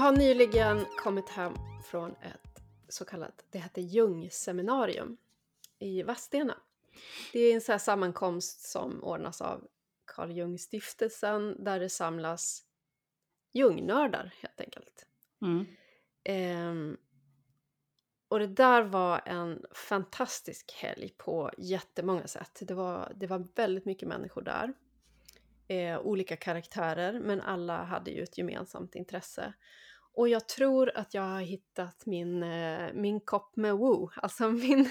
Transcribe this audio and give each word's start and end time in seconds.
Jag 0.00 0.04
har 0.04 0.16
nyligen 0.16 0.84
kommit 0.98 1.28
hem 1.28 1.54
från 1.84 2.10
ett 2.10 2.62
så 2.88 3.04
kallat, 3.04 3.44
det 3.50 3.58
heter 3.58 3.82
Jung-seminarium 3.82 5.16
i 5.78 6.02
Vadstena. 6.02 6.56
Det 7.32 7.38
är 7.38 7.54
en 7.54 7.60
här 7.68 7.78
sammankomst 7.78 8.70
som 8.70 9.04
ordnas 9.04 9.40
av 9.40 9.68
Carl 10.04 10.30
Jung-stiftelsen 10.30 11.64
där 11.64 11.80
det 11.80 11.88
samlas 11.88 12.64
Jungnördar 13.52 14.34
helt 14.40 14.60
enkelt. 14.60 15.06
Mm. 15.42 15.66
Ehm, 16.24 16.96
och 18.28 18.38
det 18.38 18.46
där 18.46 18.82
var 18.82 19.22
en 19.26 19.64
fantastisk 19.74 20.72
helg 20.72 21.14
på 21.16 21.50
jättemånga 21.58 22.26
sätt. 22.26 22.58
Det 22.60 22.74
var, 22.74 23.12
det 23.16 23.26
var 23.26 23.46
väldigt 23.54 23.84
mycket 23.84 24.08
människor 24.08 24.42
där. 24.42 24.72
Eh, 25.68 26.00
olika 26.00 26.36
karaktärer, 26.36 27.20
men 27.20 27.40
alla 27.40 27.84
hade 27.84 28.10
ju 28.10 28.22
ett 28.22 28.38
gemensamt 28.38 28.94
intresse. 28.94 29.54
Och 30.20 30.28
jag 30.28 30.48
tror 30.48 30.96
att 30.96 31.14
jag 31.14 31.22
har 31.22 31.40
hittat 31.40 32.06
min, 32.06 32.42
eh, 32.42 32.92
min 32.94 33.20
kopp 33.20 33.56
med 33.56 33.74
woo, 33.76 34.10
alltså 34.16 34.50
min, 34.50 34.90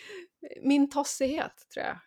min 0.62 0.90
tossighet 0.90 1.66
tror 1.74 1.86
jag. 1.86 1.98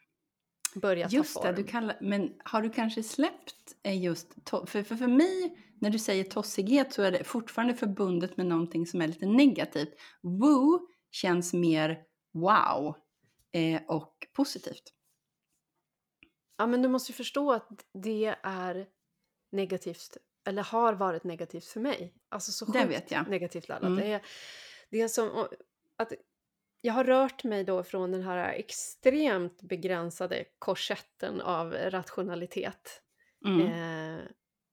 Börjar 0.81 1.09
ta 1.09 1.15
Just 1.15 1.35
det, 1.35 1.41
form. 1.41 1.55
du 1.55 1.63
kallar, 1.63 1.97
men 2.01 2.33
har 2.43 2.61
du 2.61 2.69
kanske 2.69 3.03
släppt 3.03 3.75
eh, 3.83 4.03
just... 4.03 4.35
to- 4.38 4.65
För, 4.65 4.83
för, 4.83 4.95
för 4.95 5.07
mig, 5.07 5.57
när 5.81 5.89
du 5.89 5.99
säger 5.99 6.23
tossighet 6.23 6.93
så 6.93 7.01
är 7.01 7.11
det 7.11 7.23
fortfarande 7.23 7.73
förbundet 7.75 8.38
med 8.38 8.45
någonting 8.45 8.85
som 8.88 9.02
är 9.02 9.07
lite 9.07 9.25
negativt. 9.25 9.94
Woo 10.22 10.88
känns 11.11 11.53
mer 11.53 12.03
wow 12.33 12.95
eh, 13.52 13.81
och 13.88 14.27
positivt. 14.33 14.94
Ja, 16.57 16.67
men 16.67 16.81
du 16.81 16.88
måste 16.89 17.11
ju 17.11 17.16
förstå 17.16 17.52
att 17.53 17.85
det 18.03 18.35
är 18.44 18.88
negativt, 19.52 20.17
eller 20.45 20.63
har 20.63 20.93
varit 20.93 21.23
negativt 21.23 21.65
för 21.65 21.79
mig. 21.79 22.13
Alltså 22.29 22.51
så 22.51 22.65
Det 22.65 22.85
vet 22.85 23.11
jag. 23.11 23.29
negativt 23.29 23.67
laddat. 23.69 23.88
Mm. 23.88 23.99
Det, 23.99 24.11
är, 24.13 24.21
det 24.89 25.01
är 25.01 25.07
som 25.07 25.47
att 25.97 26.13
jag 26.81 26.93
har 26.93 27.03
rört 27.03 27.43
mig 27.43 27.63
då 27.63 27.83
från 27.83 28.11
den 28.11 28.23
här 28.23 28.53
extremt 28.53 29.61
begränsade 29.61 30.45
korsetten 30.59 31.41
av 31.41 31.73
rationalitet 31.73 33.01
Mm. 33.45 33.61
eh, 33.61 34.21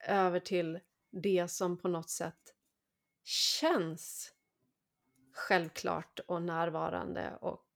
över 0.09 0.41
till 0.41 0.81
det 1.11 1.49
som 1.51 1.79
på 1.79 1.89
något 1.89 2.11
sätt 2.11 2.55
känns 3.25 4.35
självklart 5.33 6.21
och 6.27 6.43
närvarande 6.43 7.39
och 7.41 7.67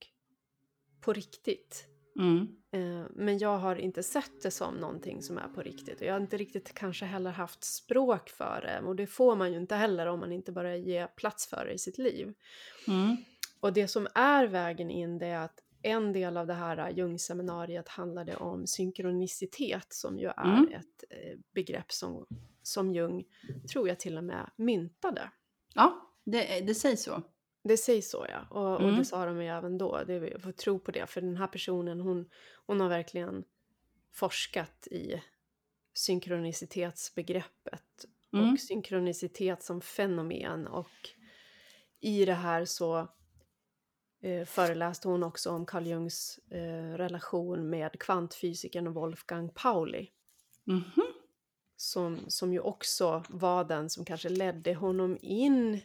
på 1.00 1.12
riktigt. 1.12 1.86
Mm. 2.18 2.48
Eh, 2.72 3.06
Men 3.14 3.38
jag 3.38 3.58
har 3.58 3.76
inte 3.76 4.02
sett 4.02 4.42
det 4.42 4.50
som 4.50 4.74
någonting 4.74 5.22
som 5.22 5.38
är 5.38 5.48
på 5.48 5.62
riktigt. 5.62 6.00
Och 6.00 6.06
jag 6.06 6.12
har 6.14 6.20
inte 6.20 6.36
riktigt 6.36 6.74
kanske 6.74 7.04
heller 7.04 7.30
haft 7.30 7.64
språk 7.64 8.28
för 8.30 8.60
det. 8.60 8.86
Och 8.86 8.96
det 8.96 9.06
får 9.06 9.36
man 9.36 9.52
ju 9.52 9.58
inte 9.58 9.74
heller 9.74 10.06
om 10.06 10.20
man 10.20 10.32
inte 10.32 10.52
börjar 10.52 10.76
ge 10.76 11.06
plats 11.06 11.46
för 11.46 11.64
det 11.66 11.72
i 11.72 11.78
sitt 11.78 11.98
liv. 11.98 12.34
Mm. 12.88 13.16
Och 13.60 13.72
det 13.72 13.88
som 13.88 14.08
är 14.14 14.46
vägen 14.46 14.90
in 14.90 15.18
det 15.18 15.26
är 15.26 15.38
att 15.44 15.60
en 15.82 16.12
del 16.12 16.36
av 16.36 16.46
det 16.46 16.54
här 16.54 16.90
Jung-seminariet 16.90 17.88
handlade 17.88 18.36
om 18.36 18.66
synkronicitet 18.66 19.86
som 19.92 20.18
ju 20.18 20.26
är 20.26 20.44
Mm. 20.58 20.68
ett 20.72 21.04
eh, 21.10 21.38
begrepp 21.54 21.92
som, 21.92 22.26
som 22.62 22.92
Jung, 22.94 23.24
tror 23.72 23.88
jag 23.88 24.00
till 24.00 24.18
och 24.18 24.24
med, 24.24 24.50
myntade. 24.56 25.30
Ja, 25.74 26.12
det, 26.24 26.60
det 26.60 26.74
sägs 26.74 27.02
så. 27.02 27.22
Det 27.68 27.76
sägs 27.76 28.10
så 28.10 28.26
ja, 28.28 28.46
och, 28.50 28.74
och 28.74 28.80
Mm. 28.82 28.96
det 28.96 29.04
sa 29.04 29.26
de 29.26 29.42
ju 29.42 29.48
även 29.48 29.78
då. 29.78 30.04
Det, 30.06 30.14
jag 30.14 30.42
får 30.42 30.52
tro 30.52 30.78
på 30.78 30.90
det, 30.90 31.06
för 31.06 31.20
den 31.20 31.36
här 31.36 31.46
personen 31.46 32.00
hon, 32.00 32.30
hon 32.66 32.80
har 32.80 32.88
verkligen 32.88 33.44
forskat 34.12 34.86
i 34.86 35.22
synkronicitetsbegreppet 35.94 37.82
Mm. 38.32 38.52
och 38.52 38.60
synkronicitet 38.60 39.62
som 39.62 39.80
fenomen 39.80 40.66
och 40.66 40.90
i 42.00 42.24
det 42.24 42.34
här 42.34 42.64
så 42.64 43.08
eh, 44.22 44.44
föreläste 44.44 45.08
hon 45.08 45.22
också 45.22 45.50
om 45.50 45.66
Carl 45.66 45.86
Jungs 45.86 46.38
eh, 46.50 46.96
relation 46.96 47.70
med 47.70 48.00
kvantfysikern 48.00 48.92
Wolfgang 48.92 49.48
Pauli 49.54 50.10
Mhm. 50.64 51.02
som, 51.76 52.20
som 52.28 52.52
ju 52.52 52.60
också 52.60 53.24
var 53.28 53.64
den 53.64 53.90
som 53.90 54.04
kanske 54.04 54.28
ledde 54.28 54.74
honom 54.74 55.18
in 55.20 55.80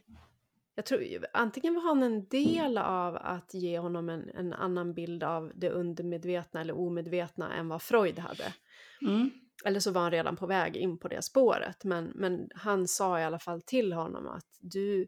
jag 0.75 0.85
tror, 0.85 1.01
antingen 1.33 1.73
var 1.73 1.81
han 1.81 2.03
en 2.03 2.27
del 2.27 2.77
av 2.77 3.15
att 3.15 3.53
ge 3.53 3.79
honom 3.79 4.09
en, 4.09 4.29
en 4.29 4.53
annan 4.53 4.93
bild 4.93 5.23
av 5.23 5.51
det 5.55 5.69
undermedvetna 5.69 6.61
eller 6.61 6.77
omedvetna 6.77 7.53
än 7.53 7.67
vad 7.67 7.81
Freud 7.81 8.19
hade. 8.19 8.53
Mm. 9.01 9.31
Eller 9.65 9.79
så 9.79 9.91
var 9.91 10.01
han 10.01 10.11
redan 10.11 10.35
på 10.35 10.47
väg 10.47 10.77
in 10.77 10.97
på 10.97 11.07
det 11.07 11.21
spåret. 11.21 11.83
Men, 11.83 12.11
men 12.15 12.49
han 12.55 12.87
sa 12.87 13.19
i 13.19 13.23
alla 13.23 13.39
fall 13.39 13.61
till 13.61 13.93
honom 13.93 14.27
att 14.27 14.47
du, 14.59 15.07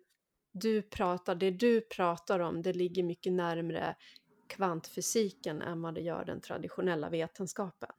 du 0.53 0.81
pratar, 0.81 1.35
det 1.35 1.51
du 1.51 1.81
pratar 1.81 2.40
om 2.40 2.62
det 2.62 2.74
ligger 2.74 3.03
mycket 3.03 3.34
närmre 3.34 3.95
kvantfysiken 4.47 5.62
än 5.62 5.81
vad 5.81 5.95
det 5.95 6.01
gör 6.01 6.25
den 6.25 6.41
traditionella 6.41 7.09
vetenskapen. 7.09 7.90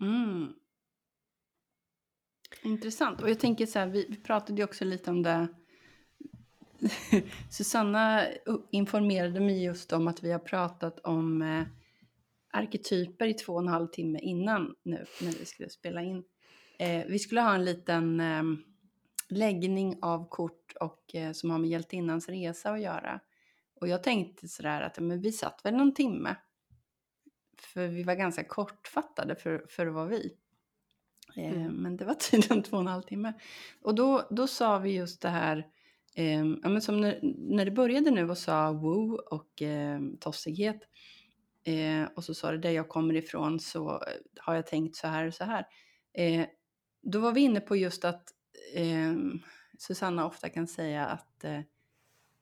Mm. 0.00 0.52
Intressant. 2.62 3.22
Och 3.22 3.30
jag 3.30 3.40
tänker 3.40 3.66
så 3.66 3.78
här, 3.78 3.86
vi, 3.86 4.06
vi 4.08 4.16
pratade 4.16 4.58
ju 4.58 4.64
också 4.64 4.84
lite 4.84 5.10
om 5.10 5.22
det. 5.22 5.48
Susanna 7.50 8.26
informerade 8.70 9.40
mig 9.40 9.64
just 9.64 9.92
om 9.92 10.08
att 10.08 10.24
vi 10.24 10.32
har 10.32 10.38
pratat 10.38 10.98
om 11.00 11.42
eh, 11.42 11.62
arketyper 12.50 13.26
i 13.26 13.34
två 13.34 13.52
och 13.52 13.60
en 13.60 13.68
halv 13.68 13.86
timme 13.86 14.18
innan 14.18 14.74
nu 14.82 15.04
när 15.20 15.32
vi 15.32 15.44
skulle 15.44 15.68
spela 15.68 16.02
in. 16.02 16.24
Eh, 16.78 17.04
vi 17.06 17.18
skulle 17.18 17.40
ha 17.40 17.54
en 17.54 17.64
liten 17.64 18.20
eh, 18.20 18.42
läggning 19.28 19.98
av 20.02 20.28
kort 20.28 20.72
och, 20.80 21.14
eh, 21.14 21.32
som 21.32 21.50
har 21.50 21.58
med 21.58 21.70
hjältinnans 21.70 22.28
resa 22.28 22.70
att 22.70 22.80
göra. 22.80 23.20
Och 23.80 23.88
jag 23.88 24.02
tänkte 24.02 24.48
sådär 24.48 24.80
att 24.80 24.98
men 24.98 25.20
vi 25.20 25.32
satt 25.32 25.60
väl 25.64 25.76
någon 25.76 25.94
timme. 25.94 26.36
För 27.58 27.86
vi 27.86 28.02
var 28.02 28.14
ganska 28.14 28.44
kortfattade 28.44 29.36
för, 29.36 29.66
för 29.68 29.86
att 29.86 29.94
vara 29.94 30.06
vi. 30.06 30.36
Eh, 31.36 31.52
Mm. 31.52 31.72
Men 31.72 31.96
det 31.96 32.04
var 32.04 32.14
tydligen 32.30 32.62
två 32.62 32.76
och 32.76 32.82
en 32.82 32.88
halv 32.88 33.02
timme. 33.02 33.32
Och 33.82 33.94
då, 33.94 34.26
då 34.30 34.46
sa 34.46 34.78
vi 34.78 34.94
just 34.94 35.22
det 35.22 35.28
här, 35.28 35.66
eh, 36.14 36.44
ja, 36.62 36.68
men 36.68 36.82
som 36.82 37.00
när, 37.00 37.18
när 37.38 37.64
det 37.64 37.70
började 37.70 38.10
nu 38.10 38.30
och 38.30 38.38
sa 38.38 38.72
woo 38.72 39.14
och 39.14 39.62
eh, 39.62 40.00
tossighet. 40.20 40.80
Eh, 41.64 42.08
och 42.16 42.24
så 42.24 42.34
sa 42.34 42.50
det 42.50 42.58
där 42.58 42.70
jag 42.70 42.88
kommer 42.88 43.14
ifrån 43.14 43.60
så 43.60 43.90
eh, 43.90 43.98
har 44.36 44.54
jag 44.54 44.66
tänkt 44.66 44.96
så 44.96 45.06
här 45.06 45.26
och 45.26 45.34
så 45.34 45.44
här. 45.44 45.66
Eh, 46.12 46.46
då 47.02 47.18
var 47.18 47.32
vi 47.32 47.40
inne 47.40 47.60
på 47.60 47.76
just 47.76 48.04
att 48.04 48.32
eh, 48.74 49.14
Susanna 49.78 50.26
ofta 50.26 50.48
kan 50.48 50.66
säga 50.66 51.06
att 51.06 51.44
eh, 51.44 51.60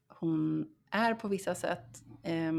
hon 0.08 0.68
är 0.90 1.14
på 1.14 1.28
vissa 1.28 1.54
sätt. 1.54 2.02
Eh, 2.22 2.52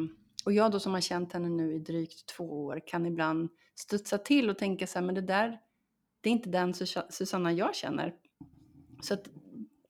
och 0.46 0.54
jag 0.54 0.72
då 0.72 0.80
som 0.80 0.94
har 0.94 1.02
känt 1.02 1.34
henne 1.34 1.50
nu 1.50 1.74
i 1.74 1.80
drygt 1.80 2.26
två 2.26 2.66
år 2.66 2.82
kan 2.88 3.06
ibland 3.06 3.50
studsa 3.76 4.18
till 4.18 4.50
och 4.50 4.58
tänka 4.58 4.88
så 4.88 5.00
här, 5.00 5.06
men 5.06 5.16
det 5.16 5.22
där, 5.22 5.60
det 6.22 6.30
är 6.30 6.34
inte 6.34 6.50
den 6.50 6.74
Susanna 7.10 7.54
jag 7.54 7.76
känner. 7.76 8.14
Så 9.02 9.14
att 9.14 9.28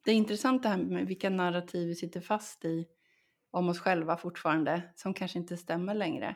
det 0.06 0.12
är 0.12 0.16
intressant 0.16 0.64
det 0.64 0.70
här 0.70 0.78
med 0.78 1.08
vilka 1.08 1.30
narrativ 1.30 1.88
vi 1.88 1.96
sitter 1.96 2.22
fast 2.22 2.66
i 2.66 2.86
om 3.52 3.70
oss 3.70 3.80
själva 3.80 4.18
fortfarande, 4.18 4.82
som 4.96 5.14
kanske 5.14 5.40
inte 5.40 5.58
stämmer 5.58 5.94
längre. 5.94 6.36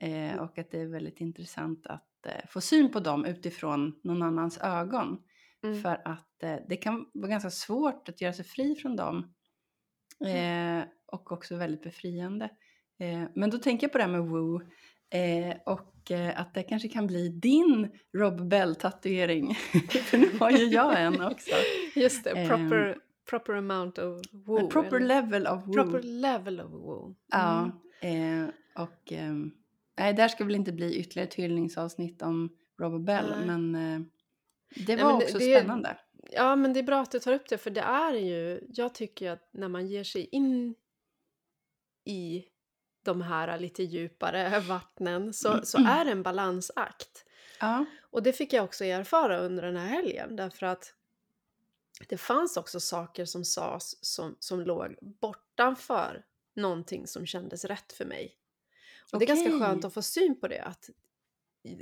Eh, 0.00 0.36
och 0.36 0.58
att 0.58 0.70
det 0.70 0.80
är 0.80 0.86
väldigt 0.86 1.20
intressant 1.20 1.86
att 1.86 2.26
eh, 2.26 2.46
få 2.48 2.60
syn 2.60 2.92
på 2.92 3.00
dem 3.00 3.24
utifrån 3.24 4.00
någon 4.04 4.22
annans 4.22 4.58
ögon. 4.58 5.22
Mm. 5.64 5.82
För 5.82 6.02
att 6.04 6.42
eh, 6.42 6.56
det 6.68 6.76
kan 6.76 7.10
vara 7.14 7.30
ganska 7.30 7.50
svårt 7.50 8.08
att 8.08 8.20
göra 8.20 8.32
sig 8.32 8.44
fri 8.44 8.74
från 8.74 8.96
dem. 8.96 9.34
Eh, 10.26 10.84
och 11.06 11.32
också 11.32 11.56
väldigt 11.56 11.82
befriande. 11.82 12.44
Eh, 12.98 13.22
men 13.34 13.50
då 13.50 13.58
tänker 13.58 13.84
jag 13.84 13.92
på 13.92 13.98
det 13.98 14.04
här 14.04 14.10
med 14.10 14.26
woo. 14.26 14.60
Eh, 15.10 15.56
och 15.66 15.92
att 16.34 16.54
det 16.54 16.62
kanske 16.62 16.88
kan 16.88 17.06
bli 17.06 17.28
din 17.28 17.90
Rob 18.16 18.48
Bell-tatuering. 18.48 19.54
För 20.04 20.18
nu 20.18 20.38
har 20.38 20.50
ju 20.50 20.64
jag 20.64 21.02
en 21.02 21.22
också. 21.22 21.54
Just 21.96 22.24
det, 22.24 22.48
proper, 22.48 22.98
proper 23.30 23.52
amount 23.52 23.98
of 23.98 24.20
woo. 24.32 24.70
Proper 24.70 24.96
eller- 24.96 25.06
level 25.06 25.46
of 25.46 25.66
woo. 25.66 25.72
proper 25.72 26.02
level 26.02 26.60
of 26.60 26.70
woo. 26.70 27.14
Ja, 27.32 27.70
Mm. 28.00 28.42
eh, 28.44 28.48
och 28.82 29.12
ehm, 29.12 29.50
nej, 29.98 30.12
där 30.14 30.28
ska 30.28 30.44
väl 30.44 30.54
inte 30.54 30.72
bli 30.72 30.96
ytterligare 30.96 31.28
ett 31.28 31.34
hyllningsavsnitt 31.34 32.22
om 32.22 32.56
Robert 32.80 33.00
Bell, 33.06 33.34
Nej. 33.38 33.46
men 33.46 33.74
eh, 33.74 34.00
det 34.86 34.94
Nej, 34.94 35.04
var 35.04 35.10
men 35.10 35.18
det- 35.18 35.24
också 35.24 35.38
det- 35.38 35.56
spännande. 35.58 35.96
Ja, 36.30 36.56
men 36.56 36.72
det 36.72 36.80
är 36.80 36.84
bra 36.84 37.00
att 37.00 37.10
du 37.10 37.18
tar 37.18 37.32
upp 37.32 37.48
det, 37.48 37.58
för 37.58 37.70
det 37.70 37.80
är 37.80 38.12
ju, 38.14 38.60
jag 38.68 38.94
tycker 38.94 39.30
att 39.30 39.48
när 39.52 39.68
man 39.68 39.86
ger 39.86 40.04
sig 40.04 40.24
in 40.32 40.74
i 42.04 42.44
de 43.04 43.22
här 43.22 43.58
lite 43.58 43.82
djupare 43.82 44.60
vattnen 44.68 45.32
så, 45.32 45.60
så 45.64 45.78
är 45.78 46.04
det 46.04 46.10
en 46.10 46.22
balansakt. 46.22 47.24
Ja, 47.60 47.84
Och 48.10 48.22
det 48.22 48.32
fick 48.32 48.52
jag 48.52 48.64
också 48.64 48.84
erfara 48.84 49.38
under 49.38 49.62
den 49.62 49.76
här 49.76 49.86
helgen, 49.88 50.36
därför 50.36 50.66
att 50.66 50.94
det 52.08 52.18
fanns 52.18 52.56
också 52.56 52.80
saker 52.80 53.24
som 53.24 53.44
sades 53.44 54.04
som, 54.04 54.36
som 54.40 54.60
låg 54.60 54.96
bortanför 55.00 56.24
någonting 56.54 57.06
som 57.06 57.26
kändes 57.26 57.64
rätt 57.64 57.92
för 57.92 58.04
mig. 58.04 58.36
Och 59.12 59.18
det 59.18 59.24
är 59.24 59.26
ganska 59.26 59.48
Okej. 59.48 59.60
skönt 59.60 59.84
att 59.84 59.94
få 59.94 60.02
syn 60.02 60.40
på 60.40 60.48
det, 60.48 60.62
att 60.62 60.90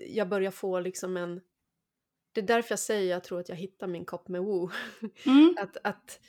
jag 0.08 0.28
börjar 0.28 0.50
få 0.50 0.81
liksom 0.81 1.16
en, 1.16 1.40
det 2.32 2.40
är 2.40 2.46
därför 2.46 2.72
jag 2.72 2.78
säger 2.78 3.11
jag 3.11 3.25
tror 3.25 3.40
att 3.40 3.49
jag 3.49 3.56
hittar 3.56 3.87
min 3.87 4.05
kopp 4.05 4.28
med 4.28 4.43
woo. 4.43 4.70
Mm. 5.26 5.56
att, 5.61 5.76
att 5.84 6.20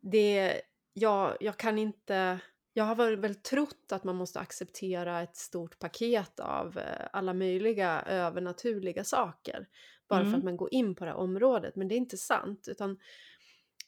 det, 0.00 0.62
jag, 0.92 1.36
jag 1.40 1.56
kan 1.56 1.78
inte, 1.78 2.38
jag 2.72 2.84
har 2.84 2.94
väl, 2.94 3.16
väl 3.16 3.34
trott 3.34 3.92
att 3.92 4.04
man 4.04 4.16
måste 4.16 4.40
acceptera 4.40 5.22
ett 5.22 5.36
stort 5.36 5.78
paket 5.78 6.40
av 6.40 6.78
eh, 6.78 7.08
alla 7.12 7.34
möjliga 7.34 8.02
övernaturliga 8.02 9.04
saker. 9.04 9.68
Bara 10.12 10.20
för 10.20 10.28
att 10.28 10.34
Mm. 10.34 10.44
man 10.44 10.56
går 10.56 10.74
in 10.74 10.94
på 10.94 11.04
det 11.04 11.10
här 11.10 11.18
området. 11.18 11.76
Men 11.76 11.88
det 11.88 11.94
är 11.94 11.96
inte 11.96 12.16
sant. 12.16 12.68
Utan 12.68 12.98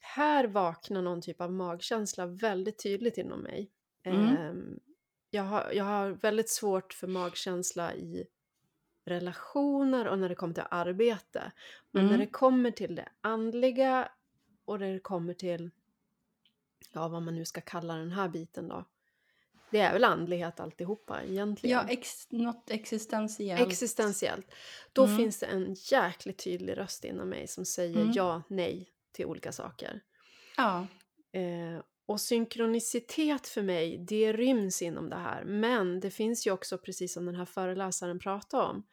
här 0.01 0.45
vaknar 0.47 1.03
någon 1.03 1.23
typ 1.23 1.41
av 1.41 1.53
magkänsla 1.53 2.27
väldigt 2.27 2.83
tydligt 2.83 3.19
inom 3.19 3.41
mig. 3.41 3.71
Mm. 4.03 4.37
Ehm, 4.37 4.81
jag, 5.31 5.43
har, 5.43 5.73
jag 5.73 5.85
har 5.85 6.11
väldigt 6.11 6.51
svårt 6.51 6.93
för 6.93 7.07
magkänsla 7.07 7.95
i 7.95 8.27
relationer 9.05 10.09
och 10.09 10.19
när 10.19 10.29
det 10.29 10.35
kommer 10.35 10.55
till 10.55 10.65
arbete. 10.71 11.53
Men 11.91 12.05
när 12.05 12.15
Mm. 12.15 12.21
det 12.27 12.33
kommer 12.33 12.71
till 12.71 12.95
det 12.95 13.09
andliga 13.21 14.09
och 14.65 14.81
när 14.81 14.93
det 14.93 15.01
kommer 15.01 15.35
till, 15.35 15.71
ja 16.93 17.09
vad 17.09 17.23
man 17.23 17.35
nu 17.35 17.45
ska 17.45 17.61
kalla 17.61 17.97
den 17.97 18.11
här 18.13 18.29
biten 18.29 18.69
då. 18.69 18.85
Det 19.75 19.81
är 19.81 19.93
väl 19.93 20.05
andlighet 20.05 20.61
alltihopa 20.61 21.23
egentligen. 21.23 21.77
Ja, 21.79 21.87
ex, 21.89 22.27
något 22.31 22.71
existentiellt. 22.71 23.61
Existentiellt. 23.69 24.47
Då 24.93 25.05
Mm. 25.05 25.17
finns 25.17 25.39
det 25.39 25.47
en 25.47 25.75
jäkligt 25.91 26.39
tydlig 26.45 26.77
röst 26.79 27.05
inom 27.05 27.29
mig 27.29 27.47
som 27.49 27.65
säger 27.65 28.01
Mm. 28.01 28.13
ja, 28.15 28.43
nej 28.49 28.89
till 29.13 29.27
olika 29.27 29.53
saker. 29.53 30.01
Ja. 30.57 30.87
Eh, 31.33 31.83
och 32.07 32.21
synkronicitet 32.21 33.47
för 33.49 33.63
mig, 33.63 33.99
det 33.99 34.33
ryms 34.33 34.83
inom 34.83 35.11
det 35.11 35.17
här. 35.17 35.45
Men 35.45 36.01
det 36.01 36.11
finns 36.11 36.47
ju 36.47 36.51
också, 36.51 36.79
precis 36.79 37.13
som 37.15 37.27
den 37.27 37.35
här 37.35 37.45
föreläsaren 37.45 38.19
pratade 38.19 38.63
om, 38.65 38.87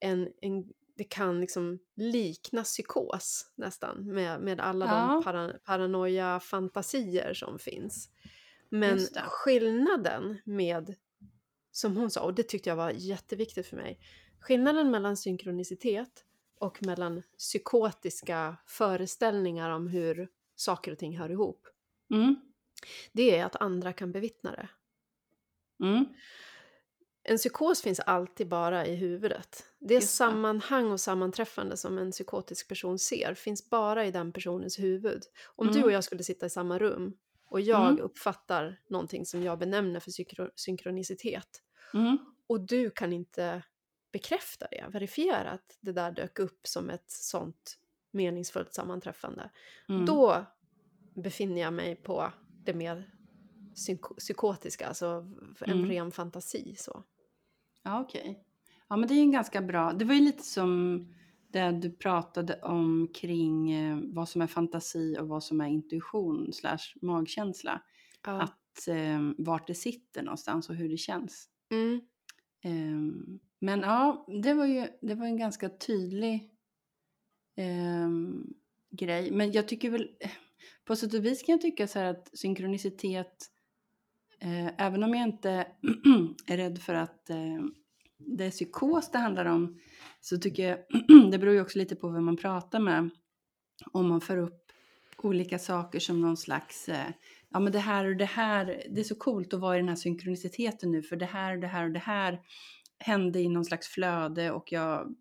en, 0.00 0.28
en, 0.40 0.64
det 0.96 1.04
kan 1.04 1.40
liksom 1.40 1.78
likna 1.96 2.62
psykos 2.62 3.52
nästan 3.56 4.04
med, 4.14 4.40
med 4.40 4.60
alla 4.60 4.86
Ja. 4.86 5.12
de 5.14 5.24
para, 5.24 5.52
paranoia 5.64 6.40
fantasier 6.40 7.34
som 7.34 7.58
finns. 7.58 8.08
Men 8.70 8.98
skillnaden 9.28 10.38
med, 10.44 10.94
som 11.70 11.96
hon 11.96 12.10
sa, 12.10 12.20
och 12.22 12.34
det 12.34 12.42
tyckte 12.42 12.68
jag 12.68 12.76
var 12.76 12.90
jätteviktigt 12.90 13.66
för 13.66 13.76
mig, 13.76 14.00
skillnaden 14.40 14.90
mellan 14.90 15.16
synkronicitet 15.16 16.24
och 16.58 16.86
mellan 16.86 17.22
psykotiska 17.38 18.56
föreställningar 18.66 19.70
om 19.70 19.88
hur 19.88 20.28
saker 20.56 20.92
och 20.92 20.98
ting 20.98 21.18
hör 21.18 21.30
ihop, 21.30 21.66
Mm. 22.10 22.36
det 23.12 23.36
är 23.36 23.44
att 23.44 23.56
andra 23.56 23.92
kan 23.92 24.12
bevittna 24.12 24.52
det. 24.52 24.68
Mm. 25.86 26.04
En 27.22 27.36
psykos 27.36 27.82
finns 27.82 28.00
alltid 28.00 28.48
bara 28.48 28.86
i 28.86 28.94
huvudet. 28.94 29.64
Det 29.78 29.94
Just 29.94 30.14
sammanhang 30.14 30.90
och 30.92 31.00
sammanträffande 31.00 31.76
som 31.76 31.98
en 31.98 32.10
psykotisk 32.10 32.68
person 32.68 32.98
ser 32.98 33.34
finns 33.34 33.70
bara 33.70 34.06
i 34.06 34.10
den 34.10 34.32
personens 34.32 34.78
huvud. 34.78 35.22
Om 35.56 35.66
du 35.66 35.72
Mm. 35.72 35.84
och 35.84 35.92
jag 35.92 36.04
skulle 36.04 36.22
sitta 36.24 36.46
i 36.46 36.50
samma 36.50 36.78
rum 36.78 37.16
och 37.50 37.60
jag 37.60 37.90
Mm. 37.90 38.00
uppfattar 38.02 38.80
någonting 38.88 39.26
som 39.26 39.42
jag 39.42 39.58
benämner 39.58 40.00
för 40.00 40.10
synkro- 40.10 40.50
synkronicitet 40.54 41.62
Mm. 41.94 42.18
och 42.46 42.60
du 42.60 42.90
kan 42.90 43.12
inte 43.12 43.62
bekräfta 44.12 44.66
det, 44.70 44.86
verifiera 44.92 45.50
att 45.50 45.78
det 45.80 45.92
där 45.92 46.12
dök 46.12 46.38
upp 46.38 46.66
som 46.66 46.90
ett 46.90 47.10
sånt 47.10 47.78
meningsfullt 48.10 48.74
sammanträffande, 48.74 49.50
Mm. 49.88 50.06
då 50.06 50.46
befinner 51.14 51.60
jag 51.60 51.72
mig 51.72 51.96
på 51.96 52.32
det 52.64 52.74
mer 52.74 53.10
psykotiska, 54.18 54.86
alltså 54.88 55.06
en 55.60 55.70
Mm. 55.72 55.88
ren 55.90 56.12
fantasi. 56.12 56.74
Så. 56.78 57.04
Ja, 57.82 58.00
okej. 58.00 58.44
Ja, 58.88 58.96
men 58.96 59.08
det 59.08 59.14
är 59.14 59.16
ju 59.16 59.22
en 59.22 59.32
ganska 59.32 59.62
bra... 59.62 59.92
Det 59.92 60.04
var 60.04 60.14
ju 60.14 60.20
lite 60.20 60.42
som 60.42 61.06
det 61.52 61.72
du 61.72 61.90
pratade 61.90 62.60
om 62.62 63.08
kring 63.14 63.72
eh, 63.72 63.98
vad 64.02 64.28
som 64.28 64.42
är 64.42 64.46
fantasi 64.46 65.16
och 65.20 65.28
vad 65.28 65.44
som 65.44 65.60
är 65.60 65.68
intuition 65.68 66.52
slash 66.52 66.78
magkänsla. 67.02 67.82
Ja. 68.26 68.42
Att 68.42 68.88
eh, 68.88 69.20
vart 69.38 69.66
det 69.66 69.74
sitter 69.74 70.22
någonstans 70.22 70.68
och 70.68 70.74
hur 70.74 70.88
det 70.88 70.96
känns. 70.96 71.48
Mm. 71.70 72.00
Ehm, 72.62 73.40
men 73.58 73.80
ja, 73.80 74.26
det 74.42 74.54
var 74.54 74.66
ju 74.66 74.86
det 75.00 75.14
var 75.14 75.26
en 75.26 75.36
ganska 75.36 75.68
tydlig 75.68 76.50
ehm, 77.56 78.54
grej. 78.90 79.30
Men 79.30 79.52
jag 79.52 79.68
tycker 79.68 79.90
väl, 79.90 80.08
på 80.84 80.96
sätt 80.96 81.14
och 81.14 81.24
vis 81.24 81.42
kan 81.42 81.52
jag 81.52 81.60
tycka 81.60 81.88
så 81.88 81.98
här 81.98 82.06
att 82.06 82.38
synkronicitet, 82.38 83.46
eh, 84.40 84.86
även 84.86 85.02
om 85.02 85.14
jag 85.14 85.28
inte 85.28 85.50
är 86.46 86.56
rädd 86.56 86.78
för 86.78 86.94
att 86.94 87.30
eh, 87.30 87.60
det 88.26 88.44
är 88.44 88.50
psykos 88.50 89.10
det 89.10 89.18
handlar 89.18 89.44
om, 89.44 89.80
så 90.20 90.38
tycker 90.38 90.68
jag, 90.68 90.78
det 91.32 91.38
beror 91.38 91.54
ju 91.54 91.60
också 91.60 91.78
lite 91.78 91.96
på 91.96 92.08
vem 92.08 92.24
man 92.24 92.36
pratar 92.36 92.80
med, 92.80 93.10
om 93.92 94.08
man 94.08 94.20
för 94.20 94.36
upp 94.36 94.72
olika 95.16 95.58
saker 95.58 96.00
som 96.00 96.20
någon 96.20 96.36
slags, 96.36 96.88
eh, 96.88 97.10
ja 97.50 97.60
men 97.60 97.72
det 97.72 97.78
här 97.78 98.04
och 98.04 98.16
det 98.16 98.24
här, 98.24 98.82
det 98.90 99.00
är 99.00 99.04
så 99.04 99.14
coolt 99.14 99.54
att 99.54 99.60
vara 99.60 99.76
i 99.76 99.78
den 99.78 99.88
här 99.88 99.96
synkroniciteten 99.96 100.90
nu, 100.90 101.02
för 101.02 101.16
det 101.16 101.26
här 101.26 101.54
och 101.54 101.60
det 101.60 101.66
här 101.66 101.84
och 101.84 101.90
det 101.90 101.98
här 101.98 102.40
hände 102.98 103.40
i 103.40 103.48
någon 103.48 103.64
slags 103.64 103.88
flöde 103.88 104.50
och 104.50 104.72
jag 104.72 105.14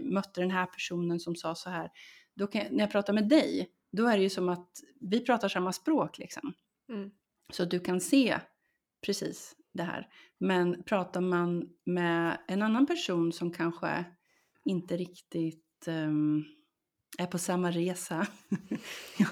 mötte 0.00 0.40
den 0.40 0.50
här 0.50 0.66
personen 0.66 1.20
som 1.20 1.36
sa 1.36 1.54
så 1.54 1.70
här. 1.70 1.90
Då 2.34 2.46
kan 2.46 2.62
jag, 2.62 2.72
när 2.72 2.80
jag 2.80 2.90
pratar 2.90 3.12
med 3.12 3.28
dig, 3.28 3.70
då 3.92 4.06
är 4.06 4.16
det 4.16 4.22
ju 4.22 4.30
som 4.30 4.48
att 4.48 4.70
vi 5.00 5.20
pratar 5.20 5.48
samma 5.48 5.72
språk 5.72 6.18
liksom. 6.18 6.52
Mm. 6.88 7.10
Så 7.52 7.62
att 7.62 7.70
du 7.70 7.80
kan 7.80 8.00
se 8.00 8.38
precis 9.06 9.55
det 9.76 9.82
här. 9.82 10.06
Men 10.38 10.82
pratar 10.82 11.20
man 11.20 11.68
med 11.84 12.38
en 12.48 12.62
annan 12.62 12.86
person 12.86 13.32
som 13.32 13.52
kanske 13.52 14.04
inte 14.64 14.96
riktigt 14.96 15.88
um, 15.88 16.44
är 17.18 17.26
på 17.26 17.38
samma 17.38 17.70
resa. 17.70 18.26
jag 19.18 19.28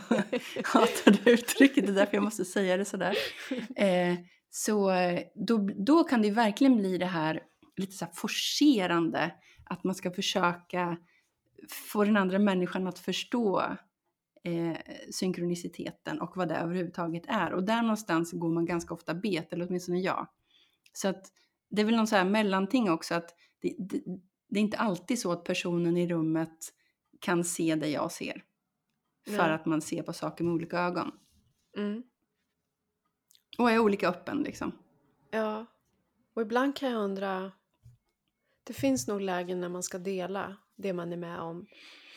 hatar 0.65 1.25
det 1.25 1.31
uttrycket, 1.31 1.87
det 1.87 1.93
är 1.93 1.97
därför 1.97 2.15
jag 2.15 2.25
måste 2.25 2.45
säga 2.45 2.77
det 2.77 2.85
sådär. 2.85 3.17
Eh, 3.77 4.15
så 4.51 4.93
då, 5.35 5.71
då 5.87 6.05
kan 6.05 6.23
det 6.23 6.31
verkligen 6.31 6.77
bli 6.77 6.99
det 6.99 7.07
här 7.07 7.43
lite 7.77 7.93
så 7.93 8.05
här 8.05 8.13
forcerande, 8.13 9.35
att 9.65 9.85
man 9.85 9.95
ska 9.95 10.11
försöka 10.11 10.97
få 11.93 12.05
den 12.05 12.17
andra 12.17 12.39
människan 12.39 12.87
att 12.87 12.99
förstå 12.99 13.77
eh, 14.45 14.77
synkroniciteten 15.11 16.21
och 16.21 16.37
vad 16.37 16.49
det 16.49 16.57
överhuvudtaget 16.57 17.23
är. 17.27 17.53
Och 17.53 17.65
där 17.65 17.83
någonstans 17.83 18.33
går 18.33 18.53
man 18.53 18.65
ganska 18.65 18.95
ofta 18.95 19.15
bet, 19.15 19.53
eller 19.53 19.67
åtminstone 19.69 19.99
jag. 19.99 20.29
Så 20.97 21.09
att 21.09 21.33
det 21.71 21.83
är 21.83 21.87
väl 21.87 21.97
någon 21.97 22.07
så 22.07 22.17
här 22.17 22.25
mellanting 22.25 22.91
också, 22.91 23.15
att 23.15 23.35
det, 23.61 23.75
det, 23.79 24.03
det 24.49 24.59
är 24.59 24.63
inte 24.63 24.79
alltid 24.79 25.19
så 25.19 25.33
att 25.33 25.45
personen 25.45 25.97
i 25.97 26.09
rummet 26.09 26.73
kan 27.21 27.45
se 27.45 27.75
det 27.75 27.89
jag 27.89 28.13
ser. 28.13 28.45
För 29.27 29.33
Nej. 29.33 29.53
att 29.53 29.67
man 29.67 29.81
ser 29.81 30.03
på 30.03 30.13
saker 30.13 30.45
med 30.45 30.55
olika 30.55 30.79
ögon. 30.79 31.13
Mm. 31.77 32.03
Och 33.59 33.71
är 33.71 33.79
olika 33.79 34.09
öppen 34.09 34.43
liksom. 34.43 34.73
Ja, 35.31 35.67
och 36.35 36.43
ibland 36.43 36.77
kan 36.77 36.91
jag 36.91 37.03
undra, 37.03 37.53
det 38.65 38.73
finns 38.73 39.09
nog 39.09 39.21
lägen 39.21 39.61
när 39.61 39.69
man 39.69 39.83
ska 39.83 39.99
dela 39.99 40.57
det 40.77 40.93
man 40.93 41.13
är 41.13 41.17
med 41.17 41.41
om 41.41 41.67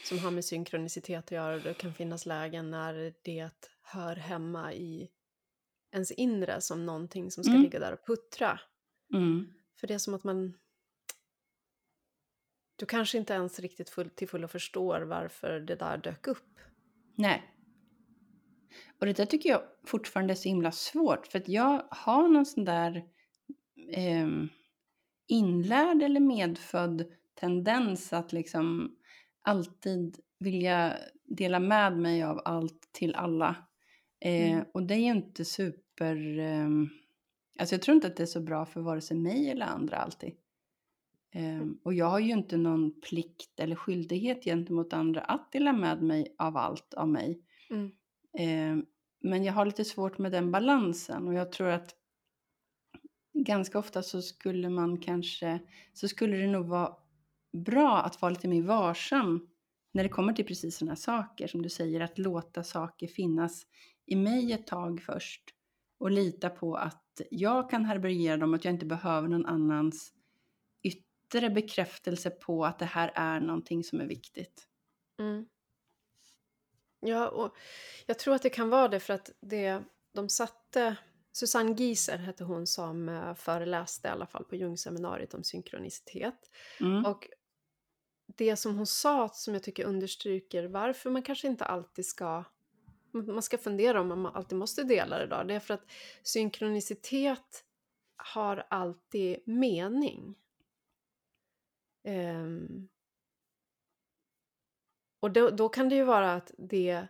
som 0.06 0.20
har 0.20 0.32
med 0.32 0.46
synkronicitet 0.46 1.26
att 1.26 1.32
göra. 1.32 1.60
Det 1.60 1.74
kan 1.74 1.94
finnas 1.94 2.26
lägen 2.26 2.72
när 2.72 3.14
det 3.22 3.70
hör 3.82 4.16
hemma 4.16 4.74
i 4.74 5.10
ens 5.92 6.12
inre 6.12 6.62
som 6.62 6.86
någonting 6.86 7.32
som 7.32 7.44
ska 7.44 7.52
Mm. 7.52 7.64
ligga 7.64 7.80
där 7.80 7.94
och 7.94 8.06
puttra. 8.06 8.60
Mm. 9.14 9.54
För 9.80 9.88
det 9.88 9.94
är 9.94 9.98
som 9.98 10.14
att 10.14 10.24
man... 10.24 10.54
Du 12.76 12.86
kanske 12.86 13.18
inte 13.18 13.34
ens 13.34 13.60
riktigt 13.60 13.90
full, 13.90 14.10
till 14.10 14.28
fullo 14.28 14.48
förstår 14.48 15.02
varför 15.02 15.60
det 15.60 15.76
där 15.76 15.98
dök 15.98 16.28
upp. 16.28 16.60
Nej. 17.16 17.54
Och 19.00 19.06
det 19.06 19.14
där 19.18 19.26
tycker 19.26 19.50
jag 19.50 19.62
fortfarande 19.86 20.34
är 20.34 20.36
så 20.36 20.50
himla 20.50 20.72
svårt. 20.72 21.28
För 21.28 21.40
att 21.40 21.48
jag 21.48 21.88
har 21.92 22.28
någon 22.28 22.46
sån 22.46 22.66
där 22.66 23.04
ehm, 23.92 24.50
inlärd 25.28 26.04
eller 26.04 26.20
medfödd 26.20 27.06
tendens 27.36 28.14
att 28.14 28.34
liksom 28.34 28.96
alltid 29.42 30.20
vilja 30.40 30.98
dela 31.24 31.60
med 31.60 31.98
mig 31.98 32.24
av 32.24 32.42
allt 32.46 32.90
till 32.92 33.16
alla. 33.16 33.67
Eh, 34.20 34.52
Mm. 34.52 34.66
Och 34.74 34.84
det 34.84 34.94
är 34.94 34.98
ju 35.00 35.12
inte 35.12 35.46
super... 35.46 36.40
ehm, 36.40 36.90
alltså 37.60 37.76
jag 37.76 37.82
tror 37.82 37.96
inte 37.96 38.08
att 38.08 38.16
det 38.16 38.24
är 38.24 38.28
så 38.28 38.42
bra 38.42 38.66
för 38.66 38.82
vare 38.82 39.02
sig 39.02 39.18
mig 39.18 39.50
eller 39.50 39.66
andra 39.66 39.98
alltid. 39.98 40.34
Ehm, 41.34 41.80
och 41.84 41.94
jag 41.94 42.06
har 42.06 42.20
ju 42.20 42.32
inte 42.32 42.58
någon 42.58 43.02
plikt 43.02 43.60
eller 43.60 43.76
skyldighet 43.76 44.44
gentemot 44.44 44.94
andra 44.94 45.22
att 45.22 45.52
dela 45.52 45.74
med 45.74 46.04
mig 46.04 46.36
av 46.38 46.58
allt 46.58 46.94
av 46.94 47.08
mig. 47.10 47.42
Mm. 47.70 47.92
Eh, 48.40 48.86
men 49.22 49.44
jag 49.44 49.54
har 49.54 49.66
lite 49.66 49.86
svårt 49.86 50.18
med 50.18 50.32
den 50.32 50.52
balansen 50.52 51.28
och 51.28 51.34
jag 51.34 51.52
tror 51.52 51.68
att 51.70 51.96
ganska 53.34 53.80
ofta 53.80 54.04
så 54.04 54.22
skulle 54.22 54.70
man 54.70 54.98
kanske, 55.02 55.60
så 55.94 56.08
skulle 56.08 56.38
det 56.38 56.48
nog 56.48 56.66
vara 56.68 56.96
bra 57.54 57.98
att 58.02 58.22
vara 58.22 58.30
lite 58.30 58.48
mer 58.48 58.62
varsam 58.62 59.50
när 59.94 60.04
det 60.04 60.10
kommer 60.10 60.34
till 60.34 60.46
precis 60.46 60.78
sådana 60.78 60.96
saker 60.96 61.48
som 61.48 61.62
du 61.62 61.70
säger, 61.70 62.02
att 62.02 62.18
låta 62.18 62.64
saker 62.64 63.08
finnas 63.08 63.66
i 64.08 64.16
mig 64.16 64.52
ett 64.52 64.68
tag 64.68 65.02
först 65.02 65.42
och 65.98 66.12
lita 66.12 66.50
på 66.50 66.76
att 66.76 67.22
jag 67.32 67.70
kan 67.70 67.86
härbärgera 67.86 68.38
dem, 68.38 68.54
att 68.54 68.66
jag 68.66 68.74
inte 68.74 68.86
behöver 68.86 69.28
någon 69.28 69.46
annans 69.46 70.14
yttre 70.84 71.50
bekräftelse 71.50 72.30
på 72.30 72.66
att 72.66 72.80
det 72.80 72.86
här 72.86 73.12
är 73.16 73.40
någonting 73.40 73.84
som 73.84 74.02
är 74.02 74.06
viktigt. 74.06 74.68
Mm. 75.20 75.46
Ja, 77.00 77.30
och 77.30 77.56
jag 78.06 78.20
tror 78.20 78.36
att 78.36 78.42
det 78.42 78.50
kan 78.50 78.70
vara 78.70 78.88
det 78.88 79.00
för 79.00 79.14
att 79.14 79.32
det, 79.42 79.84
de 80.14 80.30
satte... 80.30 80.96
Susanne 81.32 81.76
Gieser 81.78 82.18
hette 82.18 82.44
hon 82.44 82.68
som 82.68 83.10
eh, 83.10 83.34
föreläste 83.34 84.08
i 84.08 84.12
alla 84.12 84.26
fall 84.26 84.44
på 84.44 84.56
Jungseminariet 84.56 85.34
om 85.34 85.44
synkronicitet. 85.44 86.40
Mm. 86.80 87.06
Och 87.06 87.28
det 88.26 88.56
som 88.56 88.78
hon 88.78 88.88
sa 88.88 89.30
som 89.30 89.54
jag 89.54 89.64
tycker 89.64 89.86
understryker 89.86 90.64
varför 90.64 91.10
man 91.10 91.22
kanske 91.22 91.48
inte 91.48 91.66
alltid 91.66 92.06
ska 92.06 92.44
man 93.12 93.42
ska 93.42 93.58
fundera 93.58 94.02
om 94.02 94.08
man 94.08 94.26
alltid 94.26 94.58
måste 94.58 94.84
dela 94.84 95.20
det 95.20 95.28
då. 95.28 95.44
Det 95.44 95.54
är 95.54 95.60
för 95.60 95.74
att 95.74 95.92
synkronicitet 96.24 97.64
har 98.16 98.66
alltid 98.70 99.48
mening. 99.48 100.36
Um, 102.04 102.90
och 105.20 105.32
då, 105.32 105.50
då, 105.50 105.70
kan 105.70 105.90
det 105.90 105.96
ju 105.96 106.04
vara 106.04 106.34
att 106.34 106.52
det, 106.58 107.08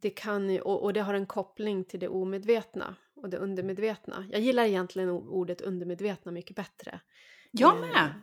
det 0.00 0.10
kan 0.10 0.60
och, 0.60 0.82
och, 0.82 0.92
det 0.92 1.00
har 1.00 1.14
en 1.14 1.26
koppling 1.26 1.84
till 1.84 2.00
det 2.00 2.08
omedvetna 2.08 2.96
och 3.14 3.30
det 3.30 3.36
undermedvetna. 3.36 4.26
Jag 4.30 4.40
gillar 4.40 4.64
egentligen 4.64 5.10
ordet 5.10 5.60
undermedvetna 5.60 6.32
mycket 6.32 6.56
bättre. 6.56 7.00
Jag 7.50 7.80
med! 7.80 8.14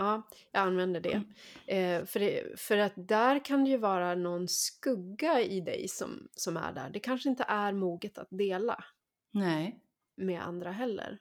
Ja, 0.00 0.22
jag 0.52 0.60
använder 0.62 1.00
det. 1.00 1.22
Mm. 1.68 2.00
Uh, 2.00 2.06
för 2.06 2.20
det. 2.20 2.60
För 2.60 2.76
att 2.76 2.92
där 2.96 3.44
kan 3.44 3.64
det 3.64 3.70
ju 3.70 3.76
vara 3.76 4.14
någon 4.14 4.48
skugga 4.48 5.40
i 5.40 5.60
dig 5.60 5.88
som, 5.88 6.28
som 6.32 6.56
är 6.56 6.72
där. 6.72 6.90
Det 6.90 7.00
kanske 7.00 7.28
inte 7.28 7.44
är 7.48 7.72
moget 7.72 8.18
att 8.18 8.28
dela. 8.30 8.84
Nej. 9.30 9.80
Med 10.16 10.42
andra 10.42 10.70
heller. 10.70 11.18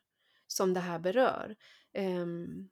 Som 0.47 0.73
det 0.73 0.79
här 0.79 0.99
berör. 0.99 1.55
Um, 1.97 2.69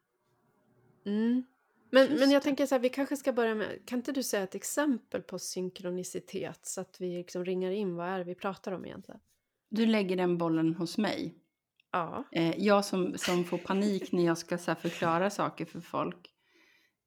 mm. 1.05 1.43
Men, 1.89 2.19
men 2.19 2.31
jag 2.31 2.43
tänker 2.43 2.65
så 2.65 2.75
här, 2.75 2.79
vi 2.79 2.89
kanske 2.89 3.17
ska 3.17 3.33
börja 3.33 3.55
med, 3.55 3.85
kan 3.85 3.99
inte 3.99 4.11
du 4.11 4.23
säga 4.23 4.43
ett 4.43 4.55
exempel 4.55 5.21
på 5.21 5.39
synkronicitet 5.39 6.59
så 6.61 6.81
att 6.81 7.01
vi 7.01 7.17
liksom 7.17 7.45
ringar 7.45 7.71
in 7.71 7.95
vad 7.95 8.07
är 8.07 8.17
det 8.17 8.23
vi 8.23 8.35
pratar 8.35 8.71
om 8.71 8.85
egentligen? 8.85 9.19
Du 9.69 9.85
lägger 9.85 10.15
den 10.15 10.37
bollen 10.37 10.75
hos 10.75 10.97
mig. 10.97 11.35
Ja. 11.91 12.23
Eh, 12.31 12.55
jag 12.57 12.85
som, 12.85 13.17
som 13.17 13.43
får 13.43 13.57
panik 13.57 14.11
när 14.11 14.25
jag 14.25 14.37
ska 14.37 14.57
så 14.57 14.75
förklara 14.75 15.29
saker 15.29 15.65
för 15.65 15.81
folk. 15.81 16.33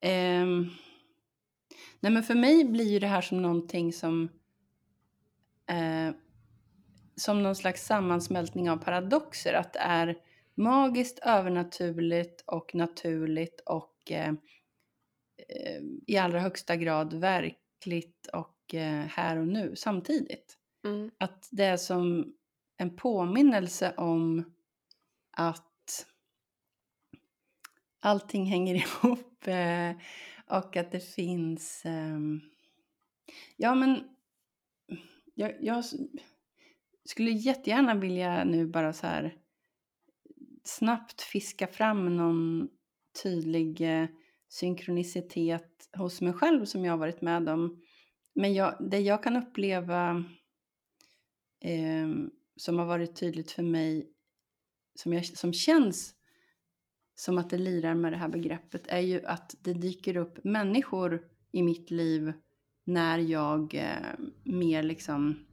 Eh, 0.01 0.47
nej 2.01 2.13
men 2.13 2.23
för 2.23 2.35
mig 2.35 2.65
blir 2.65 2.93
ju 2.93 2.99
det 2.99 3.07
här 3.07 3.23
som 3.23 3.43
någonting 3.43 3.93
som 3.93 4.29
eh, 5.71 6.15
som 7.17 7.43
någon 7.43 7.57
slags 7.57 7.87
sammansmältning 7.87 8.71
av 8.71 8.77
paradoxer. 8.77 9.55
Att 9.55 9.73
det 9.73 9.79
är 9.79 10.19
magiskt, 10.55 11.19
övernaturligt 11.19 12.45
och 12.47 12.75
naturligt 12.75 13.61
och 13.67 14.13
eh, 14.13 14.33
Eh, 15.49 15.83
i 16.07 16.17
allra 16.17 16.41
högsta 16.41 16.77
grad 16.77 17.15
verkligt 17.15 18.27
och 18.33 18.75
eh, 18.75 19.07
här 19.07 19.37
och 19.37 19.49
nu 19.49 19.77
samtidigt. 19.77 20.57
Mm. 20.85 21.11
Att 21.19 21.49
det 21.51 21.65
är 21.65 21.77
som 21.77 22.35
en 22.77 22.97
påminnelse 22.97 23.95
om 23.97 24.53
att 25.49 26.07
allting 28.01 28.47
hänger 28.47 28.75
ihop 29.05 29.47
eh, 29.47 29.97
och 30.47 30.77
att 30.77 30.93
det 30.93 31.15
finns... 31.15 31.83
Ehm, 31.85 32.41
ja, 33.57 33.75
men 33.75 34.05
jag, 35.35 35.55
jag 35.61 35.85
skulle 37.05 37.31
jättegärna 37.31 37.95
vilja 37.95 38.45
nu 38.45 38.67
bara 38.67 38.93
så 38.93 39.07
här 39.07 39.35
snabbt 40.65 41.23
fiska 41.23 41.67
fram 41.67 42.17
någon 42.17 42.69
tydlig 43.23 43.81
eh, 43.81 44.09
synkronicitet 44.49 45.89
hos 45.97 46.21
mig 46.21 46.33
själv 46.33 46.65
som 46.65 46.85
jag 46.85 46.93
har 46.93 46.99
varit 46.99 47.21
med 47.21 47.49
om. 47.49 47.83
Men 48.35 48.55
jag, 48.55 48.77
det 48.91 48.99
jag 48.99 49.23
kan 49.23 49.37
uppleva 49.37 50.25
eh, 51.61 52.09
som 52.57 52.79
har 52.79 52.87
varit 52.87 53.17
tydligt 53.17 53.51
för 53.51 53.63
mig, 53.63 54.11
som, 55.01 55.13
jag, 55.13 55.25
som 55.27 55.53
känns 55.53 56.15
som 57.15 57.39
att 57.39 57.51
det 57.51 57.59
lirar 57.59 57.95
med 57.95 58.13
det 58.13 58.17
här 58.17 58.29
begreppet, 58.29 58.87
är 58.87 59.01
ju 59.01 59.27
att 59.27 59.57
det 59.61 59.73
dyker 59.73 60.17
upp 60.17 60.45
människor 60.45 61.23
i 61.53 61.63
mitt 61.63 61.91
liv 61.91 62.33
när 62.85 63.19
jag 63.19 63.75
eh, 63.75 64.19
mer 64.45 64.83
liksom 64.83 65.47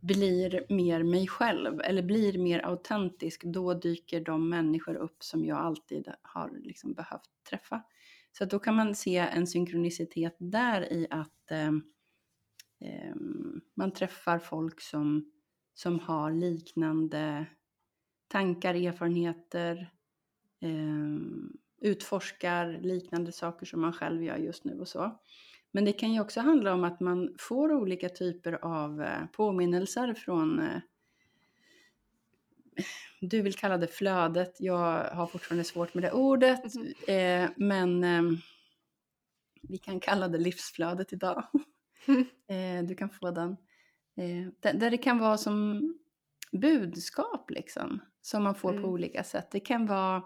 blir 0.00 0.66
mer 0.68 1.02
mig 1.02 1.26
själv 1.26 1.80
eller 1.80 2.02
blir 2.02 2.38
mer 2.38 2.66
autentisk, 2.66 3.44
då 3.44 3.74
dyker 3.74 4.20
de 4.20 4.48
människor 4.48 4.94
upp 4.94 5.22
som 5.24 5.44
jag 5.44 5.58
alltid 5.58 6.08
har 6.22 6.50
liksom 6.62 6.94
behövt 6.94 7.30
träffa. 7.50 7.82
Så 8.32 8.44
då 8.44 8.58
kan 8.58 8.76
man 8.76 8.94
se 8.94 9.16
en 9.16 9.46
synkronicitet 9.46 10.36
där 10.38 10.92
i 10.92 11.06
att 11.10 11.50
eh, 11.50 11.72
eh, 12.80 13.14
man 13.74 13.92
träffar 13.92 14.38
folk 14.38 14.80
som, 14.80 15.32
som 15.74 16.00
har 16.00 16.32
liknande 16.32 17.46
tankar, 18.28 18.74
erfarenheter, 18.74 19.90
eh, 20.60 21.18
utforskar 21.80 22.78
liknande 22.82 23.32
saker 23.32 23.66
som 23.66 23.80
man 23.80 23.92
själv 23.92 24.22
gör 24.22 24.36
just 24.36 24.64
nu 24.64 24.80
och 24.80 24.88
så. 24.88 25.18
Men 25.70 25.84
det 25.84 25.92
kan 25.92 26.12
ju 26.12 26.20
också 26.20 26.40
handla 26.40 26.74
om 26.74 26.84
att 26.84 27.00
man 27.00 27.34
får 27.38 27.72
olika 27.72 28.08
typer 28.08 28.52
av 28.64 29.02
eh, 29.02 29.26
påminnelser 29.32 30.14
från 30.14 30.60
eh, 30.60 30.80
du 33.20 33.42
vill 33.42 33.54
kalla 33.54 33.78
det 33.78 33.86
flödet, 33.86 34.56
jag 34.58 35.04
har 35.04 35.26
fortfarande 35.26 35.64
svårt 35.64 35.94
med 35.94 36.04
det 36.04 36.12
ordet, 36.12 36.62
mm. 37.08 37.52
men 37.56 38.02
vi 39.62 39.78
kan 39.78 40.00
kalla 40.00 40.28
det 40.28 40.38
livsflödet 40.38 41.12
idag. 41.12 41.44
du 42.88 42.94
kan 42.94 43.10
få 43.10 43.30
den. 43.30 43.56
Där 44.60 44.90
det 44.90 44.98
kan 44.98 45.18
vara 45.18 45.38
som 45.38 45.98
budskap 46.52 47.50
liksom, 47.50 48.00
som 48.20 48.42
man 48.42 48.54
får 48.54 48.70
mm. 48.70 48.82
på 48.82 48.88
olika 48.88 49.24
sätt. 49.24 49.50
Det 49.50 49.60
kan 49.60 49.86
vara 49.86 50.22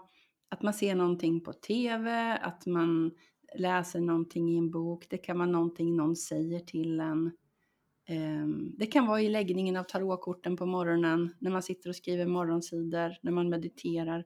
att 0.49 0.61
man 0.61 0.73
ser 0.73 0.95
någonting 0.95 1.41
på 1.41 1.53
TV, 1.53 2.37
att 2.41 2.65
man 2.65 3.11
läser 3.55 3.99
någonting 3.99 4.49
i 4.49 4.57
en 4.57 4.71
bok, 4.71 5.05
det 5.09 5.17
kan 5.17 5.37
vara 5.37 5.49
någonting 5.49 5.95
någon 5.95 6.15
säger 6.15 6.59
till 6.59 6.99
en. 6.99 7.31
Ehm, 8.05 8.75
det 8.77 8.85
kan 8.85 9.07
vara 9.07 9.21
i 9.21 9.29
läggningen 9.29 9.75
av 9.75 9.83
tarotkorten 9.83 10.57
på 10.57 10.65
morgonen, 10.65 11.35
när 11.39 11.51
man 11.51 11.63
sitter 11.63 11.89
och 11.89 11.95
skriver 11.95 12.25
morgonsidor, 12.25 13.13
när 13.21 13.31
man 13.31 13.49
mediterar. 13.49 14.25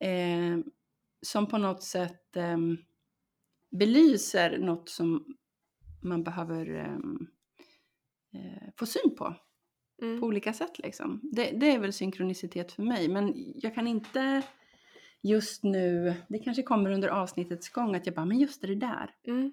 Ehm, 0.00 0.64
som 1.22 1.46
på 1.46 1.58
något 1.58 1.82
sätt 1.82 2.36
ehm, 2.36 2.76
belyser 3.70 4.58
något 4.58 4.88
som 4.88 5.36
man 6.02 6.24
behöver 6.24 6.76
eh, 8.32 8.72
få 8.76 8.86
syn 8.86 9.16
på. 9.18 9.34
Mm. 10.00 10.20
På 10.20 10.26
olika 10.26 10.52
sätt 10.52 10.78
liksom. 10.78 11.20
Det, 11.22 11.50
det 11.50 11.74
är 11.74 11.78
väl 11.78 11.92
synkronicitet 11.92 12.72
för 12.72 12.82
mig, 12.82 13.08
men 13.08 13.52
jag 13.56 13.74
kan 13.74 13.86
inte 13.86 14.42
just 15.20 15.62
nu, 15.62 16.14
det 16.28 16.38
kanske 16.38 16.62
kommer 16.62 16.90
under 16.90 17.08
avsnittets 17.08 17.68
gång, 17.68 17.94
att 17.94 18.06
jag 18.06 18.14
bara, 18.14 18.26
men 18.26 18.38
just 18.38 18.62
det 18.62 18.74
där. 18.74 19.14
Mm. 19.24 19.52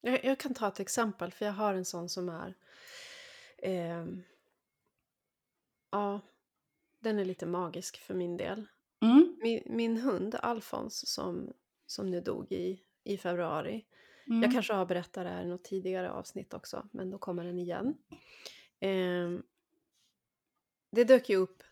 Jag, 0.00 0.24
jag, 0.24 0.38
kan 0.38 0.54
ta 0.54 0.68
ett 0.68 0.80
exempel, 0.80 1.32
för 1.32 1.46
jag 1.46 1.52
har 1.52 1.74
en 1.74 1.84
sån 1.84 2.08
som 2.08 2.28
är... 2.28 2.54
Eh, 3.58 4.06
ja, 5.90 6.20
den 7.00 7.18
är 7.18 7.24
lite 7.24 7.46
magisk 7.46 8.00
för 8.00 8.14
min 8.14 8.36
del. 8.36 8.66
Mm. 9.02 9.36
Min, 9.42 9.62
min, 9.66 9.96
hund 9.96 10.34
Alfons 10.34 11.08
som, 11.08 11.52
som 11.86 12.10
nu 12.10 12.20
dog 12.20 12.52
i, 12.52 12.80
i 13.04 13.16
februari. 13.16 13.84
Mm. 14.26 14.42
Jag 14.42 14.52
kanske 14.52 14.72
har 14.72 14.86
berättat 14.86 15.24
det 15.24 15.30
här 15.30 15.42
i 15.42 15.46
något 15.46 15.64
tidigare 15.64 16.10
avsnitt 16.10 16.54
också, 16.54 16.88
men 16.92 17.10
då 17.10 17.18
kommer 17.18 17.44
den 17.44 17.58
igen. 17.58 17.94
Eh, 18.80 19.30
det 20.94 21.04
dök 21.04 21.28
ju 21.28 21.36
upp 21.36 21.62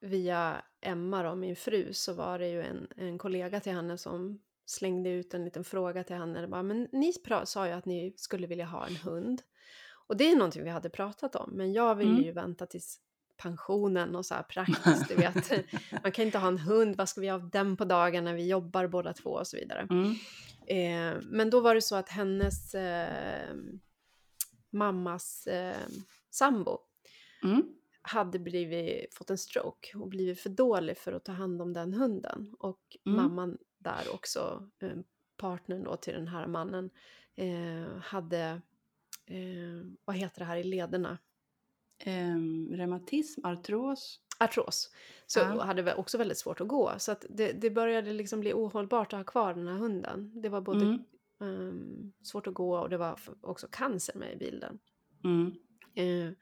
via 0.00 0.62
Emma, 0.80 1.22
då, 1.22 1.34
min 1.34 1.56
fru, 1.56 1.92
så 1.92 2.12
var 2.12 2.38
det 2.38 2.48
ju 2.48 2.62
en, 2.62 2.88
en 2.96 3.18
kollega 3.18 3.60
till 3.60 3.72
henne 3.72 3.98
som 3.98 4.40
slängde 4.66 5.10
ut 5.10 5.34
en 5.34 5.44
liten 5.44 5.64
fråga 5.64 6.04
till 6.04 6.16
henne. 6.16 6.48
Bara, 6.48 6.62
men 6.62 6.88
ni 6.92 7.12
sa 7.44 7.66
ju 7.66 7.72
att 7.72 7.84
ni 7.84 8.14
skulle 8.16 8.46
vilja 8.46 8.64
ha 8.64 8.86
en 8.86 8.96
hund. 8.96 9.42
Och 9.90 10.16
det 10.16 10.30
är 10.30 10.36
någonting 10.36 10.64
vi 10.64 10.70
hade 10.70 10.90
pratat 10.90 11.36
om, 11.36 11.50
men 11.52 11.72
jag 11.72 11.94
ville 11.94 12.10
mm. 12.10 12.22
ju 12.22 12.32
vänta 12.32 12.66
tills 12.66 13.00
pensionen 13.36 14.16
och 14.16 14.26
så 14.26 14.34
här 14.34 14.42
praktiskt, 14.42 15.08
du 15.08 15.14
vet. 15.14 15.50
Man 16.02 16.12
kan 16.12 16.24
inte 16.24 16.38
ha 16.38 16.48
en 16.48 16.58
hund, 16.58 16.96
vad 16.96 17.08
ska 17.08 17.20
vi 17.20 17.28
ha 17.28 17.34
av 17.34 17.50
den 17.50 17.76
på 17.76 17.84
dagen 17.84 18.24
när 18.24 18.34
vi 18.34 18.48
jobbar 18.48 18.86
båda 18.86 19.12
två 19.12 19.30
och 19.30 19.46
så 19.46 19.56
vidare. 19.56 19.86
Mm. 19.90 20.14
Eh, 20.66 21.22
men 21.22 21.50
då 21.50 21.60
var 21.60 21.74
det 21.74 21.82
så 21.82 21.96
att 21.96 22.08
hennes 22.08 22.74
eh, 22.74 23.54
mammas 24.70 25.46
eh, 25.46 25.76
sambo 26.30 26.78
mm 27.44 27.77
hade 28.08 28.38
blivit, 28.38 29.14
fått 29.14 29.30
en 29.30 29.38
stroke 29.38 29.98
och 29.98 30.08
blivit 30.08 30.40
för 30.40 30.50
dålig 30.50 30.98
för 30.98 31.12
att 31.12 31.24
ta 31.24 31.32
hand 31.32 31.62
om 31.62 31.72
den 31.72 31.94
hunden. 31.94 32.54
Och 32.58 32.96
mm. 33.06 33.16
mamman 33.16 33.58
där 33.78 34.02
också, 34.14 34.70
eh, 34.78 34.98
partnern 35.36 35.84
då 35.84 35.96
till 35.96 36.14
den 36.14 36.28
här 36.28 36.46
mannen, 36.46 36.90
eh, 37.36 37.98
hade, 38.00 38.60
eh, 39.26 39.86
vad 40.04 40.16
heter 40.16 40.38
det 40.38 40.44
här 40.44 40.56
i 40.56 40.64
lederna? 40.64 41.18
Um, 42.06 42.68
reumatism, 42.76 43.46
artros? 43.46 44.20
artros. 44.38 44.90
Så 45.26 45.38
Ja. 45.38 45.62
hade 45.62 45.94
också 45.94 46.18
väldigt 46.18 46.38
svårt 46.38 46.60
att 46.60 46.68
gå. 46.68 46.94
Så 46.98 47.12
att 47.12 47.26
det, 47.30 47.52
det 47.52 47.70
började 47.70 48.12
liksom 48.12 48.40
bli 48.40 48.52
ohållbart 48.52 49.12
att 49.12 49.18
ha 49.18 49.24
kvar 49.24 49.54
den 49.54 49.68
här 49.68 49.76
hunden. 49.76 50.32
Det 50.42 50.48
var 50.48 50.60
både 50.60 50.84
Mm. 50.84 51.04
ehm, 51.40 52.12
svårt 52.22 52.46
att 52.46 52.54
gå 52.54 52.78
och 52.78 52.90
det 52.90 52.96
var 52.96 53.20
också 53.40 53.66
cancer 53.70 54.18
med 54.18 54.32
i 54.32 54.36
bilden. 54.36 54.78
Mm. 55.24 55.54
Eh, 55.94 56.32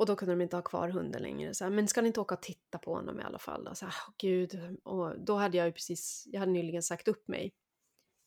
och 0.00 0.06
då 0.06 0.16
kunde 0.16 0.32
de 0.34 0.40
inte 0.40 0.56
ha 0.56 0.62
kvar 0.62 0.88
hunden 0.88 1.22
längre. 1.22 1.54
Så 1.54 1.64
här, 1.64 1.70
men 1.70 1.88
ska 1.88 2.00
ni 2.02 2.06
inte 2.06 2.20
åka 2.20 2.34
och 2.34 2.42
titta 2.42 2.78
på 2.78 2.94
honom 2.94 3.20
i 3.20 3.22
alla 3.22 3.38
fall? 3.38 3.64
Då? 3.64 3.74
Så 3.74 3.84
här, 3.84 3.94
"Åh, 4.08 4.14
gud. 4.18 4.78
Och 4.82 5.18
då 5.20 5.36
hade 5.36 5.56
jag 5.56 5.66
ju 5.66 5.72
precis, 5.72 6.24
jag 6.32 6.40
hade 6.40 6.52
nyligen 6.52 6.82
sagt 6.82 7.08
upp 7.08 7.28
mig 7.28 7.52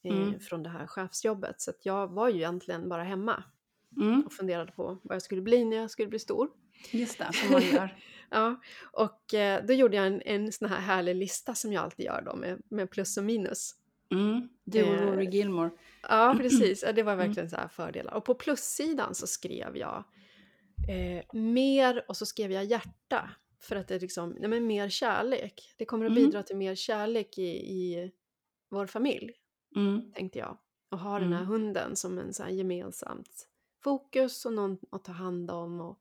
eh, 0.03 0.15
Mm. 0.17 0.39
från 0.39 0.63
det 0.63 0.69
här 0.69 0.87
chefsjobbet. 0.87 1.61
Så 1.61 1.71
jag 1.83 2.07
var 2.07 2.29
ju 2.29 2.35
egentligen 2.35 2.89
bara 2.89 3.03
hemma 3.03 3.43
Mm. 3.97 4.21
och 4.25 4.33
funderade 4.33 4.71
på 4.71 4.97
vad 5.03 5.15
jag 5.15 5.21
skulle 5.21 5.41
bli 5.41 5.65
när 5.65 5.77
jag 5.77 5.91
skulle 5.91 6.07
bli 6.09 6.19
stor. 6.19 6.49
Just 6.91 7.17
det, 7.17 7.33
som 7.33 7.51
man 7.51 7.61
gör. 7.61 7.97
Ja, 8.29 8.55
och 8.91 9.33
eh, 9.33 9.65
då 9.65 9.73
gjorde 9.73 9.95
jag 9.97 10.07
en, 10.07 10.21
en 10.21 10.51
sån 10.51 10.69
här 10.69 10.79
härlig 10.79 11.15
lista 11.15 11.55
som 11.55 11.73
jag 11.73 11.83
alltid 11.83 12.05
gör 12.05 12.21
då 12.21 12.35
med, 12.35 12.61
med 12.69 12.89
plus 12.91 13.17
och 13.17 13.23
minus. 13.23 13.75
Mm. 14.11 14.49
Du 14.63 14.83
och 14.83 14.89
Eh, 14.89 15.01
Rory 15.11 15.25
Gilmore. 15.25 15.69
Ja, 16.01 16.35
precis. 16.37 16.81
Det 16.95 17.03
var 17.03 17.13
Mm. 17.13 17.27
verkligen 17.27 17.49
så 17.49 17.55
här 17.55 17.67
fördelar. 17.67 18.13
Och 18.13 18.25
på 18.25 18.35
plussidan 18.35 19.15
så 19.15 19.27
skrev 19.27 19.77
jag 19.77 20.03
eh, 20.89 21.23
mer 21.39 22.05
och 22.07 22.17
så 22.17 22.25
skrev 22.25 22.51
jag 22.51 22.65
hjärta. 22.65 23.29
För 23.59 23.75
att 23.75 23.87
det 23.87 23.95
är 23.95 23.99
liksom, 23.99 24.29
nej 24.39 24.49
men 24.49 24.67
mer 24.67 24.89
kärlek. 24.89 25.73
Det 25.77 25.85
kommer 25.85 26.05
att 26.05 26.11
Mm. 26.11 26.23
bidra 26.23 26.43
till 26.43 26.55
mer 26.57 26.75
kärlek 26.75 27.37
i, 27.37 27.47
i 27.73 28.11
vår 28.69 28.87
familj, 28.87 29.31
Mm. 29.75 30.11
tänkte 30.13 30.39
jag. 30.39 30.57
Och 30.91 30.99
ha 30.99 31.19
den 31.19 31.33
här 31.33 31.39
Mm. 31.41 31.47
hunden 31.51 31.95
som 31.95 32.17
en 32.19 32.33
så 32.33 32.43
gemensamt 32.49 33.47
fokus 33.83 34.45
och 34.45 34.53
någon 34.53 34.77
att 34.91 35.03
ta 35.03 35.11
hand 35.11 35.51
om 35.51 35.81
och 35.81 35.99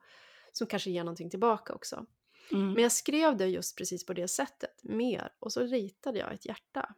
som 0.53 0.67
kanske 0.67 0.91
ger 0.91 1.05
någonting 1.05 1.31
tillbaka 1.31 1.75
också. 1.75 2.07
Mm. 2.53 2.73
Men 2.73 2.83
jag 2.83 2.93
skrev 2.93 3.37
det 3.37 3.47
just 3.47 3.77
precis 3.79 4.07
på 4.07 4.13
det 4.13 4.29
sättet, 4.29 4.81
mer. 4.83 5.33
Och 5.39 5.53
så 5.53 5.61
ritade 5.61 6.19
jag 6.19 6.33
ett 6.35 6.47
hjärta. 6.47 6.95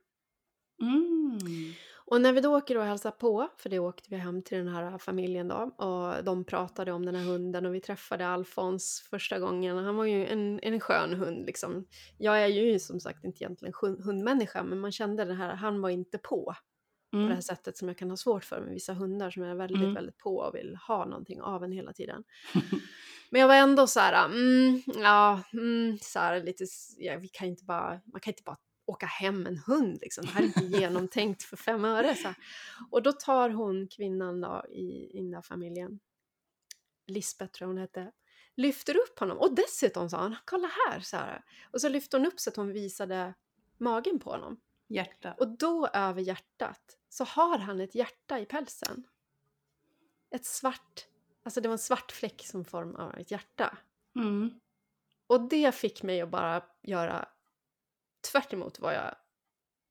Mm. 2.15 2.21
Och 2.21 2.21
när 2.23 2.33
vi 2.33 2.41
då 2.41 2.57
åker 2.57 2.77
och 2.79 2.85
hälsar 2.85 3.11
på, 3.11 3.49
för 3.57 3.71
det 3.71 3.79
åkte 3.79 4.11
vi 4.11 4.17
hem 4.17 4.43
till 4.43 4.59
den 4.59 4.69
här 4.69 4.99
familjen 4.99 5.49
då, 5.49 5.57
och 5.77 6.25
de 6.25 6.45
pratade 6.45 6.93
om 6.93 7.07
den 7.07 7.15
här 7.15 7.25
hunden 7.25 7.67
och 7.67 7.75
vi 7.75 7.81
träffade 7.81 8.27
Alfons 8.29 9.07
första 9.11 9.39
gången. 9.39 9.77
Han 9.77 9.97
var 9.97 10.05
ju 10.05 10.27
en, 10.27 10.61
en 10.63 10.81
skön 10.81 11.15
hund 11.15 11.47
liksom. 11.47 11.87
Jag 12.19 12.43
är 12.43 12.47
ju 12.47 12.79
som 12.79 13.01
sagt 13.01 13.25
inte 13.25 13.45
egentligen 13.45 13.75
hund- 13.81 14.05
hundmänniska, 14.05 14.63
men 14.63 14.81
man 14.81 14.93
kände 14.93 15.25
det 15.25 15.35
här, 15.35 15.55
han 15.55 15.81
var 15.81 15.91
inte 15.91 16.19
på 16.19 16.55
på 17.11 17.19
det 17.19 17.23
Mm. 17.25 17.35
här 17.35 17.41
sättet 17.41 17.77
som 17.77 17.89
jag 17.89 17.99
kan 17.99 18.11
ha 18.11 18.17
svårt 18.17 18.45
för 18.45 18.61
med 18.61 18.71
vissa 18.73 18.93
hundar 18.95 19.31
som 19.31 19.43
är 19.43 19.55
väldigt, 19.55 19.83
Mm. 19.83 19.95
väldigt 19.95 20.19
på 20.19 20.37
och 20.37 20.55
vill 20.55 20.77
ha 20.89 21.05
någonting 21.05 21.43
av 21.43 21.65
en 21.65 21.73
hela 21.73 21.93
tiden. 21.93 22.25
Men 23.31 23.41
jag 23.41 23.49
var 23.49 23.55
ändå 23.55 23.87
så 23.87 24.01
här, 24.01 24.25
mm, 24.25 24.83
ja, 24.87 25.43
mm, 25.53 25.99
så 26.03 26.19
här 26.19 26.43
lite, 26.43 26.65
ja, 26.99 27.19
vi 27.19 27.29
kan 27.29 27.47
inte 27.49 27.65
bara, 27.65 28.01
man 28.13 28.21
kan 28.21 28.31
inte 28.31 28.43
bara 28.47 28.57
åka 28.87 29.07
hem 29.07 29.47
en 29.47 29.59
hund 29.59 29.99
liksom. 30.03 30.25
Det 30.25 30.31
här 30.31 30.43
är 30.43 30.47
inte 30.47 30.61
genomtänkt 30.79 31.43
för 31.43 31.57
fem 31.57 31.85
öre. 31.85 32.15
Så. 32.15 32.35
Och 32.91 33.03
då 33.03 33.13
tar 33.13 33.51
hon, 33.51 33.89
kvinnan 33.89 34.41
då 34.41 34.65
i, 34.69 35.11
i 35.13 35.21
den 35.21 35.31
där 35.31 35.43
familjen, 35.43 36.01
Lisbeth 37.07 37.53
tror 37.53 37.67
jag 37.67 37.75
hon 37.75 37.79
hette, 37.79 38.13
lyfter 38.57 38.97
upp 38.97 39.19
honom. 39.19 39.39
Och 39.39 39.55
dessutom 39.55 40.11
sa 40.11 40.19
han, 40.19 40.37
kolla 40.45 40.71
här, 40.89 41.01
så 41.01 41.17
här. 41.17 41.45
Och 41.73 41.81
så 41.81 41.89
lyfte 41.89 42.17
hon 42.17 42.27
upp 42.27 42.41
så 42.41 42.51
att 42.51 42.57
hon 42.57 42.73
visade 42.73 43.35
magen 43.79 44.19
på 44.19 44.31
honom. 44.31 44.61
Hjärta. 44.89 45.35
Och 45.39 45.49
då 45.49 45.87
över 45.87 46.23
hjärtat 46.23 46.99
så 47.09 47.25
har 47.25 47.59
han 47.59 47.81
ett 47.81 47.95
hjärta 47.95 48.41
i 48.41 48.47
pälsen. 48.47 49.07
Ett 50.31 50.45
svart, 50.45 51.07
alltså 51.43 51.61
det 51.61 51.69
var 51.69 51.73
en 51.73 51.79
svart 51.79 52.13
fläck 52.13 52.47
som 52.47 52.65
form 52.65 52.97
av 52.97 53.15
ett 53.15 53.31
hjärta. 53.31 53.79
Mm. 54.17 54.61
Och 55.27 55.49
det 55.49 55.75
fick 55.75 56.03
mig 56.03 56.21
att 56.21 56.31
bara 56.31 56.63
göra 56.83 57.29
tvärt 58.33 58.53
emot 58.53 58.79
vad 58.81 58.95
jag, 58.95 59.15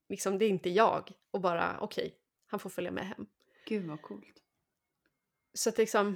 liksom 0.10 0.38
det 0.38 0.46
är 0.46 0.50
inte 0.50 0.69
jag. 0.69 1.12
Och 1.32 1.41
bara 1.41 1.78
okej, 1.80 2.15
han 2.48 2.60
får 2.60 2.69
följa 2.69 2.91
med 2.91 3.08
hem. 3.08 3.26
Gud 3.67 3.86
vad 3.86 4.02
coolt. 4.02 4.43
Så 5.54 5.69
att 5.69 5.78
liksom, 5.78 6.15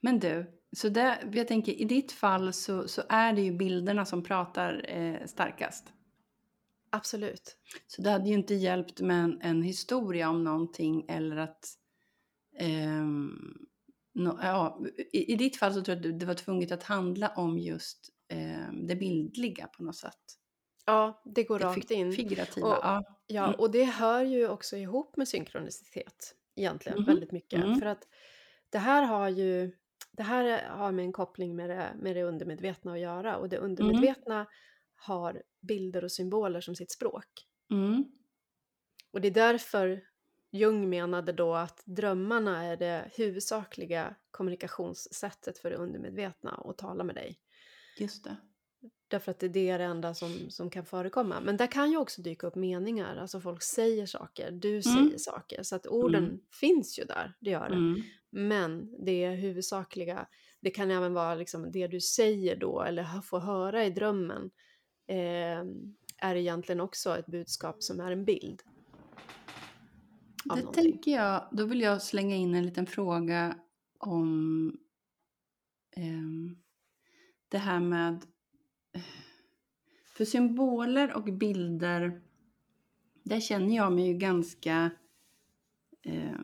Men 0.00 0.18
du, 0.18 0.60
så 0.76 0.88
där, 0.88 1.30
jag 1.32 1.48
tänker 1.48 1.72
i 1.72 1.84
ditt 1.84 2.12
fall 2.12 2.52
så, 2.52 2.88
så 2.88 3.02
är 3.08 3.32
det 3.32 3.40
ju 3.42 3.52
bilderna 3.52 4.04
som 4.06 4.22
pratar 4.22 4.84
eh, 4.88 5.26
starkast. 5.26 5.92
absolut. 6.90 7.56
Så 7.86 8.02
det 8.02 8.10
hade 8.10 8.28
ju 8.28 8.34
inte 8.34 8.54
hjälpt 8.54 9.00
med 9.00 9.24
en, 9.24 9.40
en 9.42 9.62
historia 9.62 10.30
om 10.30 10.44
någonting 10.44 11.04
eller 11.08 11.36
att... 11.36 11.68
ehm, 12.58 13.66
nå- 14.14 14.38
ja, 14.42 14.80
i, 15.12 15.32
I 15.32 15.36
ditt 15.36 15.56
fall 15.56 15.74
så 15.74 15.82
tror 15.82 15.96
jag 15.96 16.06
att 16.14 16.20
det 16.20 16.26
var 16.26 16.34
tvunget 16.34 16.72
att 16.72 16.82
handla 16.82 17.28
om 17.28 17.58
just 17.58 18.08
ehm, 18.28 18.86
det 18.86 18.96
bildliga 18.96 19.66
på 19.66 19.82
något 19.82 19.96
sätt. 19.96 20.38
Ja, 20.86 21.22
det 21.24 21.44
går 21.44 21.58
Det 21.58 21.64
rakt 21.64 21.90
in. 21.90 22.12
figurativa. 22.12 22.66
Och- 22.66 22.78
ja. 22.82 23.04
Ja, 23.26 23.44
Mm. 23.46 23.60
och 23.60 23.70
det 23.70 23.84
hör 23.84 24.22
ju 24.22 24.48
också 24.48 24.76
ihop 24.76 25.16
med 25.16 25.28
synkronicitet 25.28 26.34
egentligen 26.54 26.98
Mhm, 26.98 27.06
väldigt 27.06 27.32
mycket. 27.32 27.64
mm. 27.64 27.78
För 27.80 27.86
att 27.86 28.08
det 28.70 28.78
här 28.78 29.02
har 29.02 29.28
ju 29.28 29.72
det 30.12 30.22
här 30.22 30.68
har 30.68 30.92
med 30.92 31.04
en 31.04 31.12
koppling 31.12 31.56
med 31.56 31.70
det, 31.70 31.90
med 32.00 32.16
det 32.16 32.22
undermedvetna 32.22 32.92
att 32.92 32.98
göra 33.00 33.36
och 33.36 33.48
det 33.48 33.58
undermedvetna 33.58 34.46
har 34.94 35.42
bilder 35.60 36.04
och 36.04 36.12
symboler 36.12 36.60
som 36.60 36.74
sitt 36.74 36.90
språk. 36.92 37.26
Mm. 37.70 38.04
Och 39.12 39.20
det 39.20 39.28
är 39.28 39.32
därför 39.32 40.02
Jung 40.50 40.88
menade 40.88 41.32
då 41.32 41.54
att 41.54 41.82
drömmarna 41.84 42.64
är 42.64 42.76
det 42.76 43.10
huvudsakliga 43.16 44.14
kommunikationssättet 44.30 45.58
för 45.58 45.70
det 45.70 45.76
undermedvetna 45.76 46.50
att 46.64 46.78
tala 46.78 47.04
med 47.04 47.14
dig. 47.14 47.38
Just 47.98 48.24
det. 48.24 48.36
Därför 49.08 49.30
att 49.30 49.38
det 49.40 49.68
är 49.70 49.78
det 49.78 49.84
enda 49.84 50.14
som, 50.14 50.50
som 50.50 50.70
kan 50.70 50.84
förekomma. 50.84 51.40
Men 51.40 51.56
där 51.56 51.66
kan 51.66 51.90
ju 51.90 51.96
också 51.96 52.22
dyka 52.22 52.46
upp 52.46 52.54
meningar, 52.54 53.16
alltså 53.16 53.40
folk 53.40 53.62
säger 53.62 54.06
saker, 54.06 54.50
du 54.50 54.82
säger 54.82 55.18
saker. 55.18 55.62
Så 55.62 55.76
att 55.76 55.86
orden 55.86 56.24
Mm. 56.24 56.40
finns 56.60 56.98
ju 56.98 57.04
där, 57.04 57.34
det 57.40 57.50
gör 57.50 57.68
det. 57.68 57.74
Mm. 57.74 58.02
Men 58.30 59.04
det 59.04 59.30
huvudsakliga, 59.30 60.26
det 60.60 60.70
kan 60.70 60.90
även 60.90 61.14
vara 61.14 61.34
liksom 61.34 61.72
det 61.72 61.86
du 61.86 62.00
säger 62.00 62.56
då 62.56 62.82
eller 62.82 63.20
får 63.20 63.40
höra 63.40 63.84
i 63.84 63.90
drömmen 63.90 64.50
eh, 65.08 65.64
är 66.18 66.34
egentligen 66.34 66.80
också 66.80 67.18
ett 67.18 67.26
budskap 67.26 67.82
som 67.82 68.00
är 68.00 68.12
en 68.12 68.24
bild. 68.24 68.62
Det 70.44 70.56
någonting. 70.56 70.92
tänker 70.92 71.10
jag, 71.10 71.48
då 71.52 71.64
vill 71.64 71.80
jag 71.80 72.02
slänga 72.02 72.36
in 72.36 72.54
en 72.54 72.66
liten 72.66 72.86
fråga 72.86 73.56
om 73.98 74.72
ehm, 75.96 76.56
det 77.48 77.58
här 77.58 77.80
med... 77.80 78.24
För 80.16 80.24
symboler 80.24 81.16
och 81.16 81.24
bilder, 81.24 82.22
där 83.22 83.40
känner 83.40 83.76
jag 83.76 83.92
mig 83.92 84.06
ju 84.06 84.14
ganska 84.14 84.90
eh, 86.02 86.40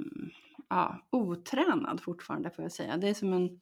ja, 0.69 1.09
otränad 1.11 2.01
fortfarande 2.01 2.51
får 2.51 2.65
jag 2.65 2.73
säga. 2.73 2.97
Det 2.97 3.09
är 3.09 3.15
som 3.15 3.33
en, 3.33 3.61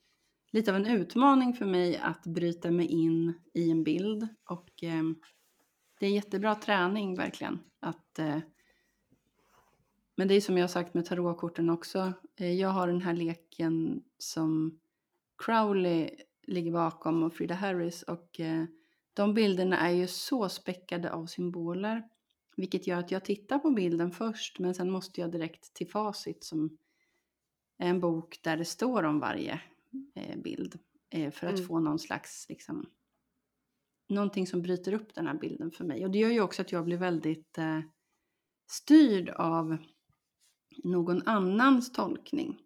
lite 0.53 0.71
av 0.71 0.77
en 0.77 0.87
utmaning 0.87 1.55
för 1.55 1.67
mig 1.67 1.97
att 1.97 2.27
bryta 2.27 2.71
mig 2.71 2.87
in 2.87 3.35
i 3.55 3.71
en 3.71 3.85
bild 3.85 4.29
och 4.45 4.83
eh, 4.83 5.03
det 6.01 6.07
är 6.07 6.11
jättebra 6.11 6.55
träning 6.55 7.17
verkligen. 7.17 7.59
Att 7.81 8.19
eh, 8.19 8.39
men 10.17 10.29
det 10.29 10.35
är 10.35 10.41
som 10.41 10.57
jag 10.57 10.63
har 10.63 10.69
sagt 10.69 10.95
med 10.95 11.05
tarotkorten 11.07 11.71
också. 11.71 12.13
Eh, 12.37 12.53
Jag 12.53 12.69
har 12.69 12.87
den 12.87 13.01
här 13.01 13.15
leken 13.15 14.03
som 14.19 14.79
Crowley 15.45 16.11
ligger 16.47 16.73
bakom 16.73 17.23
och 17.23 17.35
Frida 17.35 17.55
Harris 17.55 18.03
och 18.03 18.41
eh, 18.41 18.65
de 19.21 19.35
bilderna 19.35 19.79
är 19.79 19.91
ju 19.91 20.07
så 20.07 20.49
späckade 20.49 21.13
av 21.13 21.27
symboler. 21.27 22.09
Vilket 22.57 22.87
gör 22.87 22.99
att 22.99 23.11
jag 23.11 23.25
tittar 23.25 23.59
på 23.59 23.71
bilden 23.71 24.11
först 24.13 24.59
men 24.59 24.75
sen 24.75 24.91
måste 24.91 25.21
jag 25.21 25.33
direkt 25.33 25.75
till 25.75 25.89
facit 25.89 26.45
som 26.45 26.79
är 27.79 27.89
en 27.89 28.01
bok 28.01 28.39
där 28.43 28.57
det 28.57 28.65
står 28.65 29.03
om 29.03 29.21
varje 29.21 29.61
eh, 30.15 30.37
bild. 30.39 30.79
eh, 31.11 31.31
För 31.31 31.47
att 31.47 31.55
Mm. 31.55 31.67
få 31.67 31.79
någon 31.79 31.99
slags 31.99 32.47
liksom 32.49 32.87
någonting 34.09 34.47
som 34.47 34.63
bryter 34.63 34.93
upp 34.95 35.15
den 35.15 35.27
här 35.27 35.35
bilden 35.35 35.71
för 35.71 35.85
mig. 35.85 36.05
Och 36.05 36.11
det 36.11 36.19
gör 36.19 36.31
ju 36.31 36.41
också 36.41 36.63
att 36.63 36.73
jag 36.73 36.85
blir 36.85 36.97
väldigt 36.97 37.59
eh, 37.59 37.81
styrd 38.71 39.29
av 39.29 39.77
någon 40.85 41.23
annans 41.29 41.93
tolkning. 41.93 42.59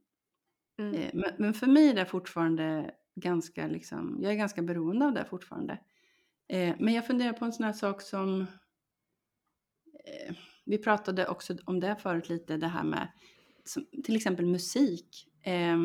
Mm. 0.78 0.94
Eh, 0.94 1.10
men, 1.14 1.32
men 1.38 1.54
för 1.54 1.66
mig 1.66 1.88
är 1.88 1.94
det 1.94 2.06
fortfarande 2.06 2.94
ganska, 3.14 3.66
liksom, 3.66 4.18
jag 4.22 4.32
är 4.32 4.36
ganska 4.36 4.62
beroende 4.62 5.06
av 5.06 5.12
det 5.12 5.24
fortfarande. 5.24 5.78
Eh, 6.48 6.74
men 6.78 6.94
jag 6.94 7.06
funderar 7.06 7.32
på 7.32 7.44
en 7.44 7.52
sån 7.52 7.66
här 7.66 7.72
sak 7.72 8.02
som, 8.02 8.40
eh, 10.04 10.34
vi 10.64 10.78
pratade 10.78 11.26
också 11.26 11.56
om 11.64 11.80
det 11.80 11.96
förut 11.96 12.28
lite, 12.28 12.56
det 12.56 12.68
här 12.68 12.84
med 12.84 13.08
som, 13.64 13.86
till 14.04 14.16
exempel 14.16 14.46
musik. 14.46 15.28
Eh, 15.42 15.78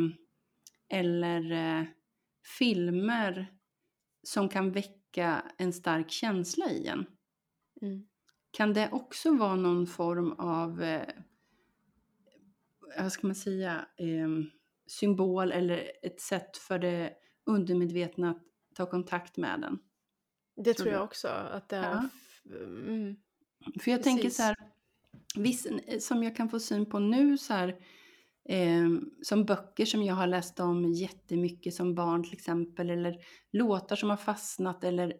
eller 0.89 1.87
filmer 2.57 3.47
som 4.23 4.49
kan 4.49 4.71
väcka 4.71 5.43
en 5.57 5.73
stark 5.73 6.11
känsla 6.11 6.71
i 6.71 6.87
en. 6.87 7.05
Mm. 7.81 8.07
Kan 8.51 8.73
det 8.73 8.89
också 8.91 9.37
vara 9.37 9.55
någon 9.55 9.87
form 9.87 10.31
av, 10.31 10.83
eh, 10.83 11.13
vad 12.97 13.11
ska 13.11 13.27
man 13.27 13.35
säga, 13.35 13.87
eh, 13.97 14.29
symbol 14.87 15.51
eller 15.51 15.91
ett 16.03 16.21
sätt 16.21 16.57
för 16.57 16.79
det 16.79 17.13
undermedvetna 17.45 18.29
att 18.29 18.43
ta 18.75 18.85
kontakt 18.85 19.37
med 19.37 19.61
den? 19.61 19.79
Det 20.63 20.73
tror 20.73 20.89
jag 20.89 21.03
också 21.03 21.27
att 21.27 21.69
det 21.69 21.75
är. 21.75 21.81
Ja. 21.91 22.09
Mm. 22.55 23.15
För 23.81 23.91
jag 23.91 24.03
tänker 24.03 24.23
Precis. 24.23 24.37
så 24.37 24.43
här, 24.43 24.55
viss, 25.35 25.67
som 25.99 26.23
jag 26.23 26.35
kan 26.35 26.49
få 26.49 26.59
syn 26.59 26.85
på 26.85 26.99
nu 26.99 27.37
så 27.37 27.53
här, 27.53 27.75
eh, 28.49 28.89
som 29.21 29.45
böcker 29.45 29.85
som 29.85 30.03
jag 30.03 30.15
har 30.15 30.27
läst 30.27 30.59
om 30.59 30.85
jättemycket 30.85 31.73
som 31.73 31.95
barn 31.95 32.23
till 32.23 32.33
exempel, 32.33 32.89
eller 32.89 33.17
låtar 33.51 33.95
som 33.95 34.09
har 34.09 34.17
fastnat, 34.17 34.83
eller 34.83 35.13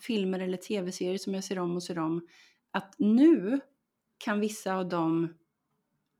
filmer 0.00 0.40
eller 0.40 0.56
tv-serier 0.56 1.18
som 1.18 1.34
jag 1.34 1.44
ser 1.44 1.58
om 1.58 1.76
och 1.76 1.82
ser 1.82 1.98
om, 1.98 2.26
att 2.70 2.94
nu 2.98 3.60
kan 4.18 4.40
vissa 4.40 4.74
av 4.74 4.88
dem, 4.88 5.34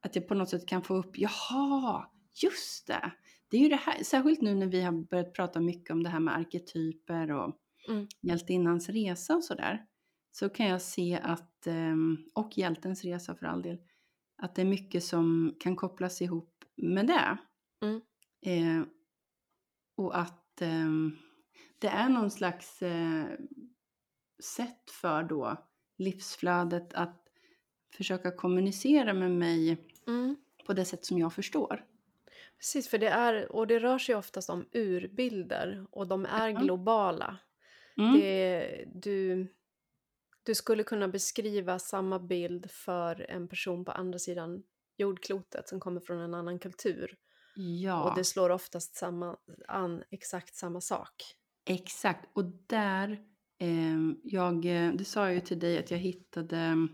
att 0.01 0.17
jag 0.17 0.29
på 0.29 0.35
något 0.35 0.49
sätt 0.49 0.67
kan 0.67 0.83
få 0.83 0.95
upp, 0.97 1.19
jaha, 1.19 2.07
just 2.43 2.87
det, 2.87 3.13
det 3.49 3.57
är 3.57 3.61
ju 3.61 3.69
det 3.69 3.77
här, 3.77 4.05
särskilt 4.05 4.41
nu 4.41 4.55
när 4.55 4.67
vi 4.67 4.83
har 4.83 4.93
börjat 4.93 5.35
prata 5.35 5.61
mycket 5.61 5.91
om 5.91 6.03
det 6.03 6.09
här 6.09 6.21
med 6.21 6.37
arketyper 6.37 7.31
och 7.31 7.57
Mm. 7.88 8.07
hjältinnans 8.22 8.88
resa 8.88 9.37
och 9.37 9.44
sådär, 9.44 9.87
så 10.33 10.48
kan 10.48 10.66
jag 10.66 10.83
se 10.83 11.20
att, 11.22 11.66
ehm, 11.66 12.16
och 12.35 12.59
hjältens 12.59 13.05
resa 13.05 13.35
för 13.35 13.46
all 13.46 13.62
del, 13.62 13.79
att 14.42 14.55
det 14.55 14.62
är 14.62 14.66
mycket 14.66 15.05
som 15.05 15.55
kan 15.61 15.77
kopplas 15.77 16.22
ihop 16.22 16.64
med 16.77 17.07
det. 17.07 17.38
Mm. 17.87 18.01
Eh, 18.46 18.87
och 19.96 20.18
att 20.18 20.61
ehm, 20.62 21.16
det 21.79 21.88
är 21.88 22.09
någon 22.09 22.31
slags 22.31 22.83
eh, 22.83 23.24
sätt 24.42 24.90
för 24.90 25.22
då 25.22 25.57
livsflödet 25.98 26.94
att 26.94 27.24
försöka 27.96 28.31
kommunicera 28.31 29.14
med 29.14 29.31
mig 29.31 29.87
Mm. 30.07 30.37
på 30.66 30.72
det 30.72 30.85
sätt 30.85 31.05
som 31.07 31.18
jag 31.18 31.33
förstår. 31.33 31.85
Precis, 32.59 32.88
för 32.88 32.98
det 32.98 33.09
är, 33.09 33.53
och 33.53 33.66
det 33.66 33.79
rör 33.79 33.98
sig 33.98 34.14
oftast 34.14 34.51
om 34.51 34.68
urbilder 34.72 35.87
och 35.90 36.07
de 36.09 36.27
är 36.27 36.48
Ja. 36.48 36.61
globala. 36.61 37.38
Mm. 37.99 38.21
Det, 38.21 38.85
du, 38.95 39.47
du 40.43 40.55
skulle 40.55 40.83
kunna 40.83 41.09
beskriva 41.09 41.79
samma 41.79 42.19
bild 42.19 42.71
för 42.71 43.31
en 43.31 43.49
person 43.49 43.85
på 43.85 43.93
andra 43.93 44.19
sidan 44.19 44.63
jordklotet 44.97 45.69
som 45.69 45.81
kommer 45.81 46.01
från 46.01 46.19
en 46.19 46.35
annan 46.35 46.59
kultur. 46.59 47.17
Ja. 47.57 48.11
Och 48.11 48.17
det 48.17 48.25
slår 48.25 48.51
oftast 48.51 48.97
samma, 48.97 49.37
an 49.69 50.03
exakt 50.11 50.55
samma 50.55 50.81
sak. 50.81 51.15
Exakt, 51.65 52.31
och 52.33 52.45
där, 52.67 53.11
eh, 53.59 53.99
jag, 54.23 54.63
det 54.99 55.05
sa 55.05 55.25
jag 55.25 55.35
ju 55.35 55.41
till 55.41 55.59
dig 55.59 55.79
att 55.79 55.91
jag 55.91 55.99
hittade, 55.99 56.89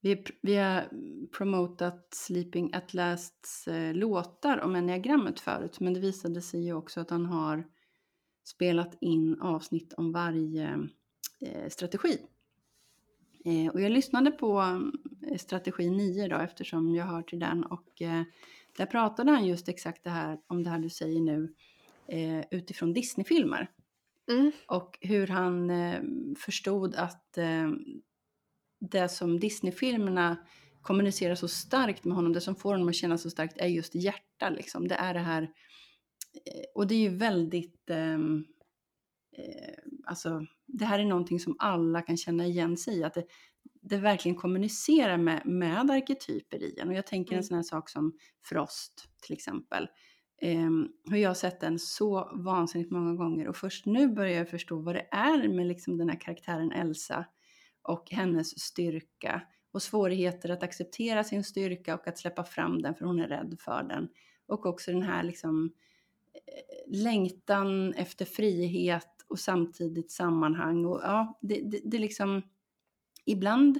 vi, 0.00 0.24
vi 0.42 0.56
har 0.56 0.88
promotat 1.36 2.08
Sleeping 2.14 2.74
at 2.74 2.94
Lasts 2.94 3.68
eh, 3.68 3.94
låtar 3.94 4.60
om 4.60 4.74
enneagrammet 4.74 5.40
förut, 5.40 5.80
men 5.80 5.94
det 5.94 6.00
visade 6.00 6.42
sig 6.42 6.64
ju 6.64 6.72
också 6.72 7.00
att 7.00 7.10
han 7.10 7.26
har 7.26 7.64
spelat 8.44 8.96
in 9.00 9.40
avsnitt 9.40 9.92
om 9.92 10.12
varje 10.12 10.88
eh, 11.40 11.68
strategi. 11.68 12.18
Eh, 13.44 13.72
och 13.72 13.80
jag 13.80 13.92
lyssnade 13.92 14.30
på 14.30 14.60
eh, 15.30 15.36
strategi 15.36 15.90
9 15.90 16.28
då 16.28 16.36
eftersom 16.36 16.94
jag 16.94 17.04
hör 17.04 17.22
till 17.22 17.38
den 17.38 17.64
och 17.64 17.88
där 18.76 18.86
pratade 18.86 19.30
han 19.30 19.46
just 19.46 19.68
exakt 19.68 20.04
det 20.04 20.10
här 20.10 20.38
om 20.46 20.62
det 20.62 20.70
här 20.70 20.78
du 20.78 20.90
säger 20.90 21.20
nu 21.20 21.54
utifrån 22.50 22.92
Disneyfilmer. 22.92 23.70
Mm. 24.30 24.52
Och 24.66 24.98
hur 25.00 25.26
han 25.26 25.72
förstod 26.36 26.94
att 26.94 27.38
det 28.78 29.08
som 29.08 29.40
Disneyfilmerna 29.40 30.36
kommunicerar 30.82 31.34
så 31.34 31.48
starkt 31.48 32.04
med 32.04 32.16
honom, 32.16 32.32
det 32.32 32.40
som 32.40 32.56
får 32.56 32.72
honom 32.72 32.88
att 32.88 32.94
känna 32.94 33.18
så 33.18 33.30
starkt 33.30 33.58
är 33.58 33.66
just 33.66 33.94
hjärta 33.94 34.50
liksom. 34.50 34.88
Det 34.88 34.94
är 34.94 35.14
det 35.14 35.20
här, 35.20 35.50
och 36.74 36.86
det 36.86 36.94
är 36.94 36.98
ju 36.98 37.16
väldigt, 37.16 37.90
ehm, 37.90 38.44
eh, 39.38 39.74
alltså 40.04 40.46
det 40.66 40.84
här 40.84 40.98
är 40.98 41.04
någonting 41.04 41.40
som 41.40 41.56
alla 41.58 42.02
kan 42.02 42.16
känna 42.16 42.46
igen 42.46 42.76
sig 42.76 42.98
i, 42.98 43.04
att 43.04 43.14
det, 43.14 43.24
det 43.80 43.96
verkligen 43.96 44.36
kommunicerar 44.36 45.16
med, 45.16 45.46
med 45.46 45.90
arketyper 45.90 46.62
i 46.62 46.78
en. 46.78 46.88
Och 46.88 46.94
jag 46.94 47.06
tänker 47.06 47.32
en 47.32 47.36
Mm. 47.36 47.42
sån 47.44 47.56
här 47.56 47.62
sak 47.62 47.88
som 47.90 48.12
Frost 48.44 49.08
till 49.22 49.32
exempel. 49.32 49.88
Um, 50.42 50.92
hur 51.10 51.16
jag 51.16 51.30
har 51.30 51.34
sett 51.34 51.60
den 51.60 51.78
så 51.78 52.30
vansinnigt 52.34 52.90
många 52.90 53.14
gånger 53.14 53.48
och 53.48 53.56
först 53.56 53.86
nu 53.86 54.08
börjar 54.08 54.38
jag 54.38 54.50
förstå 54.50 54.76
vad 54.76 54.94
det 54.94 55.08
är 55.10 55.48
med 55.48 55.66
liksom 55.66 55.98
den 55.98 56.08
här 56.08 56.20
karaktären 56.20 56.72
Elsa 56.72 57.26
och 57.82 58.10
hennes 58.10 58.60
styrka 58.60 59.42
och 59.72 59.82
svårigheter 59.82 60.48
att 60.48 60.62
acceptera 60.62 61.24
sin 61.24 61.44
styrka 61.44 61.94
och 61.94 62.08
att 62.08 62.18
släppa 62.18 62.44
fram 62.44 62.82
den 62.82 62.94
för 62.94 63.04
hon 63.04 63.20
är 63.20 63.28
rädd 63.28 63.56
för 63.60 63.82
den. 63.82 64.08
Och 64.46 64.66
också 64.66 64.92
den 64.92 65.02
här 65.02 65.22
liksom 65.22 65.64
eh, 65.64 65.72
längtan 66.86 67.94
efter 67.94 68.24
frihet 68.24 69.08
och 69.28 69.38
samtidigt 69.38 70.10
sammanhang 70.10 70.84
och 70.84 71.00
ja, 71.02 71.38
det, 71.42 71.60
det, 71.60 71.80
det 71.84 71.98
liksom 71.98 72.42
ibland 73.24 73.78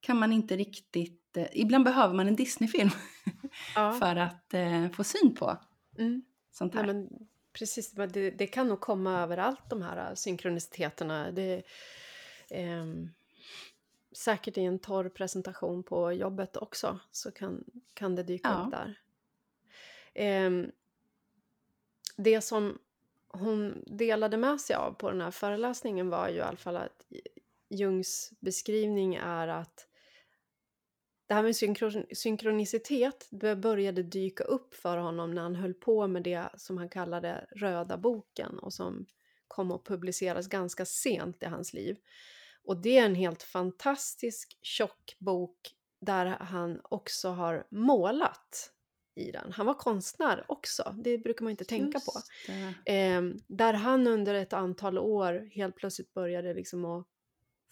kan 0.00 0.18
man 0.18 0.32
inte 0.32 0.56
riktigt, 0.56 1.36
eh, 1.36 1.46
ibland 1.52 1.84
behöver 1.84 2.14
man 2.14 2.28
en 2.28 2.36
Disneyfilm 2.36 2.90
Ja. 3.74 3.92
för 4.00 4.16
att 4.16 4.54
eh, 4.54 4.88
få 4.90 5.04
syn 5.04 5.34
på 5.34 5.56
Mm. 5.98 6.22
sånt 6.52 6.74
här. 6.74 6.86
men 6.86 7.08
precis, 7.52 7.96
men 7.96 8.08
det, 8.12 8.30
det 8.30 8.46
kan 8.46 8.68
nog 8.68 8.80
komma 8.80 9.20
överallt 9.22 9.70
de 9.70 9.82
här 9.82 10.10
äh, 10.10 10.14
synkroniciteterna. 10.14 11.30
Det, 11.30 11.62
ehm, 12.50 13.10
säkert 14.12 14.58
i 14.58 14.60
en 14.60 14.78
torr 14.78 15.08
presentation 15.08 15.82
på 15.82 16.12
jobbet 16.12 16.56
också 16.56 17.00
så 17.10 17.30
kan, 17.30 17.64
kan 17.94 18.14
det 18.14 18.22
dyka 18.22 18.48
Ja. 18.48 18.64
upp 18.64 18.70
där. 18.70 18.98
Det 22.16 22.40
som 22.40 22.78
hon 23.28 23.84
delade 23.86 24.36
med 24.36 24.60
sig 24.60 24.76
av 24.76 24.92
på 24.92 25.10
den 25.10 25.20
här 25.20 25.30
föreläsningen 25.30 26.08
var 26.08 26.28
ju 26.28 26.36
i 26.36 26.40
alla 26.40 26.56
fall 26.56 26.76
att 26.76 27.06
Jungs 27.70 28.32
beskrivning 28.40 29.14
är 29.14 29.48
att 29.48 29.88
det 31.26 31.34
här 31.34 31.42
med 31.42 31.56
synkron 31.56 32.06
synkronicitet 32.12 33.28
det 33.30 33.56
började 33.56 34.02
dyka 34.02 34.44
upp 34.44 34.74
för 34.74 34.96
honom 34.96 35.34
när 35.34 35.42
han 35.42 35.54
höll 35.54 35.74
på 35.74 36.06
med 36.06 36.22
det 36.22 36.48
som 36.56 36.78
han 36.78 36.88
kallade 36.88 37.46
röda 37.50 37.96
boken 37.96 38.58
och 38.58 38.72
som 38.72 39.06
kom 39.48 39.70
att 39.70 39.84
publiceras 39.84 40.46
ganska 40.46 40.84
sent 40.84 41.42
i 41.42 41.46
hans 41.46 41.74
liv. 41.74 41.96
Och 42.64 42.82
det 42.82 42.98
är 42.98 43.04
en 43.04 43.14
helt 43.14 43.42
fantastisk 43.42 44.58
tjock 44.62 45.16
bok 45.18 45.58
där 46.00 46.26
han 46.26 46.80
också 46.84 47.28
har 47.28 47.66
målat 47.70 48.73
i 49.14 49.30
den. 49.30 49.52
Han 49.52 49.66
var 49.66 49.74
konstnär 49.74 50.44
också, 50.48 50.94
det 50.98 51.18
brukar 51.18 51.44
man 51.44 51.50
inte 51.50 51.64
tänka 51.64 52.00
på. 52.00 52.12
Just. 52.16 52.82
Eh, 52.84 53.22
där 53.46 53.72
han 53.72 54.06
under 54.06 54.34
ett 54.34 54.52
antal 54.52 54.98
år 54.98 55.48
helt 55.52 55.76
plötsligt 55.76 56.14
började 56.14 56.54
liksom 56.54 56.84
att 56.84 57.06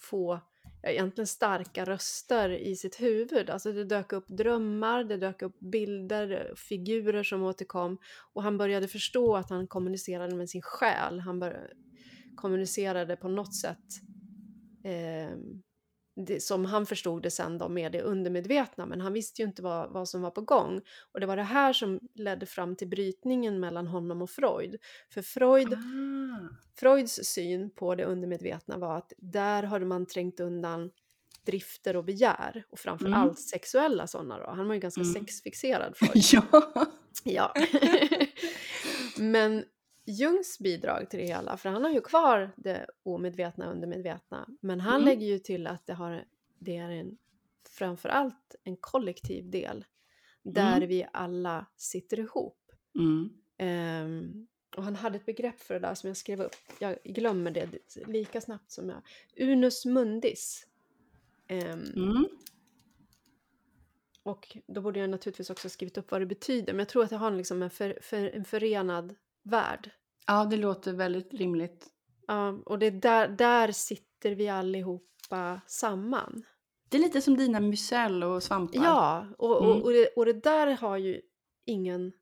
få 0.01 0.41
ja, 0.83 0.89
egentligen 0.89 1.27
starka 1.27 1.85
röster 1.85 2.51
i 2.51 2.77
sitt 2.77 3.01
huvud. 3.01 3.51
Alltså 3.51 3.73
det 3.73 3.85
dök 3.85 4.13
upp 4.13 4.29
drömmar, 4.29 5.05
det 5.05 5.17
dök 5.17 5.43
upp 5.43 5.59
bilder, 5.61 6.55
figurer 6.57 7.23
som 7.23 7.43
återkom 7.43 7.99
och 8.33 8.43
han 8.43 8.59
började 8.59 8.89
förstå 8.89 9.37
att 9.37 9.51
han 9.51 9.67
kommunicerade 9.67 10.35
med 10.35 10.51
sin 10.51 10.63
själ. 10.63 11.21
Han 11.21 11.39
bör, 11.39 11.73
kommunicerade 12.37 13.17
på 13.17 13.29
något 13.29 13.55
sätt 13.55 13.79
eh, 14.85 15.39
det, 16.16 16.42
som 16.42 16.64
han 16.64 16.87
förstod 16.87 17.22
det 17.22 17.31
sen 17.31 17.59
då 17.59 17.68
med 17.68 17.92
det 17.92 18.03
undermedvetna 18.03 18.87
men 18.87 19.01
han 19.01 19.12
visste 19.12 19.42
ju 19.42 19.48
inte 19.48 19.62
vad, 19.62 19.90
vad 19.92 20.09
som 20.09 20.22
var 20.22 20.31
på 20.31 20.40
gång. 20.40 20.81
Och 21.12 21.20
det 21.20 21.27
var 21.27 21.37
det 21.37 21.42
här 21.42 21.72
som 21.72 22.01
ledde 22.14 22.46
fram 22.46 22.77
till 22.77 22.88
brytningen 22.88 23.61
mellan 23.61 23.87
honom 23.87 24.22
och 24.22 24.31
Freud. 24.31 24.77
För 25.14 25.22
Freud 25.22 25.72
Ah, 25.75 26.48
Freuds 26.81 27.20
syn 27.25 27.70
på 27.70 27.94
det 27.94 28.05
undermedvetna 28.05 28.79
var 28.79 28.96
att 28.96 29.12
där 29.16 29.62
hade 29.62 29.87
man 29.87 30.07
trängt 30.07 30.40
undan 30.40 30.90
drifter 31.46 31.96
och 31.96 32.05
begär 32.05 32.64
och 32.70 32.79
framför 32.79 33.07
Mm. 33.07 33.18
allt 33.20 33.38
sexuella 33.40 34.07
sådana 34.07 34.38
då. 34.38 34.51
Han 34.51 34.66
var 34.68 34.75
ju 34.75 34.81
ganska 34.81 35.01
Mm. 35.01 35.12
sexfixerad 35.14 35.96
Freud. 35.96 36.25
ja. 36.33 36.62
ja. 37.25 37.55
Men 39.18 39.64
Jungs 40.05 40.59
bidrag 40.59 41.11
till 41.11 41.19
det 41.19 41.27
hela, 41.27 41.57
för 41.57 41.69
han 41.69 41.85
har 41.85 41.91
ju 41.91 42.01
kvar 42.01 42.51
det 42.57 42.87
omedvetna 43.03 43.67
och 43.67 43.73
undermedvetna, 43.73 44.49
men 44.61 44.81
han 44.81 44.95
Mm. 44.95 45.05
lägger 45.05 45.27
ju 45.27 45.38
till 45.38 45.67
att 45.67 45.87
det, 45.87 45.95
har, 45.95 46.25
det 46.59 46.77
är 46.77 46.91
en, 46.91 47.19
framför 47.69 48.09
allt 48.09 48.55
en 48.65 48.77
kollektiv 48.77 49.51
del 49.51 49.85
där 50.43 50.77
Mm. 50.77 50.88
vi 50.88 51.07
alla 51.12 51.67
sitter 51.77 52.21
ihop. 52.21 52.59
Mm. 52.95 53.31
Ehm, 53.59 54.47
och 54.77 54.85
han 54.85 54.97
hade 54.97 55.17
ett 55.17 55.27
begrepp 55.27 55.61
för 55.61 55.75
det 55.75 55.81
där 55.81 55.95
som 55.95 56.09
jag 56.09 56.17
skrev 56.17 56.41
upp. 56.41 56.55
Jag 56.79 56.99
glömmer 57.05 57.51
det 57.51 57.69
lika 58.07 58.41
snabbt 58.41 58.71
som 58.71 58.88
jag... 58.88 59.03
Unus 59.49 59.85
mundis. 59.85 60.67
Mm. 61.49 62.29
Och 64.23 64.57
då 64.67 64.81
borde 64.81 65.01
jag 65.01 65.11
naturligtvis 65.11 65.51
också 65.51 65.69
skrivit 65.69 65.99
upp 65.99 66.11
vad 66.11 66.21
det 66.21 66.27
betyder. 66.27 66.73
Men 66.73 66.79
jag 66.79 66.88
tror 66.88 67.05
att 67.05 67.11
det 67.11 67.17
har 67.17 67.31
liksom 67.31 67.62
en, 67.62 67.71
för, 67.71 67.99
för, 68.03 68.25
en 68.25 68.45
förenad 68.45 69.15
värld. 69.43 69.91
Ja, 70.27 70.45
det 70.45 70.57
låter 70.57 70.93
väldigt 70.93 71.35
rimligt. 71.35 71.87
Ja, 72.27 72.63
och 72.67 72.79
det 72.79 72.87
är 72.87 72.91
där, 72.91 73.29
där 73.29 73.73
sitter 73.73 74.31
vi 74.35 74.49
allihopa 74.49 75.61
samman. 75.67 76.45
Det 76.89 76.97
är 76.97 77.01
lite 77.01 77.21
som 77.21 77.37
dina 77.37 77.61
mycel 77.61 78.23
och 78.23 78.43
svampar. 78.43 78.85
Ja, 78.85 79.27
och, 79.39 79.65
Mm. 79.65 79.83
och, 79.83 79.93
det, 79.93 80.07
och 80.07 80.25
det 80.25 80.33
där 80.33 80.67
har 80.77 80.97
ju 80.97 81.21
ingen... 81.67 82.13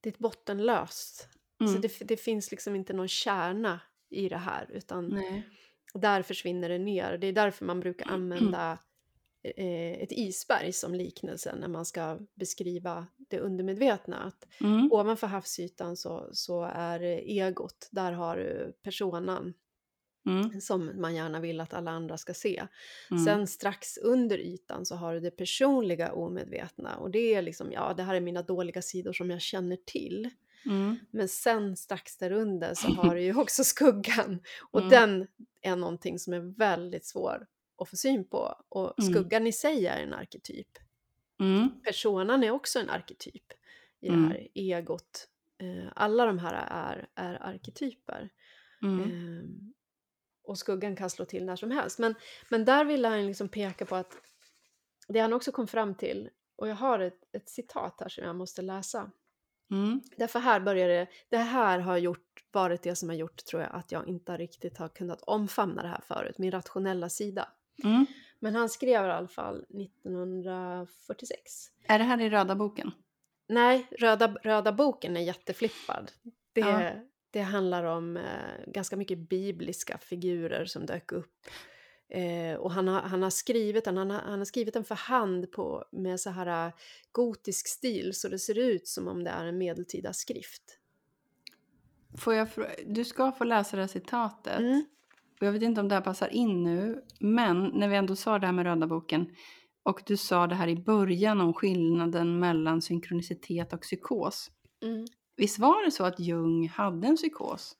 Det 0.00 0.08
är 0.08 0.12
ett 0.12 0.18
bottenlöst. 0.18 1.28
Mm. 1.60 1.74
Så 1.74 1.80
det, 1.80 2.08
det 2.08 2.16
finns 2.16 2.50
liksom 2.50 2.74
inte 2.76 2.92
någon 2.92 3.08
kärna 3.08 3.80
i 4.10 4.28
det 4.28 4.36
här 4.36 4.70
utan 4.70 5.08
Nej. 5.08 5.48
där 5.94 6.22
försvinner 6.22 6.68
det 6.68 6.78
ner. 6.78 7.18
Det 7.18 7.26
är 7.26 7.32
därför 7.32 7.64
man 7.64 7.80
brukar 7.80 8.06
använda 8.10 8.72
eh, 8.72 8.78
ett 9.42 10.12
isberg 10.12 10.72
som 10.72 10.94
liknelse 10.94 11.54
när 11.60 11.68
man 11.68 11.84
ska 11.84 12.18
beskriva 12.34 13.06
det 13.16 13.40
undermedvetna. 13.40 14.16
Att 14.18 14.46
Mm. 14.60 14.92
ovanför 14.92 15.26
havsytan 15.26 15.96
så, 15.96 16.28
så 16.32 16.62
är 16.74 17.00
egot, 17.00 17.88
där 17.90 18.12
har 18.12 18.36
du 18.36 18.72
personan 18.82 19.54
Mm. 20.26 20.60
som 20.60 21.00
man 21.00 21.14
gärna 21.14 21.40
vill 21.40 21.60
att 21.60 21.74
alla 21.74 21.90
andra 21.90 22.16
ska 22.18 22.34
se. 22.34 22.62
Mm. 23.10 23.24
Sen 23.24 23.46
strax 23.46 23.98
under 23.98 24.38
ytan 24.38 24.86
så 24.86 24.94
har 24.96 25.14
du 25.14 25.20
det 25.20 25.30
personliga 25.30 26.12
omedvetna 26.12 26.96
och 26.96 27.10
det 27.10 27.34
är 27.34 27.42
liksom, 27.42 27.72
ja 27.72 27.94
det 27.96 28.02
här 28.02 28.14
är 28.14 28.20
mina 28.20 28.42
dåliga 28.42 28.82
sidor 28.82 29.12
som 29.12 29.30
jag 29.30 29.40
känner 29.40 29.76
till. 29.84 30.30
Mm. 30.66 30.96
Men 31.10 31.28
sen 31.28 31.76
strax 31.76 32.16
därunder 32.18 32.74
så 32.74 32.88
har 32.92 33.14
du 33.14 33.22
ju 33.22 33.36
också 33.40 33.64
skuggan 33.64 34.40
och 34.70 34.80
Mm. 34.80 34.90
den 34.90 35.26
är 35.62 35.76
någonting 35.76 36.18
som 36.18 36.32
är 36.32 36.40
väldigt 36.58 37.06
svår 37.06 37.46
att 37.78 37.88
få 37.88 37.96
syn 37.96 38.24
på 38.24 38.64
och 38.68 38.98
Mm. 39.00 39.12
skuggan 39.14 39.46
i 39.46 39.52
sig 39.52 39.86
är 39.86 40.02
en 40.02 40.14
arketyp. 40.14 40.78
Mm. 41.40 41.80
Personan 41.84 42.44
är 42.44 42.50
också 42.50 42.78
en 42.78 42.90
arketyp 42.90 43.52
i 44.00 44.08
Mm. 44.08 44.22
det 44.22 44.28
här 44.28 44.48
egot. 44.54 45.28
Eh, 45.58 45.92
Alla 45.94 46.26
de 46.26 46.38
här 46.38 46.54
är, 46.70 47.08
är 47.14 47.42
arketyper. 47.42 48.28
Mm. 48.82 49.02
Ehm, 49.02 49.74
och 50.42 50.58
skuggan 50.58 50.96
kan 50.96 51.10
slå 51.10 51.24
till 51.24 51.44
när 51.44 51.56
som 51.56 51.70
helst. 51.70 51.98
Men, 51.98 52.14
men 52.50 52.64
där 52.64 52.84
vill 52.84 53.04
han 53.04 53.26
liksom 53.26 53.48
peka 53.48 53.86
på 53.86 53.96
att 53.96 54.16
det 55.08 55.20
han 55.20 55.32
också 55.32 55.52
kom 55.52 55.66
fram 55.66 55.94
till, 55.94 56.30
och 56.56 56.68
jag 56.68 56.74
har 56.76 56.98
ett, 56.98 57.20
ett 57.32 57.48
citat 57.48 58.00
här 58.00 58.08
som 58.08 58.24
jag 58.24 58.36
måste 58.36 58.62
läsa. 58.62 59.10
Mm. 59.70 60.00
Därför 60.16 60.38
här 60.38 60.60
börjar 60.60 60.88
det, 60.88 61.06
det 61.28 61.36
här 61.36 61.78
har 61.78 61.96
gjort, 61.96 62.44
varit 62.52 62.82
det 62.82 62.96
som 62.96 63.08
har 63.08 63.16
gjort 63.16 63.44
tror 63.44 63.62
jag 63.62 63.74
att 63.74 63.92
jag 63.92 64.08
inte 64.08 64.36
riktigt 64.36 64.78
har 64.78 64.88
kunnat 64.88 65.22
omfamna 65.22 65.82
det 65.82 65.88
här 65.88 66.00
förut, 66.08 66.38
min 66.38 66.50
rationella 66.50 67.08
sida. 67.08 67.48
Mm. 67.84 68.06
Men 68.38 68.54
han 68.54 68.68
skrev 68.68 69.04
i 69.04 69.08
alla 69.08 69.28
fall 69.28 69.56
1946. 69.56 71.70
Är 71.88 71.98
det 71.98 72.04
här 72.04 72.20
i 72.20 72.30
röda 72.30 72.54
boken? 72.54 72.90
Nej, 73.48 73.86
röda, 73.90 74.36
röda 74.42 74.72
boken 74.72 75.16
är 75.16 75.20
jätteflippad. 75.20 76.12
Det, 76.52 76.60
Ja. 76.60 76.92
det 77.30 77.40
handlar 77.40 77.84
om 77.84 78.16
eh, 78.16 78.22
ganska 78.66 78.96
mycket 78.96 79.18
bibliska 79.18 79.98
figurer 79.98 80.64
som 80.64 80.86
dök 80.86 81.12
upp. 81.12 81.46
Eh, 82.10 82.54
och 82.54 82.72
han 82.72 82.88
har, 82.88 83.00
han 83.00 83.22
har 83.22 83.30
skrivit 83.30 83.84
den, 83.84 83.96
han 83.96 84.10
har, 84.10 84.20
han 84.20 84.38
har 84.38 84.44
skrivit 84.44 84.74
den 84.74 84.84
för 84.84 84.94
hand 84.94 85.52
på, 85.52 85.84
med 85.92 86.20
så 86.20 86.30
här 86.30 86.66
eh, 86.66 86.72
gotisk 87.12 87.68
stil 87.68 88.14
så 88.14 88.28
det 88.28 88.38
ser 88.38 88.58
ut 88.58 88.88
som 88.88 89.08
om 89.08 89.24
det 89.24 89.30
är 89.30 89.46
en 89.46 89.58
medeltida 89.58 90.12
skrift. 90.12 90.62
Får 92.18 92.34
jag 92.34 92.48
du 92.86 93.04
ska 93.04 93.32
få 93.32 93.44
läsa 93.44 93.76
det 93.76 93.82
här 93.82 93.88
citatet. 93.88 94.58
Mm. 94.58 94.84
Jag 95.40 95.52
vet 95.52 95.62
inte 95.62 95.80
om 95.80 95.88
det 95.88 95.94
här 95.94 96.02
passar 96.02 96.28
in 96.28 96.62
nu, 96.62 97.02
men 97.20 97.70
när 97.74 97.88
vi 97.88 97.96
ändå 97.96 98.16
sa 98.16 98.38
det 98.38 98.46
här 98.46 98.52
med 98.52 98.64
röda 98.64 98.86
boken 98.86 99.26
och 99.82 100.02
du 100.06 100.16
sa 100.16 100.46
det 100.46 100.54
här 100.54 100.68
i 100.68 100.76
början 100.76 101.40
om 101.40 101.54
skillnaden 101.54 102.38
mellan 102.38 102.82
synkronicitet 102.82 103.72
och 103.72 103.82
psykos. 103.82 104.50
Mm. 104.82 105.06
Visst 105.36 105.58
var 105.58 105.84
det 105.84 105.90
så 105.90 106.04
att 106.04 106.20
Jung 106.20 106.68
hade 106.68 107.06
en 107.06 107.16
psykos? 107.16 107.76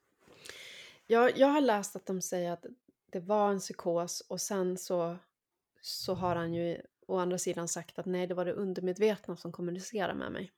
Jag, 1.06 1.38
jag 1.38 1.48
har 1.48 1.60
läst 1.60 1.96
att 1.96 2.06
de 2.06 2.22
säger 2.22 2.52
att 2.52 2.66
det 3.12 3.20
var 3.20 3.50
en 3.50 3.58
psykos 3.58 4.20
och 4.28 4.40
sen 4.40 4.78
så, 4.78 5.16
så 5.80 6.14
har 6.14 6.36
han 6.36 6.54
ju 6.54 6.80
å 7.06 7.18
andra 7.18 7.38
sidan 7.38 7.68
sagt 7.68 7.98
att 7.98 8.06
nej, 8.06 8.26
det 8.26 8.34
var 8.34 8.44
det 8.44 8.52
undermedvetna 8.52 9.36
som 9.36 9.52
kommunicerade 9.52 10.14
med 10.14 10.32
mig. 10.32 10.52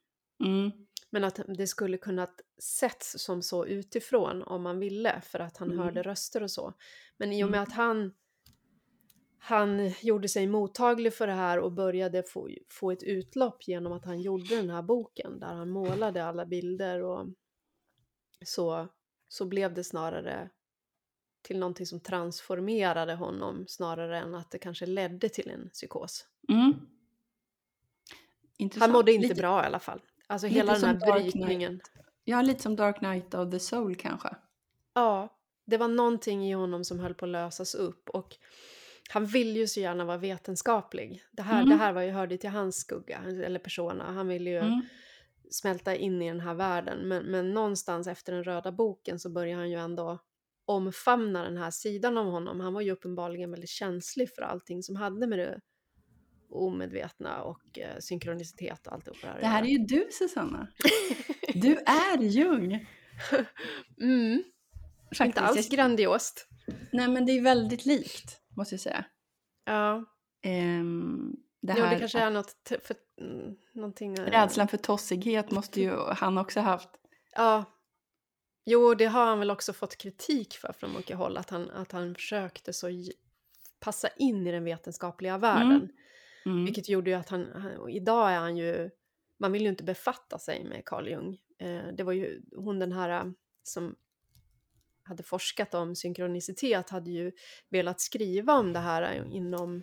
Mm. 0.44 0.70
Men 1.10 1.24
att 1.24 1.40
det 1.56 1.66
skulle 1.66 1.96
kunnat 1.98 2.40
setts 2.58 3.18
som 3.18 3.42
så 3.42 3.66
utifrån 3.66 4.42
om 4.42 4.62
man 4.62 4.78
ville 4.78 5.20
för 5.20 5.38
att 5.38 5.56
han 5.56 5.70
Mm. 5.70 5.84
hörde 5.84 6.02
röster 6.02 6.42
och 6.42 6.50
så. 6.50 6.74
Men 7.16 7.32
i 7.32 7.44
och 7.44 7.50
med 7.50 7.58
Mm. 7.58 7.62
att 7.68 7.72
han, 7.72 8.14
han 9.38 9.92
gjorde 10.02 10.28
sig 10.28 10.46
mottaglig 10.46 11.14
för 11.14 11.26
det 11.26 11.32
här 11.32 11.58
och 11.58 11.72
började 11.72 12.22
få, 12.22 12.48
få 12.68 12.90
ett 12.90 13.02
utlopp 13.02 13.68
genom 13.68 13.92
att 13.92 14.04
han 14.04 14.20
gjorde 14.20 14.56
den 14.56 14.70
här 14.70 14.82
boken 14.82 15.40
där 15.40 15.54
han 15.54 15.70
målade 15.70 16.24
alla 16.24 16.46
bilder 16.46 17.02
och 17.02 17.26
så, 18.44 18.88
så 19.28 19.46
blev 19.46 19.74
det 19.74 19.84
snarare 19.84 20.50
till 21.42 21.58
någonting 21.58 21.86
som 21.86 22.00
transformerade 22.00 23.14
honom 23.14 23.64
snarare 23.68 24.18
än 24.18 24.34
att 24.34 24.50
det 24.50 24.58
kanske 24.58 24.86
ledde 24.86 25.28
till 25.28 25.50
en 25.50 25.70
psykos. 25.70 26.26
Mm. 26.48 26.72
Han 28.78 28.92
mådde 28.92 29.12
inte 29.12 29.28
lite, 29.28 29.40
bra 29.40 29.62
i 29.62 29.66
alla 29.66 29.80
fall. 29.80 30.00
Alltså 30.30 30.46
lite 30.46 30.58
hela 30.58 30.72
den 30.78 30.84
här 30.84 31.12
brytningen. 31.12 31.80
Ja, 32.24 32.42
lite 32.42 32.62
som 32.62 32.76
Dark 32.76 32.98
Knight 32.98 33.34
of 33.34 33.50
the 33.50 33.58
Soul 33.58 33.96
kanske. 33.96 34.28
Ja, 34.94 35.28
det 35.64 35.76
var 35.76 35.88
någonting 35.88 36.48
i 36.50 36.52
honom 36.52 36.84
som 36.84 36.98
höll 37.00 37.14
på 37.14 37.24
att 37.24 37.30
lösas 37.30 37.74
upp 37.74 38.08
och 38.10 38.36
han 39.10 39.26
vill 39.26 39.56
ju 39.56 39.66
så 39.66 39.80
gärna 39.80 40.04
vara 40.04 40.16
vetenskaplig. 40.16 41.22
Det 41.32 41.42
här, 41.42 41.56
Mm. 41.62 41.68
det 41.70 41.76
här 41.76 41.92
var 41.92 42.02
ju, 42.02 42.10
hörde 42.10 42.36
till 42.36 42.50
hans 42.50 42.76
skugga, 42.76 43.18
eller 43.44 43.58
persona. 43.58 44.04
Han 44.12 44.28
ville 44.28 44.50
ju 44.50 44.58
Mm. 44.58 44.80
smälta 45.50 45.94
in 45.96 46.22
i 46.22 46.28
den 46.28 46.40
här 46.40 46.54
världen. 46.54 47.08
Men, 47.08 47.22
men 47.24 47.50
någonstans 47.54 48.06
efter 48.06 48.32
den 48.32 48.44
röda 48.44 48.72
boken 48.72 49.18
så 49.18 49.30
börjar 49.30 49.56
han 49.56 49.70
ju 49.70 49.76
ändå 49.76 50.18
omfamna 50.64 51.42
den 51.44 51.56
här 51.56 51.70
sidan 51.70 52.18
av 52.18 52.26
honom. 52.26 52.60
Han 52.60 52.74
var 52.74 52.80
ju 52.80 52.90
uppenbarligen 52.92 53.50
väldigt 53.50 53.70
känslig 53.70 54.34
för 54.34 54.42
allting 54.42 54.82
som 54.82 54.96
hade 54.96 55.26
med 55.26 55.38
det 55.38 55.60
omedvetna 56.50 57.42
och 57.42 57.78
eh, 57.78 57.98
synkronicitet 57.98 58.86
och 58.86 58.92
alltihopa 58.92 59.34
Det 59.40 59.46
här 59.46 59.62
är 59.62 59.66
ju 59.66 59.78
du 59.78 60.08
Susanna. 60.12 60.68
Du 61.54 61.76
är 61.76 62.18
Jung. 62.18 62.72
mm, 64.00 64.42
Faktiskt. 65.04 65.20
inte 65.20 65.40
alls 65.40 65.68
grandiost. 65.68 66.48
Nej 66.92 67.08
men 67.08 67.26
det 67.26 67.32
är 67.32 67.42
väldigt 67.42 67.86
likt 67.86 68.40
måste 68.56 68.74
jag 68.74 68.80
säga. 68.80 69.04
Ja, 69.64 70.04
Ehm, 70.42 71.36
det 71.62 71.74
jo, 71.76 71.84
här, 71.84 71.94
det 71.94 71.98
kanske 71.98 72.18
är 72.18 72.30
något 72.30 72.72
för, 72.82 72.96
mm, 73.20 73.56
någonting... 73.72 74.18
eh, 74.18 74.24
Rädslan 74.24 74.68
för 74.68 74.76
tossighet 74.76 75.50
måste 75.50 75.80
ju 75.80 75.96
han 75.96 76.38
också 76.38 76.60
haft. 76.60 76.88
Ja. 77.36 77.64
Jo, 78.64 78.94
det 78.94 79.06
har 79.06 79.26
han 79.26 79.38
väl 79.38 79.50
också 79.50 79.72
fått 79.72 79.96
kritik 79.96 80.54
för 80.54 80.72
från 80.72 80.96
mycket 80.96 81.16
håll, 81.16 81.36
att 81.36 81.50
han, 81.50 81.70
att 81.70 81.92
han 81.92 82.14
försökte 82.14 82.72
så 82.72 82.88
passa 83.80 84.08
in 84.08 84.46
i 84.46 84.52
den 84.52 84.64
vetenskapliga 84.64 85.38
världen. 85.38 85.72
Mm. 85.72 85.88
Vilket 86.44 86.88
gjorde 86.88 87.10
ju 87.10 87.16
att 87.16 87.28
han, 87.28 87.46
han, 87.54 87.88
idag 87.88 88.30
är 88.32 88.38
han 88.38 88.56
ju, 88.56 88.90
man 89.38 89.52
vill 89.52 89.62
ju 89.62 89.68
inte 89.68 89.84
befatta 89.84 90.38
sig 90.38 90.64
med 90.64 90.84
Carl 90.84 91.08
Jung. 91.08 91.38
Eh, 91.58 91.86
det 91.96 92.02
var 92.02 92.12
ju 92.12 92.42
hon 92.56 92.78
den 92.78 92.92
här 92.92 93.10
eh, 93.24 93.30
som 93.62 93.96
hade 95.02 95.22
forskat 95.22 95.74
om 95.74 95.96
synkronicitet 95.96 96.90
hade 96.90 97.10
ju 97.10 97.32
velat 97.68 98.00
skriva 98.00 98.54
om 98.58 98.72
det 98.72 98.78
här 98.78 99.02
eh, 99.02 99.36
inom, 99.36 99.82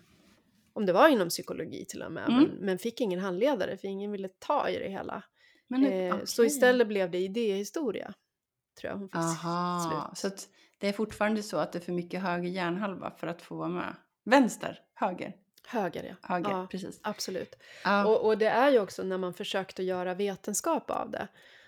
om 0.74 0.86
det 0.86 0.93
var 0.93 1.08
inom 1.10 1.30
psykologi 1.30 1.86
till 1.86 2.02
och 2.02 2.12
med, 2.12 2.30
Mm. 2.30 2.43
men, 2.43 2.52
men 2.65 2.78
fick 2.80 3.02
ingen 3.02 3.20
handledare 3.20 3.78
för 3.78 3.88
ingen 3.88 4.12
ville 4.12 4.30
ta 4.39 4.70
i 4.70 4.80
det 4.80 4.89
hela. 4.89 5.24
Men, 5.67 5.84
Eh, 5.86 6.15
Så 6.24 6.41
okej. 6.41 6.48
istället 6.48 6.88
blev 6.88 7.12
det 7.12 7.17
idéhistoria. 7.20 8.13
Tror 8.80 8.91
jag 8.91 8.98
hon 8.98 9.10
fick 9.10 9.15
Aha, 9.15 10.12
slut. 10.15 10.32
så 10.39 10.48
det 10.78 10.88
är 10.88 10.93
fortfarande 10.93 11.43
så 11.43 11.58
att 11.58 11.72
det 11.72 11.80
är 11.80 11.82
för 11.82 11.91
mycket 11.93 12.22
höger 12.22 12.50
hjärnhalva 12.50 13.12
för 13.12 13.28
att 13.28 13.41
få 13.41 13.56
vara 13.56 13.70
med. 13.70 13.96
Vänster, 14.24 14.80
höger, 14.93 15.36
Höger 15.69 16.03
ja. 16.21 16.27
höger, 16.36 16.49
Ja, 16.49 16.67
precis. 16.71 16.99
absolut. 17.03 17.56
Ja, 17.84 18.06
Och, 18.08 18.25
och 18.25 18.38
det 18.38 18.47
är 18.47 18.71
ju 18.71 18.80
också 18.80 19.03
när 19.03 19.17
man 19.17 19.34
försökte 19.34 19.84
göra 19.84 20.13
vetenskap 20.13 20.89
av 20.91 21.12
det. 21.12 21.27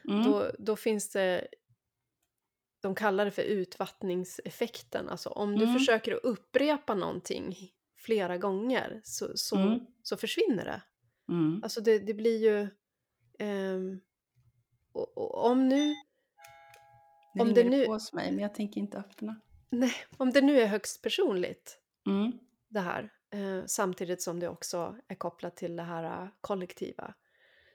mm, 0.10 0.24
Då, 0.24 0.52
då 0.60 0.76
finns 0.76 1.12
det, 1.12 1.48
de 2.82 2.96
kallar 2.96 3.26
det 3.26 3.32
för 3.32 3.42
utvattningseffekten. 3.42 5.10
Alltså 5.10 5.30
om 5.30 5.56
du 5.58 5.64
Mm. 5.64 5.76
försöker 5.80 6.16
att 6.16 6.24
upprepa 6.24 6.96
någonting 6.96 7.58
flera 7.98 8.38
gånger 8.38 9.02
så, 9.04 9.32
så, 9.36 9.56
Mm. 9.56 9.80
så 10.04 10.18
försvinner 10.18 10.66
det. 10.66 10.82
mm, 11.34 11.60
Alltså 11.64 11.82
det, 11.82 12.00
det 12.00 12.14
blir 12.14 12.38
ju... 12.38 12.68
ehm, 13.40 14.00
och, 14.92 15.18
och 15.18 15.46
om 15.46 15.70
nu... 15.70 15.96
det 17.34 17.42
om 17.42 17.54
det 17.54 17.64
nu- 17.64 17.86
på 17.86 17.92
hos 17.94 18.14
mig 18.14 18.32
men 18.32 18.40
jag 18.42 18.54
tänker 18.56 18.82
inte 18.82 18.98
öppna. 18.98 19.42
Nej, 19.70 19.94
om 20.18 20.32
det 20.32 20.42
nu 20.42 20.60
är 20.62 20.66
högst 20.68 21.02
personligt 21.02 21.80
Mm, 22.08 22.32
det 22.68 22.80
här 22.80 23.14
eh, 23.32 23.66
samtidigt 23.66 24.22
som 24.22 24.40
det 24.40 24.50
också 24.50 24.96
är 25.08 25.16
kopplat 25.16 25.56
till 25.56 25.76
det 25.76 25.84
här 25.84 26.24
eh, 26.24 26.30
kollektiva. 26.42 27.14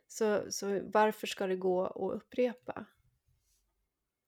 Så, 0.09 0.43
så 0.51 0.81
varför 0.85 1.27
ska 1.27 1.47
det 1.47 1.57
gå 1.57 1.87
att 1.87 2.23
upprepa? 2.23 2.87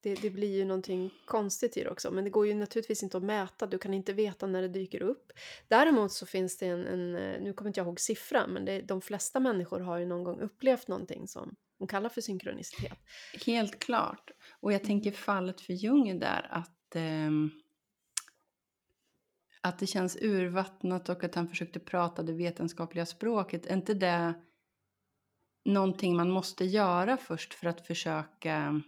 Det, 0.01 0.15
det 0.15 0.31
blir 0.31 0.57
ju 0.57 0.65
någonting 0.65 1.11
konstigt 1.27 1.77
i 1.77 1.83
det 1.83 1.91
också, 1.91 2.11
men 2.11 2.25
det 2.25 2.31
går 2.31 2.47
ju 2.47 2.55
naturligtvis 2.55 3.03
inte 3.03 3.17
att 3.17 3.23
mäta. 3.23 3.67
Du 3.67 3.79
kan 3.79 3.95
inte 3.95 4.13
veta 4.13 4.47
när 4.47 4.63
det 4.63 4.69
dyker 4.69 5.03
upp. 5.03 5.33
Däremot 5.69 6.13
så 6.13 6.27
finns 6.27 6.57
det 6.57 6.67
en, 6.67 6.87
en 6.87 7.17
eh, 7.17 7.43
nu 7.43 7.53
kommer 7.53 7.69
inte 7.69 7.81
jag 7.81 7.87
ihåg 7.87 8.01
siffran, 8.01 8.51
men 8.51 8.65
det, 8.65 8.81
de 8.81 9.01
flesta 9.01 9.41
människor 9.41 9.81
har 9.81 9.99
ju 9.99 10.07
någon 10.07 10.25
gång 10.25 10.41
upplevt 10.41 10.89
någonting 10.89 11.29
som 11.29 11.57
de 11.79 11.89
kallar 11.89 12.09
för 12.09 12.21
synkronicitet. 12.21 12.99
helt 13.47 13.79
klart. 13.79 14.31
Och 14.61 14.73
jag 14.73 14.85
tänker 14.85 15.13
fallet 15.13 15.61
för 15.61 15.73
Jung 15.73 16.09
är 16.09 16.15
där 16.15 16.47
att, 16.51 16.97
ehm, 16.97 17.51
att 19.69 19.79
det 19.79 19.87
känns 19.87 20.17
urvattnat 20.21 21.09
och 21.09 21.25
att 21.25 21.35
han 21.35 21.49
försökte 21.49 21.81
prata 21.81 22.23
det 22.23 22.33
vetenskapliga 22.33 23.07
språket. 23.07 23.67
Är 23.67 23.75
inte 23.75 23.95
det 23.95 24.35
någonting 25.65 26.17
man 26.17 26.31
måste 26.31 26.65
göra 26.65 27.17
först 27.17 27.55
för 27.55 27.67
att 27.67 27.87
försöka 27.87 28.83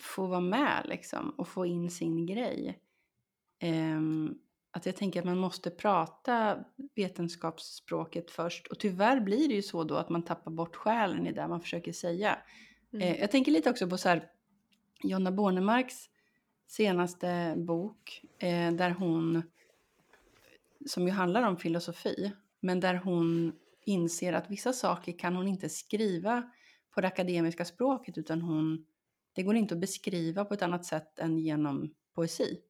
få 0.00 0.26
vara 0.26 0.40
med 0.40 0.82
liksom 0.84 1.30
och 1.30 1.48
få 1.48 1.66
in 1.66 1.90
sin 1.90 2.26
grej. 2.26 2.78
Ehm, 3.58 4.38
att 4.70 4.86
jag 4.86 4.96
tänker 4.96 5.20
att 5.20 5.26
man 5.26 5.38
måste 5.38 5.70
prata 5.70 6.64
vetenskapsspråket 6.94 8.30
först 8.30 8.66
och 8.66 8.78
tyvärr 8.78 9.20
blir 9.20 9.48
det 9.48 9.54
ju 9.54 9.62
så 9.62 9.84
då 9.84 9.96
att 9.96 10.08
man 10.08 10.22
tappar 10.22 10.50
bort 10.50 10.76
själen 10.76 11.26
i 11.26 11.32
det 11.32 11.48
man 11.48 11.60
försöker 11.60 11.92
säga. 11.92 12.38
Mm. 12.92 13.08
Eh, 13.08 13.20
jag 13.20 13.30
tänker 13.30 13.52
lite 13.52 13.70
också 13.70 13.88
på 13.88 13.98
så 13.98 14.08
här, 14.08 14.30
Jonna 15.02 15.32
Bornemarks 15.32 16.08
senaste 16.66 17.54
bok 17.56 18.22
eh, 18.38 18.72
där 18.72 18.90
hon, 18.90 19.42
som 20.86 21.06
ju 21.06 21.10
handlar 21.12 21.42
om 21.42 21.56
filosofi, 21.56 22.32
men 22.60 22.80
där 22.80 22.94
hon 22.94 23.52
inser 23.86 24.32
att 24.32 24.50
vissa 24.50 24.72
saker 24.72 25.18
kan 25.18 25.36
hon 25.36 25.48
inte 25.48 25.68
skriva 25.68 26.50
på 26.90 27.00
det 27.00 27.06
akademiska 27.06 27.64
språket 27.64 28.18
utan 28.18 28.42
hon, 28.42 28.86
det 29.32 29.42
går 29.42 29.56
inte 29.56 29.74
att 29.74 29.80
beskriva 29.80 30.44
på 30.44 30.54
ett 30.54 30.62
annat 30.62 30.84
sätt 30.84 31.18
än 31.18 31.38
genom 31.38 31.94
poesi. 32.14 32.60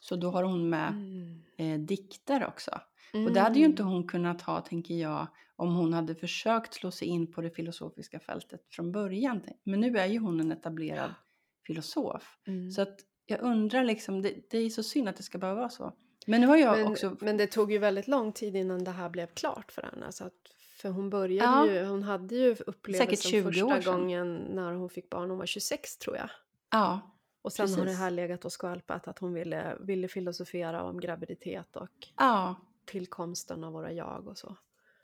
Så 0.00 0.16
då 0.16 0.30
har 0.30 0.42
hon 0.42 0.68
med 0.68 0.92
Mm. 0.92 1.42
eh, 1.56 1.80
dikter 1.80 2.46
också. 2.46 2.70
Och 3.12 3.32
det 3.32 3.40
hade 3.40 3.58
ju 3.58 3.64
inte 3.64 3.82
hon 3.82 4.06
kunnat 4.08 4.42
ha, 4.42 4.60
tänker 4.60 4.94
jag, 4.94 5.26
om 5.56 5.74
hon 5.74 5.92
hade 5.92 6.14
försökt 6.14 6.74
slå 6.74 6.90
sig 6.90 7.08
in 7.08 7.32
på 7.32 7.40
det 7.40 7.50
filosofiska 7.50 8.20
fältet 8.20 8.66
från 8.70 8.92
början. 8.92 9.42
Men 9.64 9.80
nu 9.80 9.98
är 9.98 10.06
ju 10.06 10.18
hon 10.18 10.40
en 10.40 10.52
etablerad 10.52 11.14
filosof. 11.66 12.38
Mm. 12.46 12.70
Så 12.70 12.82
att 12.82 13.00
jag 13.30 13.40
undrar 13.42 13.84
liksom, 13.84 14.22
det, 14.22 14.34
det 14.50 14.58
är 14.58 14.70
så 14.70 14.82
synd 14.82 15.08
att 15.08 15.16
det 15.16 15.22
ska 15.22 15.38
behöva 15.38 15.60
vara 15.60 15.70
så. 15.70 15.92
Men 16.26 16.40
nu 16.40 16.46
har 16.46 16.56
jag 16.56 16.78
men, 16.78 16.86
också... 16.86 17.16
men 17.20 17.36
det 17.36 17.46
tog 17.46 17.72
ju 17.72 17.78
väldigt 17.78 18.08
lång 18.08 18.32
tid 18.32 18.56
innan 18.56 18.84
det 18.84 18.90
här 18.90 19.08
blev 19.08 19.26
klart 19.26 19.72
för 19.72 19.82
henne. 19.82 20.12
Så 20.12 20.24
att, 20.24 20.34
för 20.76 20.88
hon 20.88 21.10
började 21.10 21.50
Ja. 21.50 21.66
ju, 21.72 21.84
hon 21.84 22.02
hade 22.02 22.34
ju 22.34 22.56
upplevelsen 22.66 23.30
20 23.30 23.62
år 23.62 23.74
första 23.74 23.92
gången 23.92 24.36
när 24.36 24.72
hon 24.72 24.88
fick 24.90 25.10
barn, 25.10 25.30
hon 25.30 25.38
var 25.38 25.46
26 25.46 25.96
tror 25.96 26.16
jag. 26.16 26.30
Ja, 26.70 27.00
Och 27.42 27.52
sen 27.52 27.68
har 27.68 27.76
det 27.76 27.82
Precis. 27.82 27.98
här 27.98 28.10
legat 28.10 28.44
och 28.44 28.52
skvalpat 28.52 29.08
att 29.08 29.18
hon 29.18 29.34
ville, 29.34 29.76
ville 29.80 30.08
filosofera 30.08 30.82
om 30.82 31.00
graviditet 31.00 31.76
och 31.76 32.08
ja, 32.16 32.54
tillkomsten 32.84 33.64
av 33.64 33.72
våra 33.72 33.92
jag 33.92 34.28
och 34.28 34.38
så. 34.38 34.56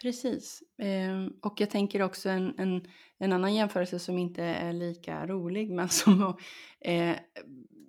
Precis. 0.06 0.62
Ehm, 0.78 1.32
och 1.42 1.60
jag 1.60 1.70
tänker 1.70 2.02
också 2.02 2.28
en, 2.28 2.54
en, 2.58 2.86
en 3.18 3.32
annan 3.32 3.54
jämförelse 3.54 3.98
som 3.98 4.18
inte 4.18 4.42
är 4.42 4.72
lika 4.72 5.26
rolig, 5.26 5.70
men 5.70 5.88
som... 6.02 6.36
Eh, 6.80 7.16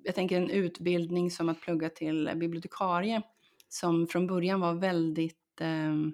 jag 0.04 0.16
tänker 0.16 0.38
en 0.38 0.50
utbildning 0.50 1.32
som 1.32 1.50
att 1.50 1.62
plugga 1.62 1.90
till 1.90 2.32
bibliotekarie, 2.36 3.22
som 3.68 4.08
från 4.08 4.28
början 4.28 4.60
var 4.60 4.74
väldigt... 4.74 5.62
ehm, 5.62 6.14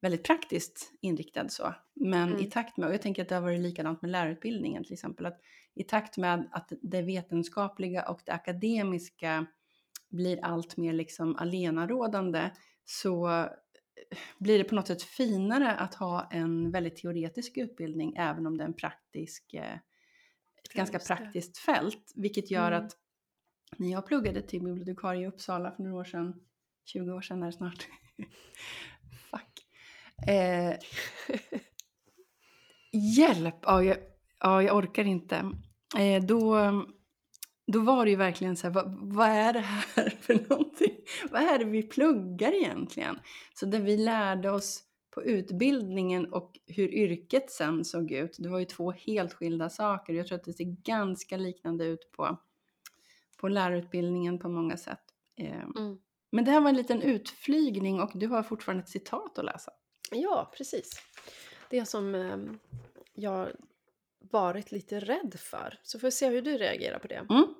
väldigt 0.00 0.24
praktiskt 0.24 0.92
inriktad 1.00 1.48
så. 1.48 1.74
Men 1.94 2.28
Mm. 2.28 2.40
i 2.40 2.50
takt 2.50 2.76
med, 2.76 2.88
och 2.88 2.94
jag 2.94 3.02
tänker 3.02 3.22
att 3.22 3.28
det 3.28 3.34
har 3.34 3.42
varit 3.42 3.60
likadant 3.60 4.02
med 4.02 4.10
lärarutbildningen 4.10 4.84
till 4.84 4.92
exempel, 4.92 5.26
att 5.26 5.40
i 5.74 5.84
takt 5.84 6.16
med 6.16 6.48
att 6.52 6.72
det 6.82 7.02
vetenskapliga 7.02 8.08
och 8.08 8.20
det 8.24 8.32
akademiska 8.32 9.46
blir 10.10 10.44
allt 10.44 10.76
mer 10.76 10.92
liksom 10.92 11.36
allenarådande 11.36 12.50
så 12.84 13.46
blir 14.38 14.58
det 14.58 14.64
på 14.64 14.74
något 14.74 14.86
sätt 14.86 15.02
finare 15.02 15.70
att 15.72 15.94
ha 15.94 16.28
en 16.30 16.70
väldigt 16.70 16.96
teoretisk 16.96 17.56
utbildning 17.56 18.16
även 18.16 18.46
om 18.46 18.56
det 18.56 18.64
är 18.64 18.68
en 18.68 18.74
praktisk, 18.74 19.54
eh, 19.54 19.74
ett 20.64 20.72
ganska 20.74 20.98
det. 20.98 21.04
praktiskt 21.04 21.58
fält. 21.58 22.12
Vilket 22.16 22.50
gör 22.50 22.72
Mm. 22.72 22.84
att 22.86 22.92
när 23.76 23.88
jag 23.92 24.06
pluggade 24.06 24.42
till 24.42 24.62
bibliotekarie 24.62 25.22
i 25.22 25.26
Uppsala 25.26 25.72
för 25.72 25.82
några 25.82 25.96
år 25.96 26.04
sedan, 26.04 26.40
20 26.84 27.12
år 27.12 27.20
sedan 27.20 27.42
är 27.42 27.46
det 27.46 27.52
snart, 27.52 27.88
fuck. 29.30 29.66
Eh, 30.28 30.74
hjälp! 33.16 33.56
Ja 33.62 33.82
jag, 33.82 33.96
ja, 34.38 34.62
jag 34.62 34.76
orkar 34.76 35.04
inte. 35.04 35.36
Eh, 35.98 36.24
då, 36.24 36.56
då 37.66 37.80
var 37.80 38.04
det 38.04 38.10
ju 38.10 38.16
verkligen 38.16 38.56
så 38.56 38.66
här, 38.66 38.74
vad, 38.74 38.94
vad 39.00 39.28
är 39.28 39.52
det 39.52 39.60
här 39.60 40.10
för 40.20 40.48
någonting? 40.48 40.96
Vad 41.30 41.42
är 41.42 41.58
det 41.58 41.64
vi 41.64 41.82
pluggar 41.82 42.52
egentligen? 42.52 43.18
Så 43.54 43.66
det 43.66 43.78
vi 43.78 43.96
lärde 43.96 44.50
oss 44.50 44.82
på 45.10 45.22
utbildningen 45.24 46.32
och 46.32 46.58
hur 46.66 46.88
yrket 46.94 47.50
sen 47.50 47.84
såg 47.84 48.12
ut, 48.12 48.36
det 48.38 48.48
var 48.48 48.58
ju 48.58 48.64
två 48.64 48.90
helt 48.92 49.32
skilda 49.32 49.70
saker. 49.70 50.12
Jag 50.12 50.26
tror 50.26 50.38
att 50.38 50.44
det 50.44 50.52
ser 50.52 50.76
ganska 50.84 51.36
liknande 51.36 51.84
ut 51.84 52.12
på, 52.12 52.38
på 53.40 53.48
lärarutbildningen 53.48 54.38
på 54.38 54.48
många 54.48 54.76
sätt. 54.76 55.02
Eh, 55.36 55.62
Mm. 55.76 55.98
men 56.30 56.44
det 56.44 56.50
här 56.50 56.60
var 56.60 56.68
en 56.68 56.76
liten 56.76 57.02
utflygning 57.02 58.00
och 58.00 58.10
du 58.14 58.26
har 58.26 58.42
fortfarande 58.42 58.82
ett 58.82 58.88
citat 58.88 59.38
att 59.38 59.44
läsa. 59.44 59.70
Ja, 60.10 60.52
precis. 60.56 60.90
Det 61.70 61.86
som 61.86 62.14
eh, 62.14 62.36
jag 63.14 63.48
varit 64.32 64.72
lite 64.72 65.00
rädd 65.00 65.34
för. 65.38 65.80
Så 65.82 65.98
får 65.98 66.06
vi 66.06 66.12
se 66.12 66.28
hur 66.28 66.42
du 66.42 66.58
reagerar 66.58 66.98
på 66.98 67.08
det. 67.08 67.26
Mm. 67.30 67.54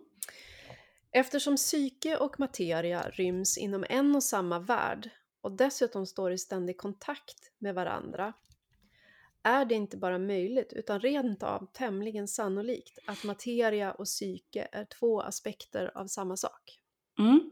Eftersom 1.10 1.56
psyke 1.56 2.16
och 2.16 2.40
materia 2.40 3.10
ryms 3.10 3.58
inom 3.58 3.84
en 3.88 4.16
och 4.16 4.24
samma 4.24 4.58
värld 4.58 5.10
och 5.40 5.52
dessutom 5.52 6.06
står 6.06 6.32
i 6.32 6.38
ständig 6.38 6.78
kontakt 6.78 7.52
med 7.58 7.74
varandra 7.74 8.32
är 9.42 9.64
det 9.64 9.74
inte 9.74 9.96
bara 9.96 10.18
möjligt 10.18 10.72
utan 10.72 11.00
rent 11.00 11.42
av 11.42 11.66
tämligen 11.72 12.28
sannolikt 12.28 12.98
att 13.06 13.24
materia 13.24 13.92
och 13.92 14.04
psyke 14.04 14.68
är 14.72 14.84
två 14.84 15.20
aspekter 15.20 15.98
av 15.98 16.06
samma 16.06 16.36
sak. 16.36 16.80
Mm. 17.18 17.50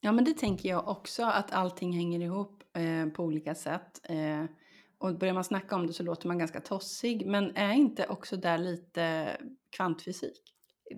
Ja, 0.00 0.12
men 0.12 0.24
det 0.24 0.34
tänker 0.34 0.68
jag 0.68 0.88
också, 0.88 1.24
att 1.24 1.52
allting 1.52 1.92
hänger 1.92 2.20
ihop 2.20 2.62
eh, 2.76 3.06
på 3.06 3.24
olika 3.24 3.54
sätt. 3.54 4.00
Eh, 4.02 4.44
och 5.02 5.18
börjar 5.18 5.34
man 5.34 5.44
snacka 5.44 5.76
om 5.76 5.86
det 5.86 5.92
så 5.92 6.02
låter 6.02 6.28
man 6.28 6.38
ganska 6.38 6.60
tossig, 6.60 7.26
men 7.26 7.56
är 7.56 7.72
inte 7.72 8.06
också 8.06 8.36
där 8.36 8.58
lite 8.58 9.36
kvantfysik? 9.76 10.42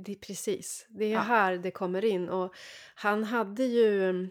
Det 0.05 0.12
är 0.12 0.17
precis, 0.17 0.87
det 0.88 1.05
är 1.05 1.12
Ja. 1.12 1.21
här 1.21 1.57
det 1.59 1.71
kommer 1.71 2.05
in. 2.05 2.29
Och 2.29 2.55
han 2.95 3.25
hade 3.25 3.64
ju 3.64 4.25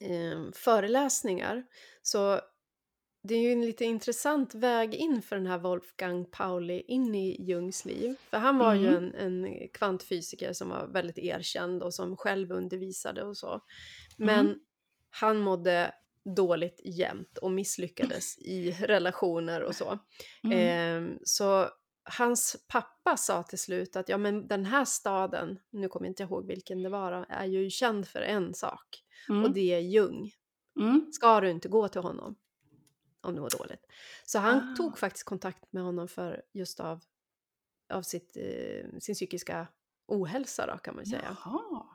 eh, 0.00 0.50
föreläsningar, 0.54 1.64
så 2.02 2.40
det 3.22 3.34
är 3.34 3.40
ju 3.40 3.52
en 3.52 3.66
lite 3.66 3.84
intressant 3.84 4.54
väg 4.54 4.94
in 4.94 5.22
för 5.22 5.36
den 5.36 5.46
här 5.46 5.58
Wolfgang 5.58 6.24
Pauli 6.30 6.80
in 6.80 7.14
i 7.14 7.42
Jungs 7.44 7.84
liv. 7.84 8.16
För 8.30 8.36
han 8.38 8.58
var 8.58 8.74
ju 8.74 8.88
Mm. 8.88 9.12
en, 9.18 9.44
en 9.44 9.68
kvantfysiker 9.68 10.52
som 10.52 10.68
var 10.68 10.86
väldigt 10.86 11.18
erkänd 11.18 11.82
och 11.82 11.94
som 11.94 12.16
själv 12.16 12.52
undervisade 12.52 13.24
och 13.24 13.36
så. 13.36 13.60
Men 14.16 14.46
Mm. 14.46 14.58
han 15.10 15.38
mådde 15.38 15.94
dåligt 16.34 16.80
jämt 16.84 17.38
och 17.38 17.50
misslyckades 17.50 18.38
i 18.38 18.72
relationer 18.72 19.62
och 19.62 19.74
så. 19.74 19.98
Mm. 20.44 20.58
Ehm, 20.58 21.18
så 21.24 21.68
hans 22.04 22.56
pappa 22.68 23.16
sa 23.16 23.42
till 23.42 23.58
slut 23.58 23.96
att 23.96 24.08
ja 24.08 24.18
men 24.18 24.48
den 24.48 24.64
här 24.64 24.84
staden, 24.84 25.58
nu 25.70 25.88
kommer 25.88 26.06
jag 26.06 26.10
inte 26.10 26.22
ihåg 26.22 26.46
vilken 26.46 26.82
det 26.82 26.88
var, 26.88 27.26
är 27.28 27.44
ju 27.44 27.70
känd 27.70 28.08
för 28.08 28.20
en 28.20 28.54
sak 28.54 29.02
och 29.28 29.34
Mm. 29.34 29.52
det 29.52 29.74
är 29.74 29.78
Jung. 29.80 30.32
Mm. 30.80 31.12
Ska 31.12 31.40
du 31.40 31.50
inte 31.50 31.68
gå 31.68 31.88
till 31.88 32.00
honom 32.00 32.36
om 33.20 33.34
det 33.34 33.40
var 33.40 33.50
dåligt? 33.58 33.86
Så 34.24 34.38
han 34.38 34.72
Ah. 34.72 34.76
tog 34.76 34.98
faktiskt 34.98 35.24
kontakt 35.24 35.72
med 35.72 35.82
honom 35.82 36.08
för 36.08 36.42
just 36.52 36.80
av, 36.80 37.00
av 37.92 38.02
sitt, 38.02 38.36
eh, 38.36 38.98
sin 39.00 39.14
psykiska 39.14 39.66
ohälsa 40.08 40.66
då 40.66 40.78
kan 40.78 40.96
man 40.96 41.06
säga. 41.06 41.36
Jaha. 41.44 41.86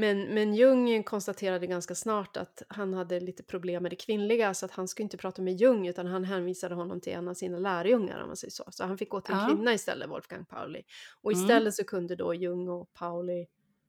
Men, 0.00 0.22
men 0.34 0.54
Jung 0.54 1.02
konstaterade 1.02 1.66
ganska 1.66 1.94
snart 1.94 2.36
att 2.36 2.62
han 2.68 2.94
hade 2.94 3.20
lite 3.20 3.42
problem 3.42 3.82
med 3.82 3.92
det 3.92 3.96
kvinnliga 3.96 4.54
så 4.54 4.66
att 4.66 4.72
han 4.72 4.88
skulle 4.88 5.04
inte 5.04 5.16
prata 5.16 5.42
med 5.42 5.54
Jung 5.56 5.86
utan 5.88 6.06
han 6.06 6.24
hänvisade 6.24 6.74
honom 6.74 7.00
till 7.00 7.12
en 7.12 7.28
av 7.28 7.34
sina 7.34 7.58
lärjungar 7.58 8.20
om 8.20 8.26
man 8.26 8.36
säger 8.36 8.50
så. 8.52 8.64
Så 8.70 8.84
han 8.84 8.98
fick 8.98 9.08
gå 9.08 9.20
till 9.20 9.34
en 9.34 9.40
Ja. 9.40 9.46
kvinna 9.46 9.74
istället, 9.74 10.08
Wolfgang 10.10 10.44
Pauli. 10.44 10.82
Och 11.22 11.32
Mm. 11.32 11.42
istället 11.44 11.74
så 11.74 11.84
kunde 11.84 12.16
då 12.16 12.34
Jung 12.34 12.68
och 12.68 12.92
Pauli 12.92 13.46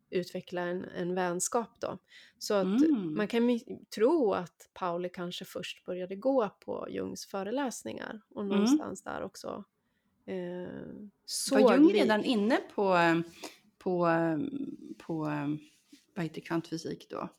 utveckla 0.10 0.62
en, 0.62 0.86
en 0.86 1.16
vänskap 1.16 1.70
då. 1.82 1.98
Så 2.38 2.54
att 2.54 2.66
Mm. 2.66 3.16
man 3.18 3.28
kan 3.28 3.60
tro 3.96 4.34
att 4.34 4.70
Pauli 4.74 5.10
kanske 5.10 5.46
först 5.46 5.86
började 5.86 6.16
gå 6.16 6.50
på 6.66 6.88
Jungs 6.90 7.26
föreläsningar 7.26 8.22
och 8.36 8.42
Mm. 8.42 8.54
någonstans 8.54 9.04
där 9.04 9.24
också 9.24 9.64
eh, 10.26 10.68
såg 11.26 11.62
Var 11.64 11.76
Jung 11.76 11.94
redan 11.94 12.24
inne 12.24 12.58
på, 12.76 12.98
på, 13.78 14.08
på 14.98 15.30
vad 16.16 16.24
heter 16.26 16.42
kvantfysik 16.42 17.08
då? 17.10 17.30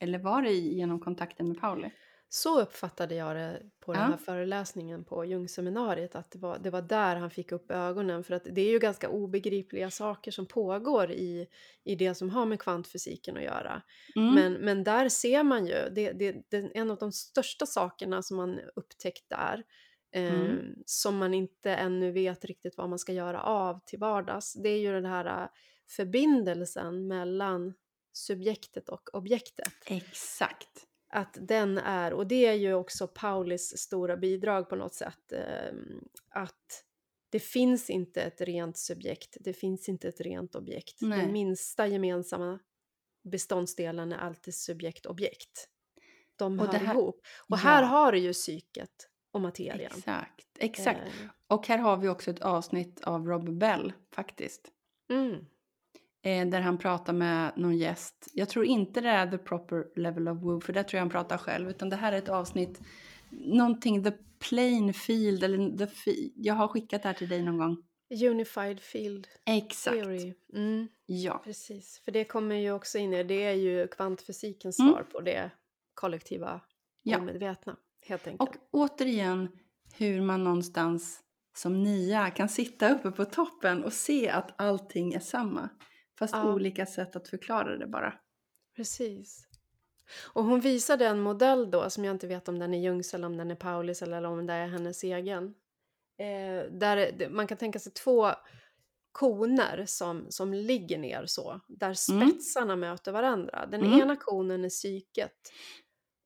Eller 0.00 0.18
var 0.18 0.42
det 0.42 0.52
genom 0.52 1.00
kontakten 1.00 1.48
med 1.48 1.60
Pauli? 1.60 1.90
Så 2.30 2.60
uppfattade 2.60 3.14
jag 3.14 3.36
det 3.36 3.62
på 3.80 3.92
den 3.92 4.02
Ja. 4.02 4.08
här 4.08 4.16
föreläsningen 4.16 5.04
på 5.04 5.24
Jungseminariet, 5.24 6.14
att 6.14 6.30
det 6.30 6.38
var, 6.38 6.58
det 6.58 6.70
var 6.70 6.82
där 6.82 7.16
han 7.16 7.30
fick 7.30 7.52
upp 7.52 7.70
ögonen. 7.70 8.24
För 8.24 8.34
att 8.34 8.44
det 8.44 8.60
är 8.60 8.70
ju 8.70 8.78
ganska 8.78 9.08
obegripliga 9.08 9.90
saker 9.90 10.30
som 10.30 10.46
pågår 10.46 11.10
i, 11.10 11.46
i 11.84 11.94
det 11.94 12.14
som 12.14 12.30
har 12.30 12.46
med 12.46 12.60
kvantfysiken 12.60 13.36
att 13.36 13.42
göra. 13.42 13.82
Mm. 14.16 14.34
Men, 14.34 14.52
men 14.52 14.84
där 14.84 15.08
ser 15.08 15.42
man 15.42 15.66
ju, 15.66 15.74
det, 15.90 16.12
det, 16.12 16.36
det, 16.50 16.70
en 16.74 16.90
av 16.90 16.98
de 16.98 17.12
största 17.12 17.66
sakerna 17.66 18.22
som 18.22 18.36
man 18.36 18.60
upptäckt 18.76 19.24
där, 19.28 19.64
eh, 20.14 20.34
Mm. 20.40 20.74
som 20.86 21.16
man 21.16 21.34
inte 21.34 21.74
ännu 21.74 22.12
vet 22.12 22.44
riktigt 22.44 22.76
vad 22.76 22.88
man 22.88 22.98
ska 22.98 23.12
göra 23.12 23.42
av 23.42 23.80
till 23.86 23.98
vardags, 23.98 24.52
det 24.62 24.68
är 24.68 24.78
ju 24.80 24.92
den 24.92 25.06
här 25.06 25.42
eh, 25.42 25.48
förbindelsen 25.88 27.06
mellan 27.08 27.74
subjektet 28.12 28.88
och 28.88 29.14
objektet 29.14 29.72
Exakt. 29.86 30.86
att 31.08 31.36
den 31.40 31.78
är, 31.78 32.12
och 32.12 32.26
det 32.26 32.46
är 32.46 32.54
ju 32.54 32.74
också 32.74 33.08
Paulis 33.08 33.78
stora 33.78 34.16
bidrag 34.16 34.68
på 34.68 34.76
något 34.76 34.94
sätt, 34.94 35.32
eh, 35.32 35.72
att 36.30 36.84
det 37.30 37.40
finns 37.40 37.90
inte 37.90 38.22
ett 38.22 38.40
rent 38.40 38.78
subjekt, 38.78 39.36
det 39.40 39.52
finns 39.52 39.88
inte 39.88 40.08
ett 40.08 40.20
rent 40.20 40.54
objekt. 40.54 40.98
Nej. 41.00 41.20
Den 41.20 41.32
minsta 41.32 41.86
gemensamma 41.86 42.58
beståndsdelen 43.24 44.12
är 44.12 44.18
alltid 44.18 44.54
subjekt-objekt. 44.54 45.68
De 46.36 46.60
Och 46.60 46.66
hör 46.66 46.72
här- 46.78 46.94
ihop. 46.94 47.20
Och 47.48 47.58
här 47.58 47.82
Ja. 47.82 47.88
har 47.88 48.12
du 48.12 48.18
ju 48.18 48.32
psyket 48.32 49.08
och 49.30 49.40
materien. 49.40 49.92
Exakt, 49.96 50.46
exakt. 50.58 51.00
Eh, 51.00 51.28
Och 51.46 51.66
här 51.68 51.78
har 51.78 51.96
vi 51.96 52.08
också 52.08 52.30
ett 52.30 52.40
avsnitt 52.42 53.00
av 53.04 53.26
Rob 53.26 53.58
Bell 53.58 53.92
faktiskt. 54.12 54.68
mm, 55.10 55.44
Eh, 56.22 56.46
där 56.48 56.60
han 56.60 56.78
pratar 56.78 57.12
med 57.12 57.52
någon 57.56 57.76
gäst. 57.78 58.28
Jag 58.34 58.48
tror 58.48 58.64
inte 58.64 59.00
det 59.00 59.08
är 59.08 59.30
the 59.30 59.38
proper 59.38 60.00
level 60.00 60.28
of 60.28 60.42
woo, 60.42 60.60
för 60.60 60.72
där 60.72 60.82
tror 60.82 60.96
jag 60.98 61.02
han 61.02 61.10
pratar 61.10 61.38
själv. 61.38 61.70
Utan 61.70 61.88
det 61.90 61.96
här 61.96 62.12
är 62.12 62.18
ett 62.18 62.28
avsnitt, 62.28 62.80
någonting 63.30 64.04
the 64.04 64.12
plain 64.48 64.94
field, 64.94 65.44
eller 65.44 65.76
the 65.78 65.86
fi- 65.86 66.32
jag 66.36 66.54
har 66.54 66.68
skickat 66.68 67.02
det 67.02 67.08
här 67.08 67.14
till 67.14 67.28
dig 67.28 67.42
någon 67.42 67.58
gång. 67.58 67.76
unified 68.30 68.80
field 68.80 69.26
Exakt, 69.46 69.96
theory. 69.96 70.34
Mm, 70.54 70.88
ja. 71.06 71.40
precis, 71.44 72.00
för 72.04 72.12
det 72.12 72.24
kommer 72.24 72.54
ju 72.56 72.72
också 72.72 72.98
in 72.98 73.14
i, 73.14 73.22
det 73.24 73.44
är 73.44 73.52
ju 73.54 73.88
kvantfysikens 73.88 74.78
Mm. 74.80 74.92
svar 74.92 75.02
på 75.02 75.20
det 75.20 75.50
kollektiva 75.94 76.60
Ja. 77.02 77.18
omedvetna. 77.18 77.76
Helt 78.08 78.26
enkelt. 78.26 78.50
Och 78.50 78.56
återigen 78.70 79.48
hur 79.96 80.20
man 80.22 80.44
någonstans 80.44 81.20
som 81.56 81.82
nia 81.82 82.30
kan 82.30 82.48
sitta 82.48 82.94
uppe 82.94 83.10
på 83.10 83.24
toppen 83.24 83.84
och 83.84 83.92
se 83.92 84.28
att 84.28 84.60
allting 84.60 85.12
är 85.14 85.20
samma. 85.20 85.68
Fast 86.18 86.34
Ja. 86.34 86.52
olika 86.54 86.86
sätt 86.86 87.16
att 87.16 87.28
förklara 87.28 87.76
det 87.76 87.86
bara. 87.86 88.14
Precis. 88.76 89.44
Och 90.32 90.44
hon 90.44 90.60
visade 90.60 91.06
en 91.06 91.20
modell 91.20 91.70
då, 91.70 91.90
som 91.90 92.04
jag 92.04 92.14
inte 92.14 92.26
vet 92.26 92.48
om 92.48 92.58
den 92.58 92.74
är 92.74 92.78
Jungs 92.78 93.14
eller 93.14 93.26
om 93.26 93.36
den 93.36 93.50
är 93.50 93.54
Paulis 93.54 94.02
eller 94.02 94.24
om 94.24 94.46
det 94.46 94.52
är 94.52 94.66
hennes 94.66 95.04
egen. 95.04 95.54
Eh, 96.18 96.70
där 96.72 97.28
man 97.30 97.46
kan 97.46 97.58
tänka 97.58 97.78
sig 97.78 97.92
två 97.92 98.30
koner 99.12 99.84
som, 99.86 100.26
som 100.28 100.54
ligger 100.54 100.98
ner 100.98 101.26
så, 101.26 101.60
där 101.68 102.10
Mm. 102.12 102.30
spetsarna 102.30 102.76
möter 102.76 103.12
varandra. 103.12 103.66
Den 103.66 103.80
Mm. 103.84 104.00
ena 104.00 104.16
konen 104.16 104.64
är 104.64 104.68
psyket. 104.68 105.52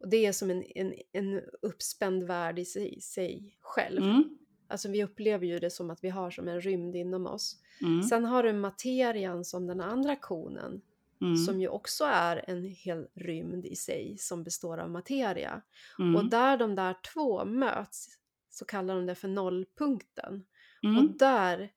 Och 0.01 0.09
det 0.09 0.27
är 0.27 0.33
som 0.33 0.51
en, 0.51 0.65
en, 0.75 0.95
en 1.13 1.41
uppspänd 1.63 2.23
värld 2.25 2.59
i 2.59 2.65
sig, 2.65 3.01
sig 3.01 3.57
själv. 3.61 4.03
Mm. 4.03 4.39
Alltså 4.73 4.89
vi 4.89 5.05
upplever 5.05 5.47
ju 5.47 5.59
det 5.59 5.71
som 5.71 5.91
att 5.91 6.05
vi 6.05 6.09
har 6.09 6.31
som 6.31 6.49
en 6.49 6.61
rymd 6.61 6.97
inom 6.97 7.27
oss. 7.27 7.57
Mm. 7.81 8.03
Sen 8.03 8.25
har 8.25 8.43
du 8.43 8.53
materian 8.53 9.45
som 9.45 9.67
den 9.67 9.81
andra 9.81 10.17
konen 10.17 10.81
Mm. 11.21 11.37
som 11.37 11.61
ju 11.61 11.69
också 11.69 12.05
är 12.05 12.45
en 12.51 12.65
hel 12.65 13.07
rymd 13.15 13.67
i 13.67 13.77
sig 13.77 14.17
som 14.19 14.45
består 14.45 14.79
av 14.79 14.91
materia. 14.91 15.63
Mm. 15.99 16.17
Och 16.17 16.31
där 16.31 16.57
de 16.57 16.75
där 16.75 16.97
två 17.15 17.45
möts 17.45 18.09
så 18.51 18.65
kallar 18.65 18.95
de 18.95 19.07
det 19.07 19.15
för 19.15 19.29
nollpunkten. 19.29 20.45
Mm. 20.83 20.99
Och 20.99 21.17
där 21.17 21.73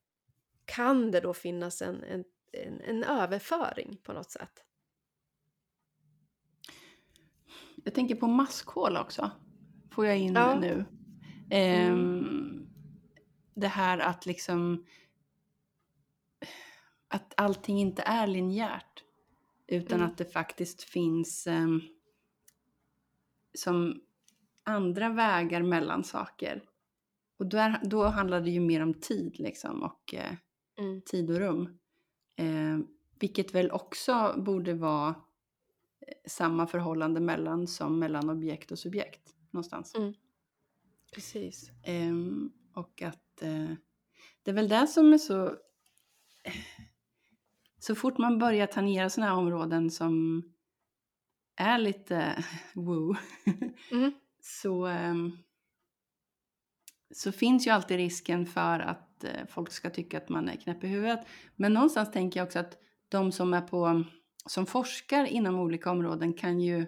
kan 0.65 1.11
det 1.11 1.19
då 1.19 1.33
finnas 1.33 1.81
en, 1.81 2.03
en, 2.03 2.23
en, 2.51 2.81
en 2.81 3.03
överföring 3.03 3.97
på 4.03 4.13
något 4.13 4.31
sätt. 4.31 4.63
Jag 7.83 7.93
tänker 7.93 8.15
på 8.15 8.27
maskhål 8.27 8.97
också. 8.97 9.31
Får 9.91 10.05
jag 10.05 10.17
in 10.17 10.33
Ja. 10.33 10.59
nu. 10.59 10.85
Ehm, 11.51 12.64
Det 13.55 13.67
här 13.67 13.97
att 13.99 14.25
liksom 14.25 14.85
att 17.07 17.33
allting 17.37 17.79
inte 17.79 18.01
är 18.01 18.27
linjärt. 18.27 19.03
Utan 19.67 19.97
Mm. 19.99 20.11
att 20.11 20.17
det 20.17 20.25
faktiskt 20.25 20.83
finns 20.83 21.47
ehm, 21.47 21.81
som 23.57 24.01
andra 24.63 25.09
vägar 25.09 25.61
mellan 25.63 26.03
saker. 26.03 26.63
Och 27.37 27.45
där, 27.45 27.79
då 27.83 28.03
handlar 28.03 28.41
det 28.41 28.49
ju 28.49 28.59
mer 28.59 28.81
om 28.83 28.93
tid 28.93 29.39
liksom 29.39 29.83
och 29.83 30.13
eh, 30.13 30.33
Mm. 30.77 31.01
tid 31.01 31.29
och 31.29 31.37
rum. 31.39 31.79
Eh, 32.35 32.79
vilket 33.19 33.55
väl 33.55 33.71
också 33.71 34.35
borde 34.37 34.73
vara 34.73 35.09
eh, 35.09 36.13
samma 36.27 36.67
förhållande 36.67 37.19
mellan 37.19 37.67
som 37.67 37.99
mellan 37.99 38.29
objekt 38.29 38.71
och 38.71 38.79
subjekt 38.79 39.35
någonstans. 39.51 39.95
Mm. 39.95 40.13
Precis. 41.13 41.71
Ehm, 41.83 42.51
och 42.73 43.01
att 43.01 43.24
eh, 43.41 43.71
det 44.43 44.51
är 44.51 44.55
väl 44.55 44.69
det 44.69 44.87
som 44.87 45.13
är 45.13 45.17
så... 45.17 45.55
Så 47.79 47.95
fort 47.95 48.17
man 48.17 48.39
börjar 48.39 48.67
tangera 48.67 49.09
sådana 49.09 49.31
här 49.31 49.39
områden 49.39 49.91
som 49.91 50.43
är 51.55 51.77
lite 51.77 52.43
woo 52.73 53.15
Mm. 53.91 54.13
så, 54.41 54.85
ehm, 54.85 55.37
så 57.13 57.31
finns 57.31 57.67
ju 57.67 57.71
alltid 57.71 57.97
risken 57.97 58.45
för 58.45 58.79
att 58.79 59.23
eh, 59.23 59.45
folk 59.49 59.71
ska 59.71 59.89
tycka 59.89 60.17
att 60.17 60.29
man 60.29 60.49
är 60.49 60.55
knäpp 60.55 60.83
i 60.83 60.87
huvudet. 60.87 61.27
Men 61.55 61.73
någonstans 61.73 62.11
tänker 62.11 62.39
jag 62.39 62.45
också 62.45 62.59
att 62.59 62.77
de 63.09 63.31
som 63.31 63.53
är 63.53 63.61
på, 63.61 64.03
som 64.45 64.65
forskar 64.65 65.25
inom 65.25 65.59
olika 65.59 65.91
områden 65.91 66.33
kan 66.33 66.59
ju 66.61 66.85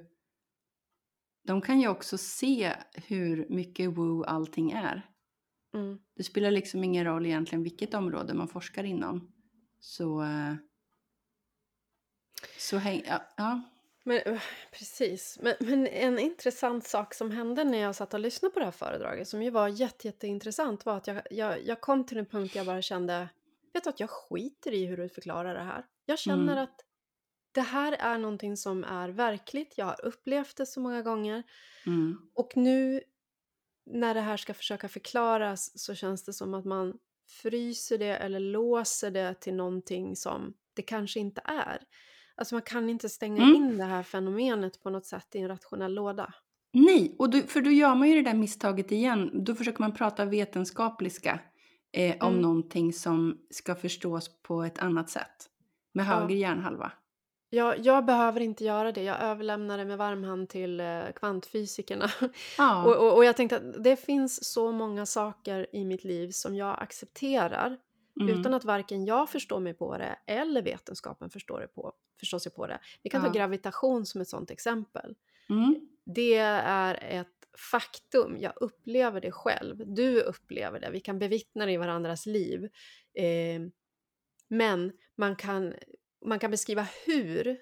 de 1.43 1.61
kan 1.61 1.79
ju 1.81 1.87
också 1.87 2.17
se 2.17 2.75
hur 2.93 3.47
mycket 3.49 3.97
woo 3.97 4.23
allting 4.23 4.71
är. 4.71 5.09
Mm. 5.77 5.99
Det 6.15 6.23
spelar 6.23 6.51
liksom 6.51 6.83
ingen 6.83 7.05
roll 7.05 7.25
egentligen 7.25 7.63
vilket 7.63 7.93
område 7.93 8.33
man 8.33 8.47
forskar 8.47 8.83
inom. 8.83 9.31
Så... 9.79 10.21
eh, 10.23 10.53
Så 12.57 12.77
häng... 12.77 13.03
Ja, 13.07 13.21
ja. 13.37 13.61
Men, 14.03 14.17
eh, 14.25 14.41
precis. 14.71 15.39
Men, 15.41 15.53
men 15.59 15.87
en 15.87 16.19
intressant 16.19 16.87
sak 16.87 17.13
som 17.13 17.31
hände 17.31 17.63
när 17.63 17.77
jag 17.77 17.95
satt 17.95 18.13
och 18.13 18.19
lyssnade 18.19 18.53
på 18.53 18.59
det 18.59 18.65
här 18.65 18.71
föredraget, 18.71 19.27
som 19.27 19.43
ju 19.43 19.49
var 19.49 19.67
jätte, 19.67 20.07
jätteintressant, 20.07 20.85
var 20.85 20.97
att 20.97 21.07
jag, 21.07 21.21
jag, 21.31 21.65
jag 21.65 21.81
kom 21.81 22.03
till 22.05 22.17
en 22.17 22.25
punkt 22.25 22.53
där 22.53 22.59
jag 22.59 22.65
bara 22.67 22.81
kände, 22.81 23.29
vet 23.73 23.83
du 23.83 23.89
att 23.89 23.99
jag 23.99 24.09
skiter 24.09 24.71
i 24.73 24.85
hur 24.85 24.97
du 24.97 25.09
förklarar 25.09 25.53
det 25.53 25.63
här. 25.63 25.85
Jag 26.05 26.19
känner 26.19 26.53
Mm. 26.53 26.63
att 26.63 26.83
det 27.51 27.61
här 27.61 27.91
är 27.99 28.17
någonting 28.17 28.57
som 28.57 28.83
är 28.83 29.09
verkligt, 29.09 29.77
jag 29.77 29.85
har 29.85 30.05
upplevt 30.05 30.57
det 30.57 30.65
så 30.65 30.79
många 30.79 31.01
gånger. 31.01 31.43
Mm. 31.85 32.17
Och 32.33 32.51
nu 32.57 33.01
när 33.91 34.13
det 34.13 34.21
här 34.21 34.37
ska 34.37 34.53
försöka 34.53 34.87
förklaras 34.89 35.79
så 35.79 35.95
känns 35.95 36.23
det 36.23 36.33
som 36.33 36.53
att 36.53 36.65
man 36.65 36.93
fryser 37.41 37.97
det 37.97 38.15
eller 38.17 38.39
låser 38.39 39.11
det 39.11 39.33
till 39.41 39.53
någonting 39.55 40.15
som 40.15 40.53
det 40.73 40.81
kanske 40.81 41.19
inte 41.19 41.41
är. 41.45 41.81
Alltså 42.35 42.55
man 42.55 42.61
kan 42.61 42.89
inte 42.89 43.09
stänga 43.09 43.43
Mm. 43.43 43.55
in 43.55 43.77
det 43.77 43.83
här 43.83 44.03
fenomenet 44.03 44.83
på 44.83 44.89
något 44.89 45.05
sätt 45.05 45.27
i 45.35 45.39
en 45.39 45.47
rationell 45.47 45.93
låda. 45.93 46.33
Nej, 46.73 47.15
och 47.19 47.29
då, 47.29 47.41
för 47.41 47.61
då 47.61 47.71
gör 47.71 47.95
man 47.95 48.09
ju 48.09 48.15
det 48.15 48.29
där 48.29 48.37
misstaget 48.37 48.91
igen. 48.91 49.43
Då 49.45 49.55
försöker 49.55 49.79
man 49.79 49.93
prata 49.93 50.25
vetenskapliska 50.25 51.39
eh, 51.91 52.15
om 52.19 52.29
Mm. 52.29 52.41
någonting 52.41 52.93
som 52.93 53.37
ska 53.49 53.75
förstås 53.75 54.41
på 54.41 54.63
ett 54.63 54.79
annat 54.79 55.09
sätt. 55.09 55.49
Med 55.93 56.05
Ja. 56.05 56.09
höger 56.09 56.35
hjärnhalva. 56.35 56.91
Jag, 57.49 57.85
jag 57.85 58.05
behöver 58.05 58.39
inte 58.39 58.63
göra 58.63 58.91
det, 58.91 59.03
jag 59.03 59.19
överlämnar 59.21 59.77
det 59.77 59.85
med 59.85 59.97
varm 59.97 60.23
hand 60.23 60.49
till 60.49 60.79
eh, 60.79 61.03
kvantfysikerna. 61.15 62.09
Ja. 62.57 62.85
Och, 62.85 62.95
och, 62.95 63.15
och 63.15 63.25
jag 63.25 63.37
tänkte 63.37 63.57
att 63.57 63.83
det 63.83 63.95
finns 63.95 64.53
så 64.53 64.71
många 64.71 65.05
saker 65.05 65.75
i 65.75 65.85
mitt 65.85 66.03
liv 66.03 66.31
som 66.31 66.55
jag 66.55 66.81
accepterar 66.81 67.77
mm. 68.21 68.39
utan 68.39 68.53
att 68.53 68.65
varken 68.65 69.05
jag 69.05 69.29
förstår 69.29 69.59
mig 69.59 69.73
på 69.73 69.97
det 69.97 70.19
eller 70.25 70.61
vetenskapen 70.61 71.29
förstår, 71.29 71.59
det 71.59 71.67
på, 71.67 71.93
förstår 72.19 72.39
sig 72.39 72.51
på 72.51 72.67
det. 72.67 72.79
Vi 73.03 73.09
kan 73.09 73.21
ta 73.21 73.27
Ja. 73.27 73.33
gravitation 73.33 74.05
som 74.05 74.21
ett 74.21 74.29
sånt 74.29 74.51
exempel. 74.51 75.15
Mm. 75.49 75.87
Det 76.05 76.35
är 76.35 76.99
ett 77.03 77.27
faktum, 77.71 78.37
jag 78.39 78.53
upplever 78.55 79.21
det 79.21 79.31
själv, 79.31 79.93
du 79.93 80.21
upplever 80.21 80.79
det, 80.79 80.89
vi 80.89 80.99
kan 80.99 81.19
bevittna 81.19 81.65
det 81.65 81.71
i 81.71 81.77
varandras 81.77 82.25
liv. 82.25 82.63
Eh, 83.13 83.61
men 84.47 84.91
man 85.15 85.35
kan, 85.35 85.73
man 86.25 86.39
kan 86.39 86.51
beskriva 86.51 86.87
hur 87.05 87.57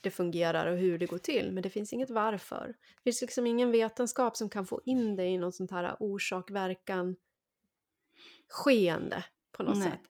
det 0.00 0.10
fungerar 0.10 0.66
och 0.66 0.78
hur 0.78 0.98
det 0.98 1.06
går 1.06 1.18
till, 1.18 1.52
men 1.52 1.62
det 1.62 1.70
finns 1.70 1.92
inget 1.92 2.10
varför. 2.10 2.66
Det 2.96 3.02
finns 3.04 3.20
liksom 3.20 3.46
ingen 3.46 3.70
vetenskap 3.70 4.36
som 4.36 4.48
kan 4.48 4.66
få 4.66 4.80
in 4.84 5.16
det 5.16 5.24
i 5.24 5.38
något 5.38 5.54
sånt 5.54 5.70
här 5.70 5.96
orsak-verkan 6.00 7.16
skeende 8.48 9.24
på 9.52 9.62
något 9.62 9.78
Nej. 9.78 9.90
sätt. 9.90 10.00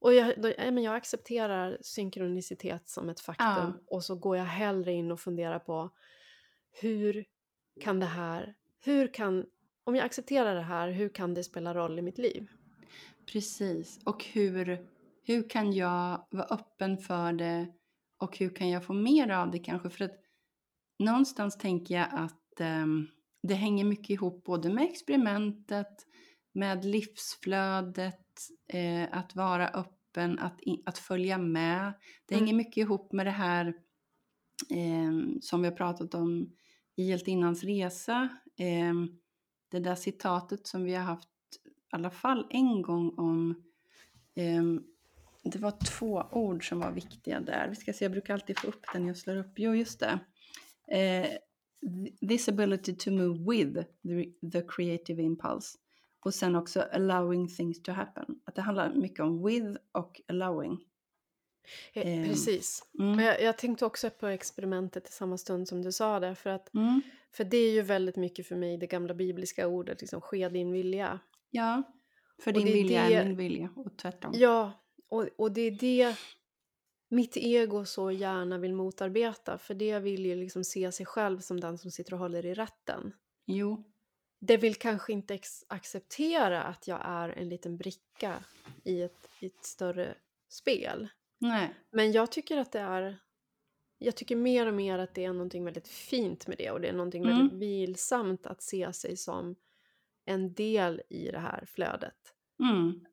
Och 0.00 0.14
jag, 0.14 0.42
då, 0.42 0.48
ja, 0.48 0.70
men 0.70 0.82
jag 0.82 0.94
accepterar 0.94 1.78
synkronicitet 1.80 2.88
som 2.88 3.08
ett 3.08 3.20
faktum 3.20 3.46
Ja. 3.46 3.72
och 3.86 4.04
så 4.04 4.14
går 4.14 4.36
jag 4.36 4.44
hellre 4.44 4.92
in 4.92 5.12
och 5.12 5.20
funderar 5.20 5.58
på 5.58 5.90
hur 6.80 7.24
kan 7.80 8.00
det 8.00 8.06
här, 8.06 8.54
hur 8.84 9.14
kan, 9.14 9.46
om 9.84 9.96
jag 9.96 10.04
accepterar 10.04 10.54
det 10.54 10.62
här, 10.62 10.90
hur 10.90 11.08
kan 11.08 11.34
det 11.34 11.44
spela 11.44 11.74
roll 11.74 11.98
i 11.98 12.02
mitt 12.02 12.18
liv? 12.18 12.46
Precis. 13.26 14.00
Och 14.04 14.24
hur, 14.24 14.86
hur 15.28 15.48
kan 15.50 15.72
jag 15.72 16.26
vara 16.30 16.46
öppen 16.46 16.98
för 16.98 17.32
det 17.32 17.68
och 18.18 18.38
hur 18.38 18.50
kan 18.56 18.68
jag 18.70 18.84
få 18.84 18.92
mer 18.92 19.28
av 19.30 19.50
det 19.50 19.58
kanske? 19.58 19.90
För 19.90 20.04
att 20.04 20.16
någonstans 20.98 21.58
tänker 21.58 21.94
jag 21.94 22.08
att 22.12 22.60
ehm, 22.60 23.06
det 23.42 23.54
hänger 23.54 23.84
mycket 23.84 24.10
ihop 24.10 24.44
både 24.44 24.70
med 24.74 24.84
experimentet, 24.84 26.06
med 26.52 26.84
livsflödet, 26.84 28.26
eh, 28.72 29.08
att 29.12 29.34
vara 29.36 29.68
öppen, 29.68 30.38
att, 30.38 30.60
i- 30.62 30.82
att 30.86 30.98
följa 30.98 31.38
med. 31.38 31.92
Det 32.26 32.34
Mm. 32.34 32.44
hänger 32.46 32.56
mycket 32.56 32.76
ihop 32.76 33.12
med 33.12 33.26
det 33.26 33.30
här 33.30 33.74
ehm, 34.70 35.40
som 35.40 35.62
vi 35.62 35.68
har 35.68 35.76
pratat 35.76 36.14
om 36.14 36.52
i 36.96 37.02
Hjältinnans 37.08 37.64
resa. 37.64 38.28
ehm, 38.56 39.08
det 39.70 39.78
där 39.80 39.94
citatet 39.94 40.66
som 40.66 40.84
vi 40.84 40.94
har 40.94 41.02
haft 41.04 41.28
alla 41.90 42.10
fall 42.10 42.46
en 42.50 42.82
gång 42.82 43.14
om... 43.18 43.62
det 45.50 45.58
var 45.58 45.74
två 45.86 46.24
ord 46.32 46.68
som 46.68 46.80
var 46.80 46.90
viktiga 46.92 47.40
där. 47.40 47.68
Vi 47.68 47.76
ska 47.76 47.92
se, 47.92 48.04
jag 48.04 48.12
brukar 48.12 48.34
alltid 48.34 48.58
få 48.58 48.66
upp 48.68 48.82
den 48.92 49.06
jag 49.06 49.16
slår 49.16 49.36
upp. 49.36 49.52
Jo, 49.56 49.74
just 49.74 50.00
det. 50.00 50.18
Eh, 50.96 51.26
this 52.28 52.48
ability 52.48 52.94
to 52.96 53.10
move 53.10 53.38
with 53.56 53.82
the, 54.02 54.48
the 54.50 54.62
creative 54.68 55.22
impulse. 55.22 55.78
Och 56.24 56.34
sen 56.34 56.56
också 56.56 56.80
allowing 56.92 57.48
things 57.48 57.82
to 57.82 57.92
happen. 57.92 58.40
Att 58.44 58.54
det 58.54 58.62
handlar 58.62 58.94
mycket 58.94 59.20
om 59.20 59.44
with 59.46 59.76
och 59.92 60.20
allowing. 60.28 60.78
Eh, 61.92 62.06
Ehm, 62.18 62.24
Precis. 62.28 62.82
Mm. 62.98 63.14
Och 63.18 63.22
jag, 63.22 63.42
jag 63.42 63.58
tänkte 63.58 63.84
också 63.86 64.10
på 64.10 64.26
experimentet 64.26 65.08
i 65.08 65.12
samma 65.12 65.38
stund 65.38 65.68
som 65.68 65.82
du 65.82 65.92
sa 65.92 66.20
det. 66.20 66.34
För, 66.34 66.50
att, 66.50 66.74
Mm. 66.74 67.00
för 67.32 67.44
det 67.44 67.56
är 67.56 67.72
ju 67.72 67.82
väldigt 67.82 68.16
mycket 68.16 68.46
för 68.48 68.56
mig 68.56 68.78
det 68.78 68.86
gamla 68.86 69.14
bibliska 69.14 69.66
ordet, 69.68 70.00
liksom 70.00 70.20
ske 70.20 70.48
din 70.48 70.72
vilja. 70.72 71.20
Ja, 71.50 71.82
för 72.44 72.52
din 72.52 72.64
vilja 72.64 73.08
det- 73.08 73.14
är 73.14 73.24
min 73.24 73.36
vilja 73.36 73.70
och 73.76 73.98
tvärtom. 73.98 74.32
Ja, 74.34 74.72
och, 75.08 75.28
och 75.36 75.52
det 75.52 75.60
är 75.60 75.70
det 75.70 76.16
mitt 77.08 77.36
ego 77.36 77.84
så 77.84 78.10
gärna 78.10 78.58
vill 78.58 78.74
motarbeta. 78.74 79.58
För 79.58 79.74
det 79.74 79.98
vill 79.98 80.26
ju 80.26 80.34
liksom 80.36 80.64
se 80.64 80.92
sig 80.92 81.06
själv 81.06 81.38
som 81.40 81.60
den 81.60 81.78
som 81.78 81.90
sitter 81.90 82.12
och 82.12 82.18
håller 82.18 82.46
i 82.46 82.54
rätten. 82.54 83.12
Jo, 83.46 83.84
Det 84.38 84.56
vill 84.56 84.74
kanske 84.74 85.12
inte 85.12 85.38
acceptera 85.68 86.62
att 86.62 86.88
jag 86.88 87.00
är 87.04 87.28
en 87.28 87.48
liten 87.48 87.76
bricka 87.76 88.44
i 88.84 89.02
ett, 89.02 89.28
i 89.40 89.46
ett 89.46 89.64
större 89.64 90.14
spel. 90.48 91.08
nej. 91.38 91.74
Men 91.90 92.12
jag 92.12 92.32
tycker 92.32 92.56
att 92.56 92.72
det 92.72 92.80
är... 92.80 93.18
Jag 94.00 94.16
tycker 94.16 94.36
mer 94.36 94.66
och 94.66 94.74
mer 94.74 94.98
att 94.98 95.14
det 95.14 95.24
är 95.24 95.32
någonting 95.32 95.64
väldigt 95.64 95.88
fint 95.88 96.46
med 96.46 96.58
det 96.58 96.70
och 96.70 96.80
det 96.80 96.88
är 96.88 96.92
någonting 96.92 97.22
Mm. 97.24 97.36
väldigt 97.36 97.58
vilsamt 97.58 98.46
att 98.46 98.62
se 98.62 98.92
sig 98.92 99.16
som 99.16 99.56
en 100.24 100.52
del 100.54 101.02
i 101.08 101.30
det 101.30 101.38
här 101.38 101.64
flödet. 101.66 102.34
Mm. 102.60 103.06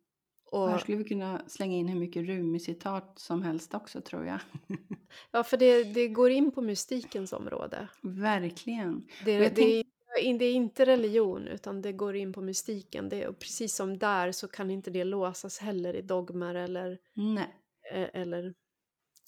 Och 0.52 0.70
här 0.70 0.78
skulle 0.78 0.98
vi 0.98 1.04
kunna 1.04 1.42
slänga 1.48 1.78
in 1.78 1.88
hur 1.88 2.00
mycket 2.00 2.24
Rumi-citat 2.26 3.20
som 3.20 3.44
helst 3.44 3.74
också 3.74 4.02
tror 4.02 4.26
jag. 4.26 4.40
ja, 5.32 5.44
för 5.44 5.58
det, 5.58 5.84
det 5.84 6.08
går 6.08 6.32
in 6.32 6.52
på 6.52 6.62
mystikens 6.62 7.34
område. 7.34 7.88
Verkligen. 8.02 9.08
Det, 9.26 9.50
det, 9.56 9.80
är, 9.80 9.84
det 10.40 10.46
är 10.46 10.54
inte 10.54 10.86
religion 10.86 11.48
utan 11.48 11.82
det 11.82 11.92
går 11.94 12.16
in 12.16 12.34
på 12.34 12.42
mystiken. 12.42 13.10
Det, 13.10 13.28
och 13.28 13.40
precis 13.40 13.76
som 13.76 13.98
där 13.98 14.32
så 14.32 14.48
kan 14.48 14.72
inte 14.72 14.92
det 14.92 15.04
låsas 15.04 15.60
heller 15.60 15.94
i 15.94 16.02
dogmer 16.02 16.56
eller... 16.56 17.00
Nej. 17.14 17.56
eh, 17.94 18.10
eller 18.14 18.54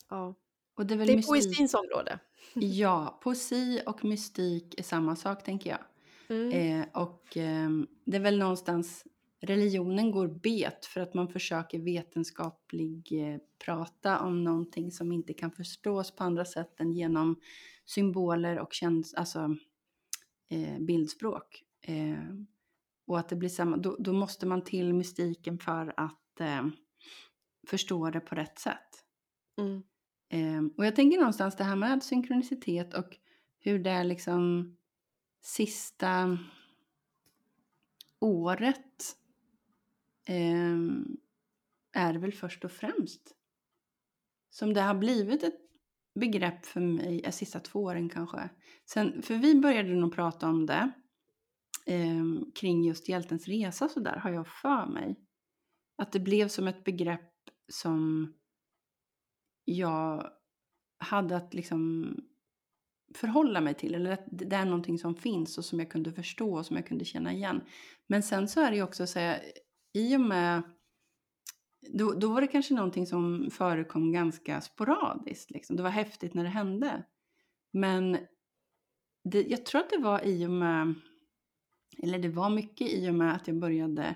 ja. 0.09 0.35
Och 0.75 0.85
det 0.85 0.93
är 0.93 0.97
väl 0.97 1.07
Det 1.07 1.13
är 1.13 1.17
mystik. 1.17 1.29
poesins 1.29 1.73
område. 1.73 2.19
Ja, 2.53 3.19
poesi 3.23 3.81
och 3.85 4.05
mystik 4.05 4.79
är 4.79 4.83
samma 4.83 5.15
sak 5.15 5.43
tänker 5.43 5.69
jag. 5.69 5.79
Mm. 6.29 6.81
Eh, 6.81 6.87
och 6.93 7.37
ehm, 7.37 7.87
det 8.05 8.17
är 8.17 8.21
väl 8.21 8.37
någonstans 8.39 9.05
religionen 9.39 10.11
går 10.11 10.27
bet 10.27 10.85
för 10.85 11.01
att 11.01 11.13
man 11.13 11.27
försöker 11.27 11.79
vetenskaplig 11.79 13.11
eh, 13.11 13.37
prata 13.65 14.19
om 14.19 14.43
någonting 14.43 14.91
som 14.91 15.11
inte 15.11 15.33
kan 15.33 15.51
förstås 15.51 16.15
på 16.15 16.23
andra 16.23 16.45
sätt 16.45 16.79
än 16.79 16.93
genom 16.93 17.39
symboler 17.85 18.59
och 18.59 18.73
käns 18.73 19.13
alltså, 19.13 19.55
eh, 20.49 20.79
bildspråk. 20.79 21.63
Eh, 21.81 22.23
och 23.07 23.19
att 23.19 23.29
det 23.29 23.35
blir 23.35 23.49
samma, 23.49 23.77
då, 23.77 23.95
då 23.99 24.13
måste 24.13 24.45
man 24.45 24.63
till 24.63 24.93
mystiken 24.93 25.59
för 25.59 25.93
att 25.97 26.39
eh, 26.39 26.67
förstå 27.67 28.09
det 28.09 28.19
på 28.19 28.35
rätt 28.35 28.59
sätt. 28.59 29.03
Mm. 29.57 29.83
Eh, 30.29 30.71
och 30.77 30.85
jag 30.85 30.95
tänker 30.95 31.17
någonstans 31.17 31.55
det 31.55 31.63
här 31.63 31.75
med 31.75 32.03
synkronicitet 32.03 32.93
och 32.93 33.17
hur 33.59 33.79
det 33.79 33.89
är 33.89 34.03
liksom 34.03 34.75
sista 35.41 36.37
året 38.19 39.17
Ehm, 40.27 41.17
är 41.93 42.13
väl 42.13 42.33
först 42.33 42.65
och 42.65 42.71
främst 42.71 43.33
som 44.49 44.73
det 44.73 44.81
har 44.81 44.95
blivit 44.95 45.43
ett 45.43 45.59
begrepp 46.19 46.65
för 46.65 46.79
mig, 46.79 47.21
de 47.21 47.31
sista 47.31 47.59
två 47.59 47.83
åren 47.83 48.09
kanske. 48.09 48.49
Sen, 48.85 49.21
för 49.21 49.35
vi 49.35 49.55
började 49.55 49.95
nog 49.95 50.13
prata 50.15 50.49
om 50.49 50.65
det 50.65 50.91
eh, 51.85 52.23
kring 52.55 52.83
just 52.83 53.09
hjältens 53.09 53.47
resa 53.47 53.89
så 53.89 53.99
där 53.99 54.15
har 54.15 54.31
jag 54.31 54.47
för 54.47 54.85
mig. 54.85 55.15
Att 55.97 56.11
det 56.11 56.19
blev 56.19 56.47
som 56.47 56.67
ett 56.67 56.83
begrepp 56.83 57.33
som 57.71 58.33
jag 59.65 60.31
hade 60.97 61.37
att 61.37 61.53
liksom 61.53 62.13
förhålla 63.15 63.61
mig 63.61 63.73
till. 63.73 63.95
Eller 63.95 64.11
att 64.11 64.25
det 64.31 64.55
är 64.55 64.65
någonting 64.65 64.97
som 64.97 65.15
finns 65.15 65.57
och 65.57 65.65
som 65.65 65.79
jag 65.79 65.91
kunde 65.91 66.11
förstå 66.11 66.57
och 66.57 66.65
som 66.65 66.75
jag 66.75 66.87
kunde 66.87 67.05
känna 67.05 67.33
igen. 67.33 67.61
Men 68.07 68.23
sen 68.23 68.47
så 68.47 68.61
är 68.61 68.71
det 68.71 68.77
ju 68.77 68.83
också 68.83 69.07
så 69.07 69.19
här, 69.19 69.41
i 69.97 70.15
och 70.15 70.21
med 70.21 70.63
då, 71.93 72.13
då 72.13 72.33
var 72.33 72.41
det 72.41 72.47
kanske 72.47 72.73
någonting 72.73 73.07
som 73.07 73.49
förekom 73.51 74.11
ganska 74.11 74.61
sporadiskt. 74.61 75.51
Liksom. 75.51 75.75
Det 75.75 75.83
var 75.83 75.89
häftigt 75.89 76.33
när 76.33 76.43
det 76.43 76.49
hände. 76.49 77.03
Men 77.71 78.17
det, 79.23 79.41
jag 79.41 79.65
tror 79.65 79.81
att 79.81 79.89
det 79.89 79.97
var 79.97 80.25
i 80.25 80.45
och 80.45 80.51
med, 80.51 80.93
eller 82.03 82.19
det 82.19 82.29
var 82.29 82.49
mycket 82.49 82.89
i 82.89 83.09
och 83.09 83.13
med 83.13 83.35
att 83.35 83.47
jag 83.47 83.59
började 83.59 84.15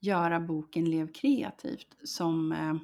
göra 0.00 0.40
boken 0.40 0.90
Lev 0.90 1.12
kreativt 1.12 1.96
som 2.04 2.52
eh, 2.52 2.74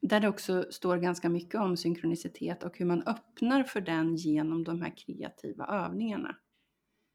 där 0.00 0.20
det 0.20 0.28
också 0.28 0.66
står 0.70 0.96
ganska 0.96 1.28
mycket 1.28 1.60
om 1.60 1.76
synkronicitet 1.76 2.62
och 2.62 2.78
hur 2.78 2.86
man 2.86 3.02
öppnar 3.02 3.62
för 3.62 3.80
den 3.80 4.16
genom 4.16 4.64
de 4.64 4.82
här 4.82 4.96
kreativa 4.96 5.66
övningarna. 5.66 6.36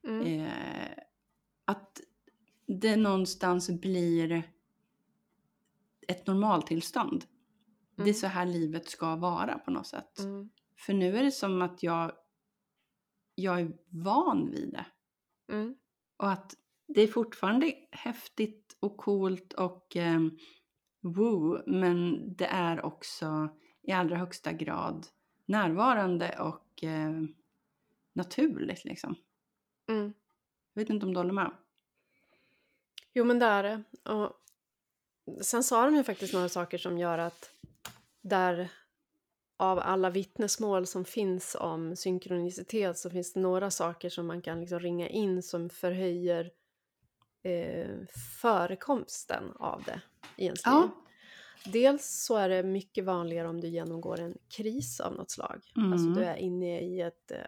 Mm. 0.08 0.40
Eh, 0.40 0.90
att 1.64 2.00
det 2.66 2.96
någonstans 2.96 3.70
blir 3.70 4.42
ett 6.08 6.26
normaltillstånd. 6.26 7.24
Det 7.96 8.02
är 8.02 8.06
Mm. 8.06 8.14
så 8.14 8.26
här 8.26 8.46
livet 8.46 8.88
ska 8.88 9.16
vara 9.16 9.58
på 9.58 9.70
något 9.70 9.86
sätt. 9.86 10.18
Mm. 10.18 10.50
För 10.76 10.92
nu 10.94 11.16
är 11.16 11.22
det 11.24 11.30
som 11.32 11.62
att 11.62 11.82
jag, 11.82 12.12
jag 13.34 13.60
är 13.60 13.72
van 13.88 14.50
vid 14.50 14.72
det. 14.72 14.86
Mm. 15.54 15.76
Och 16.16 16.30
att 16.30 16.54
det 16.86 17.00
är 17.00 17.06
fortfarande 17.06 17.72
häftigt 17.90 18.76
och 18.80 18.96
coolt 18.96 19.52
och 19.52 19.96
eh, 19.96 20.20
woo, 21.00 21.62
men 21.66 22.20
det 22.36 22.46
är 22.46 22.84
också 22.84 23.48
i 23.82 23.92
allra 23.92 24.16
högsta 24.16 24.52
grad 24.52 25.06
närvarande 25.46 26.38
och 26.40 26.84
eh, 26.84 27.22
naturligt 28.12 28.84
liksom. 28.84 29.14
Mm. 29.88 30.14
Jag 30.74 30.82
vet 30.82 30.90
inte 30.90 31.06
om 31.06 31.12
du 31.12 31.18
håller 31.20 31.32
med? 31.32 31.50
Jo 33.14 33.24
men 33.24 33.38
det 33.38 33.46
är 33.46 33.62
det. 33.62 33.82
Och 34.12 34.32
sen 35.40 35.64
sa 35.64 35.84
de 35.84 35.94
ju 35.96 36.04
faktiskt 36.04 36.34
några 36.34 36.48
saker 36.48 36.78
som 36.78 36.98
gör 36.98 37.18
att 37.18 37.50
där 38.20 38.68
av 39.56 39.78
alla 39.78 40.10
vittnesmål 40.10 40.86
som 40.86 41.04
finns 41.04 41.56
om 41.60 41.96
synkronicitet 41.96 42.98
så 42.98 43.10
finns 43.10 43.32
det 43.32 43.40
några 43.40 43.70
saker 43.70 44.08
som 44.10 44.26
man 44.26 44.42
kan 44.42 44.60
liksom 44.60 44.80
ringa 44.80 45.08
in 45.08 45.42
som 45.42 45.70
förhöjer 45.70 46.50
eh, 47.42 47.96
förekomsten 48.40 49.52
av 49.58 49.82
det 49.86 50.00
i 50.36 50.44
ens 50.44 50.66
liv. 50.66 50.72
Ja. 50.74 50.88
Dels 51.72 52.24
så 52.26 52.36
är 52.36 52.48
det 52.48 52.62
mycket 52.62 53.04
vanligare 53.04 53.48
om 53.48 53.60
du 53.60 53.68
genomgår 53.68 54.20
en 54.20 54.38
kris 54.48 55.00
av 55.00 55.12
något 55.14 55.30
slag. 55.30 55.62
Alltså 55.92 56.06
Mm. 56.06 56.14
du 56.14 56.24
är 56.24 56.36
inne 56.36 56.80
i 56.80 57.00
ett 57.00 57.30
eh, 57.30 57.38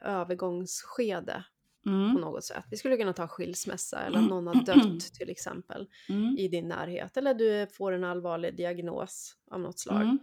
övergångsskede 1.86 2.12
på 2.12 2.18
Mm, 2.18 2.20
något 2.20 2.44
sätt. 2.44 2.64
Vi 2.70 2.76
skulle 2.76 2.96
kunna 2.96 3.12
ta 3.12 3.28
skilsmässa 3.28 3.98
eller 4.06 4.18
att 4.18 4.28
någon 4.28 4.46
har 4.46 4.54
dött 4.64 5.00
till 5.18 5.30
exempel 5.30 5.86
mm, 6.08 6.36
i 6.38 6.48
din 6.48 6.68
närhet. 6.68 7.16
Eller 7.16 7.34
du 7.34 7.66
får 7.72 7.92
en 7.92 8.04
allvarlig 8.04 8.56
diagnos 8.56 9.36
av 9.50 9.60
något 9.60 9.78
slag. 9.78 10.02
mm, 10.02 10.18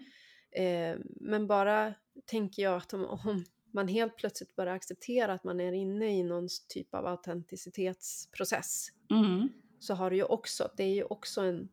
Eh, 0.56 0.98
men 1.22 1.48
bara 1.48 1.94
tänker 2.26 2.64
jag 2.64 2.76
att 2.78 2.94
om, 2.94 3.06
om 3.06 3.44
man 3.74 3.88
helt 3.88 4.16
plötsligt 4.18 4.56
börjar 4.56 4.76
acceptera 4.76 5.34
att 5.34 5.44
man 5.44 5.60
är 5.60 5.72
inne 5.74 6.20
i 6.20 6.24
någon 6.24 6.48
typ 6.70 6.94
av 6.96 7.06
autenticitetsprocess 7.08 8.88
mm, 9.12 9.50
så 9.80 9.94
har 9.94 10.10
det 10.10 10.16
ju 10.16 10.24
också, 10.24 10.70
det 10.78 10.84
är 10.84 10.94
ju 10.94 11.04
också 11.04 11.42
en 11.42 11.70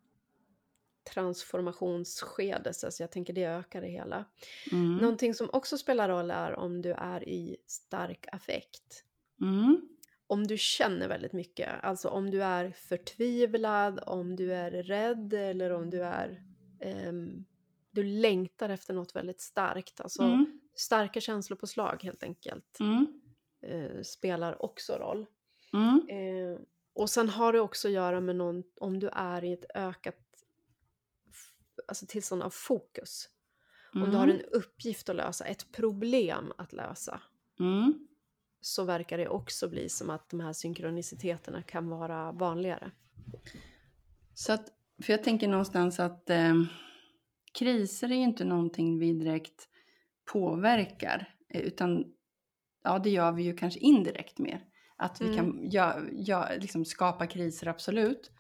transformationsskede 1.14 2.74
så 2.74 3.02
jag 3.02 3.12
tänker 3.12 3.32
det 3.32 3.44
ökar 3.44 3.80
det 3.80 3.88
hela. 3.88 4.24
mm, 4.72 4.96
Någonting 4.96 5.34
som 5.34 5.50
också 5.52 5.78
spelar 5.78 6.08
roll 6.08 6.30
är 6.30 6.52
om 6.54 6.82
du 6.82 6.92
är 6.92 7.28
i 7.28 7.56
stark 7.66 8.26
affekt. 8.32 9.04
Mm, 9.40 9.88
Om 10.26 10.46
du 10.46 10.58
känner 10.58 11.08
väldigt 11.08 11.32
mycket, 11.32 11.84
alltså 11.84 12.08
om 12.08 12.30
du 12.30 12.42
är 12.42 12.70
förtvivlad, 12.70 14.00
om 14.06 14.36
du 14.36 14.52
är 14.54 14.70
rädd 14.70 15.32
eller 15.32 15.70
om 15.70 15.90
du 15.90 16.02
är 16.02 16.42
ehm, 16.80 17.44
du 17.90 18.02
längtar 18.02 18.68
efter 18.68 18.94
något 18.94 19.16
väldigt 19.16 19.40
starkt. 19.40 20.00
Alltså 20.00 20.22
mm, 20.22 20.60
starka 20.74 21.20
känslopåslag 21.20 22.02
helt 22.02 22.22
enkelt 22.22 22.80
mm, 22.80 23.20
eh, 23.62 24.02
spelar 24.02 24.62
också 24.62 24.92
roll. 24.92 25.26
mm, 25.72 26.08
Eh, 26.08 26.60
och 26.92 27.10
sen 27.10 27.28
har 27.28 27.52
det 27.52 27.60
också 27.60 27.88
att 27.88 27.94
göra 27.94 28.20
med 28.20 28.36
någon, 28.36 28.62
om 28.76 28.98
du 29.00 29.08
är 29.12 29.44
i 29.44 29.52
ett 29.52 29.64
ökat 29.74 30.16
alltså 31.88 32.06
tillstånd 32.06 32.42
av 32.42 32.50
fokus. 32.50 33.28
Om 33.94 34.10
du 34.10 34.16
har 34.16 34.28
en 34.28 34.40
uppgift 34.40 35.08
att 35.08 35.16
lösa, 35.16 35.44
ett 35.44 35.72
problem 35.72 36.52
att 36.58 36.72
lösa 36.72 37.20
mm, 37.60 38.08
så 38.60 38.84
verkar 38.84 39.18
det 39.18 39.28
också 39.28 39.68
bli 39.68 39.88
som 39.88 40.10
att 40.10 40.30
de 40.30 40.40
här 40.40 40.52
synkroniciteterna 40.52 41.62
kan 41.62 41.88
vara 41.88 42.32
vanligare. 42.32 42.90
Så 44.34 44.52
att, 44.52 44.68
för 45.02 45.12
jag 45.12 45.24
tänker 45.24 45.48
någonstans 45.48 46.00
att 46.00 46.30
eh, 46.30 46.54
kriser 47.58 48.12
är 48.12 48.16
ju 48.16 48.22
inte 48.22 48.44
någonting 48.44 48.98
vi 48.98 49.12
direkt 49.12 49.68
påverkar, 50.32 51.34
eh, 51.54 51.60
utan 51.60 52.04
ja, 52.84 52.98
det 52.98 53.10
gör 53.10 53.32
vi 53.32 53.42
ju 53.42 53.56
kanske 53.56 53.80
indirekt 53.80 54.38
mer. 54.38 54.64
Att 54.96 55.20
vi 55.20 55.24
Mm. 55.24 55.36
kan 55.36 55.70
ja, 55.70 55.98
ja, 56.12 56.48
liksom 56.58 56.84
skapa 56.84 57.26
kriser, 57.26 57.66
absolut. 57.66 58.30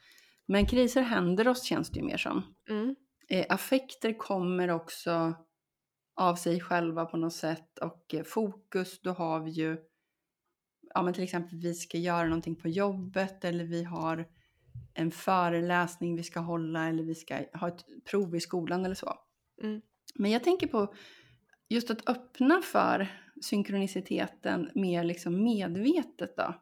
Men 0.46 0.66
kriser 0.66 1.02
händer 1.02 1.48
oss 1.48 1.62
känns 1.62 1.90
det 1.90 2.00
ju 2.00 2.06
mer 2.06 2.16
som. 2.16 2.42
Mm. 2.68 2.96
Eh, 3.28 3.46
affekter 3.48 4.18
kommer 4.18 4.68
också 4.70 5.34
av 6.16 6.34
sig 6.34 6.60
själva 6.60 7.04
på 7.06 7.16
något 7.16 7.32
sätt 7.34 7.78
och 7.78 8.14
eh, 8.14 8.22
fokus, 8.22 9.00
då 9.00 9.10
har 9.10 9.40
vi 9.40 9.50
ju, 9.50 9.76
ja 10.94 11.02
men 11.02 11.14
till 11.14 11.22
exempel 11.22 11.58
vi 11.58 11.74
ska 11.74 11.98
göra 11.98 12.24
någonting 12.24 12.56
på 12.56 12.68
jobbet 12.68 13.44
eller 13.44 13.64
vi 13.64 13.84
har 13.84 14.28
en 14.94 15.10
föreläsning 15.10 16.16
vi 16.16 16.22
ska 16.22 16.40
hålla 16.40 16.88
eller 16.88 17.02
vi 17.02 17.14
ska 17.14 17.40
ha 17.54 17.68
ett 17.68 17.84
prov 18.10 18.36
i 18.36 18.40
skolan 18.40 18.84
eller 18.84 18.94
så. 18.94 19.14
Mm. 19.62 19.80
Men 20.14 20.30
jag 20.30 20.44
tänker 20.44 20.66
på 20.66 20.94
just 21.68 21.90
att 21.90 22.08
öppna 22.08 22.62
för 22.62 23.08
synkroniciteten 23.42 24.70
mer 24.74 25.04
liksom 25.04 25.42
medvetet 25.44 26.36
då. 26.36 26.54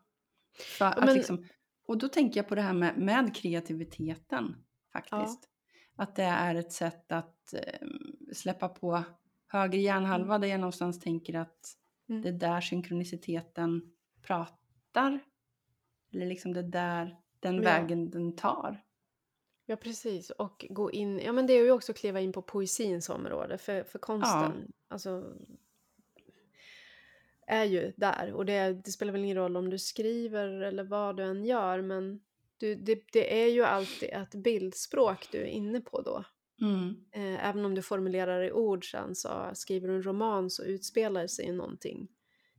För 0.78 0.84
att 0.84 1.04
men- 1.04 1.14
liksom, 1.14 1.46
och 1.86 1.98
då 1.98 2.08
tänker 2.08 2.40
jag 2.40 2.48
på 2.48 2.54
det 2.54 2.62
här 2.62 2.72
med, 2.72 2.98
med 2.98 3.34
kreativiteten 3.36 4.56
faktiskt. 4.92 5.48
Att 5.96 6.16
det 6.16 6.22
är 6.22 6.54
ett 6.54 6.72
sätt 6.72 7.12
att 7.12 7.54
eh, 7.54 7.88
släppa 8.32 8.68
på 8.68 9.02
höger 9.48 9.78
hjärnhalva 9.78 10.38
där 10.38 10.48
jag 10.48 10.60
någonstans 10.60 11.00
tänker 11.00 11.34
att 11.34 11.74
Mm. 12.10 12.22
det 12.22 12.28
är 12.28 12.32
där 12.32 12.60
synkroniciteten 12.60 13.82
pratar. 14.28 15.20
Eller 16.12 16.26
liksom 16.26 16.52
det 16.52 16.62
där, 16.62 17.16
den 17.40 17.54
Ja. 17.56 17.62
vägen 17.62 18.10
den 18.10 18.36
tar. 18.36 18.84
Ja, 19.66 19.76
precis. 19.76 20.30
Och 20.30 20.66
gå 20.70 20.92
in, 20.92 21.18
ja 21.18 21.32
men 21.32 21.46
det 21.46 21.52
är 21.52 21.64
ju 21.64 21.70
också 21.70 21.92
att 21.92 21.98
kliva 21.98 22.20
in 22.20 22.32
på 22.32 22.42
poesins 22.42 23.08
område, 23.08 23.58
för, 23.58 23.82
för 23.84 23.98
konsten, 23.98 24.72
alltså 24.88 25.36
är 27.46 27.64
ju 27.64 27.92
där. 27.96 28.32
Och 28.32 28.46
det, 28.46 28.72
det 28.84 28.90
spelar 28.90 29.12
väl 29.12 29.24
ingen 29.24 29.36
roll 29.36 29.56
om 29.56 29.70
du 29.70 29.78
skriver 29.78 30.48
eller 30.48 30.84
vad 30.84 31.16
du 31.16 31.22
än 31.22 31.44
gör, 31.44 31.82
men 31.82 32.20
du, 32.56 32.74
det, 32.74 33.02
det 33.12 33.42
är 33.42 33.48
ju 33.48 33.62
alltid 33.64 34.08
ett 34.12 34.34
bildspråk 34.34 35.28
du 35.32 35.38
är 35.38 35.46
inne 35.46 35.80
på 35.80 36.02
då. 36.02 36.24
Mm. 36.60 37.04
Eh, 37.12 37.48
även 37.48 37.64
om 37.64 37.74
du 37.74 37.82
formulerar 37.82 38.42
i 38.42 38.52
ord 38.52 38.90
sen 38.90 39.14
så 39.14 39.50
skriver 39.54 39.88
du 39.88 39.94
en 39.94 40.02
roman 40.02 40.50
så 40.50 40.64
utspelar 40.64 41.26
sig 41.26 41.52
någonting 41.52 42.08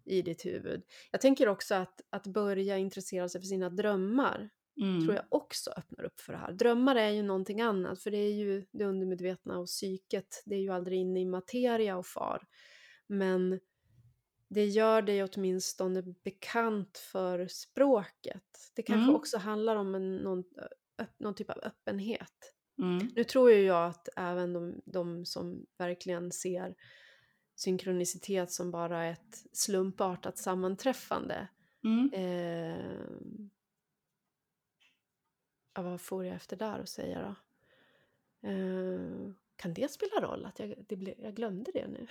i 0.09 0.21
ditt 0.21 0.45
huvud. 0.45 0.83
Jag 1.11 1.21
tänker 1.21 1.47
också 1.47 1.75
att, 1.75 2.01
att 2.09 2.27
börja 2.27 2.77
intressera 2.77 3.29
sig 3.29 3.41
för 3.41 3.45
sina 3.47 3.69
drömmar 3.69 4.49
Mm. 4.81 5.01
tror 5.05 5.15
jag 5.15 5.25
också 5.29 5.71
öppnar 5.77 6.03
upp 6.05 6.19
för 6.19 6.33
det 6.33 6.39
här. 6.39 6.51
Drömmar 6.51 6.95
är 6.95 7.09
ju 7.09 7.23
någonting 7.23 7.61
annat, 7.61 8.01
för 8.01 8.11
det 8.11 8.17
är 8.17 8.33
ju 8.33 8.65
det 8.71 8.85
undermedvetna 8.85 9.57
och 9.59 9.65
psyket. 9.67 10.43
Det 10.45 10.55
är 10.55 10.59
ju 10.59 10.69
aldrig 10.69 10.99
inne 10.99 11.19
i 11.21 11.25
materia 11.25 11.97
och 11.97 12.05
far. 12.05 12.47
Men 13.07 13.59
det 14.47 14.65
gör 14.65 15.01
dig 15.01 15.23
åtminstone 15.23 16.01
bekant 16.23 16.97
för 16.97 17.47
språket. 17.47 18.43
Det 18.75 18.81
kanske 18.81 19.03
Mm. 19.03 19.15
också 19.15 19.37
handlar 19.37 19.75
om 19.75 19.95
en, 19.95 20.17
någon, 20.17 20.43
någon 21.17 21.35
typ 21.35 21.49
av 21.49 21.59
öppenhet. 21.63 22.53
Mm. 22.81 23.09
Nu 23.15 23.23
tror 23.23 23.51
ju 23.51 23.61
jag 23.61 23.89
att 23.89 24.09
även 24.15 24.53
de, 24.53 24.81
de 24.85 25.25
som 25.25 25.65
verkligen 25.77 26.31
ser 26.31 26.75
synkronicitet 27.59 28.51
som 28.51 28.71
bara 28.71 29.05
ett 29.05 29.45
slumpartat 29.51 30.37
sammanträffande 30.37 31.47
Mm. 31.83 32.09
Eh, 32.13 32.85
ja, 35.73 35.81
vad 35.81 36.01
får 36.01 36.25
jag 36.25 36.35
efter 36.35 36.57
där 36.57 36.79
att 36.79 36.89
säga 36.89 37.21
då? 37.21 37.35
Eh, 38.49 39.31
kan 39.55 39.73
det 39.73 39.91
spela 39.91 40.21
roll? 40.21 40.45
Att 40.45 40.59
jag, 40.59 40.73
det 40.87 40.95
ble, 40.95 41.13
jag 41.17 41.35
glömde 41.35 41.71
det 41.73 41.87
nu. 41.87 42.07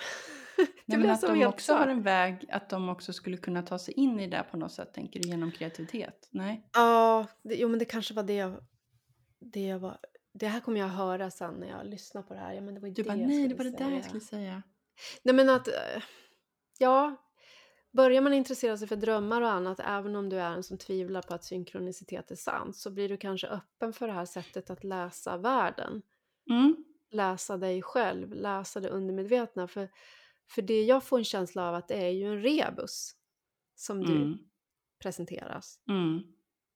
det 0.87 0.97
Nej, 0.97 1.11
att 1.11 1.21
de 1.21 1.47
också 1.47 1.73
har 1.73 1.79
svart. 1.79 1.89
en 1.89 2.03
väg, 2.03 2.47
att 2.51 2.71
de 2.71 2.89
också 2.89 3.13
skulle 3.13 3.37
kunna 3.37 3.63
ta 3.63 3.79
sig 3.79 3.95
in 3.95 4.21
i 4.21 4.27
det 4.27 4.45
på 4.51 4.57
något 4.57 4.73
sätt, 4.73 4.95
tänker 4.95 5.21
du, 5.21 5.29
genom 5.29 5.53
kreativitet? 5.53 6.29
Nej? 6.31 6.69
Ja, 6.73 7.27
det, 7.43 7.55
jo 7.55 7.69
men 7.69 7.79
det 7.79 7.85
kanske 7.85 8.15
var 8.15 8.23
det 8.23 8.35
jag, 8.35 8.55
det 9.39 9.67
jag 9.67 9.79
var... 9.79 9.99
Det 10.33 10.47
här 10.47 10.61
kommer 10.61 10.81
jag 10.81 10.89
höra 10.89 11.31
sen 11.31 11.55
när 11.55 11.69
jag 11.69 11.87
lyssnar 11.87 12.23
på 12.23 12.35
det 12.35 12.41
här. 12.41 12.53
Ja, 12.53 12.61
men 12.61 12.75
det 12.75 12.81
var 12.81 12.89
ju 12.89 12.95
Du 12.95 13.03
det 13.03 13.09
bara, 13.09 13.19
nej, 13.19 13.49
det 13.49 13.55
var 13.55 13.65
det 13.65 13.71
där 13.71 13.91
jag 13.91 14.05
skulle 14.05 14.21
säga. 14.21 14.63
Nej 15.23 15.35
men 15.35 15.51
att, 15.51 15.69
eh, 15.69 16.03
ja, 16.79 17.17
börjar 17.91 18.21
man 18.21 18.33
intressera 18.35 18.77
sig 18.77 18.89
för 18.89 18.97
drömmar 18.97 19.43
och 19.43 19.51
annat, 19.51 19.81
även 19.81 20.17
om 20.17 20.29
du 20.29 20.37
är 20.37 20.51
en 20.51 20.63
som 20.63 20.79
tvivlar 20.79 21.23
på 21.23 21.35
att 21.35 21.45
synkronicitet 21.45 22.31
är 22.31 22.37
sant, 22.37 22.77
så 22.77 22.91
blir 22.91 23.09
du 23.09 23.17
kanske 23.17 23.47
öppen 23.49 23.93
för 23.93 24.07
det 24.07 24.13
här 24.13 24.25
sättet 24.27 24.71
att 24.71 24.85
läsa 24.85 25.37
världen. 25.37 26.03
Mm. 26.51 26.85
Läsa 27.11 27.57
dig 27.57 27.83
själv, 27.83 28.33
läsa 28.35 28.81
det 28.81 28.89
undermedvetna. 28.89 29.69
För, 29.69 29.89
för 30.51 30.63
det 30.63 30.83
jag 30.85 31.05
får 31.05 31.19
en 31.19 31.25
känsla 31.25 31.69
av 31.69 31.75
att 31.75 31.89
det 31.89 31.95
är 31.95 32.11
ju 32.11 32.25
en 32.27 32.43
rebus 32.43 33.13
som 33.75 34.05
du 34.05 34.17
Mm. 34.17 34.39
presenteras. 35.03 35.81
Mm. 35.89 36.23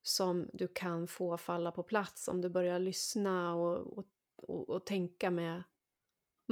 Som 0.03 0.51
du 0.53 0.69
kan 0.69 1.09
få 1.09 1.39
falla 1.39 1.73
på 1.73 1.83
plats 1.83 2.29
om 2.29 2.41
du 2.41 2.49
börjar 2.49 2.79
lyssna 2.79 3.55
och, 3.55 3.99
och, 3.99 4.07
och, 4.37 4.69
och 4.69 4.87
tänka 4.87 5.31
med 5.31 5.63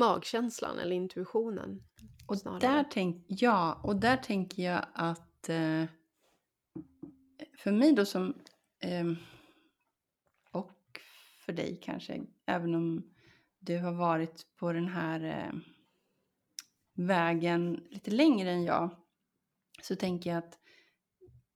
magkänslan 0.00 0.78
eller 0.78 0.96
intuitionen. 0.96 1.82
Och 2.26 2.38
snarare. 2.38 2.60
där, 2.60 2.84
tänk, 2.90 3.24
ja, 3.28 3.80
och 3.82 3.96
där 3.96 4.16
tänker 4.16 4.62
jag 4.62 4.86
att 4.94 5.48
eh, 5.48 5.84
för 7.58 7.72
mig 7.72 7.92
då 7.92 8.04
som, 8.04 8.34
eh, 8.82 9.06
och 10.50 11.00
för 11.44 11.52
dig 11.52 11.80
kanske, 11.82 12.20
även 12.46 12.74
om 12.74 13.02
du 13.58 13.78
har 13.78 13.92
varit 13.92 14.46
på 14.56 14.72
den 14.72 14.88
här 14.88 15.24
eh, 15.24 15.60
vägen 16.94 17.86
lite 17.90 18.10
längre 18.10 18.50
än 18.50 18.64
jag, 18.64 18.96
så 19.82 19.96
tänker 19.96 20.30
jag 20.30 20.38
att 20.38 20.58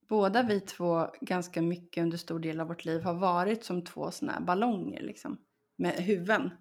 båda 0.09 0.43
vi 0.43 0.59
två 0.59 1.07
ganska 1.21 1.61
mycket 1.61 2.03
under 2.03 2.17
stor 2.17 2.39
del 2.39 2.59
av 2.59 2.67
vårt 2.67 2.85
liv 2.85 3.01
har 3.01 3.13
varit 3.13 3.63
som 3.63 3.83
två 3.83 4.11
såna 4.11 4.31
här 4.31 4.41
ballonger 4.41 5.01
liksom, 5.01 5.37
med 5.77 5.93
huvuden. 5.93 6.51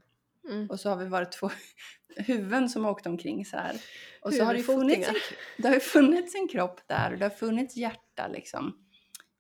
Mm. 0.49 0.71
Och 0.71 0.81
så 0.81 0.89
har 0.89 0.97
vi 0.97 1.05
varit 1.05 1.33
två 1.33 1.51
huvuden 2.17 2.69
som 2.69 2.85
har 2.85 2.91
åkt 2.91 3.07
omkring 3.07 3.45
så 3.45 3.57
här. 3.57 3.77
Och 4.23 4.35
så 4.35 4.45
har 4.45 4.55
det, 4.55 4.63
funnits 4.63 5.09
en, 5.09 5.15
det 5.63 5.69
har 5.69 5.75
ju 5.75 5.81
funnits 5.81 6.35
en 6.35 6.49
kropp 6.49 6.81
där 6.89 7.13
och 7.13 7.19
det 7.19 7.25
har 7.25 7.31
funnits 7.31 7.77
hjärta 7.77 8.29
liksom. 8.29 8.79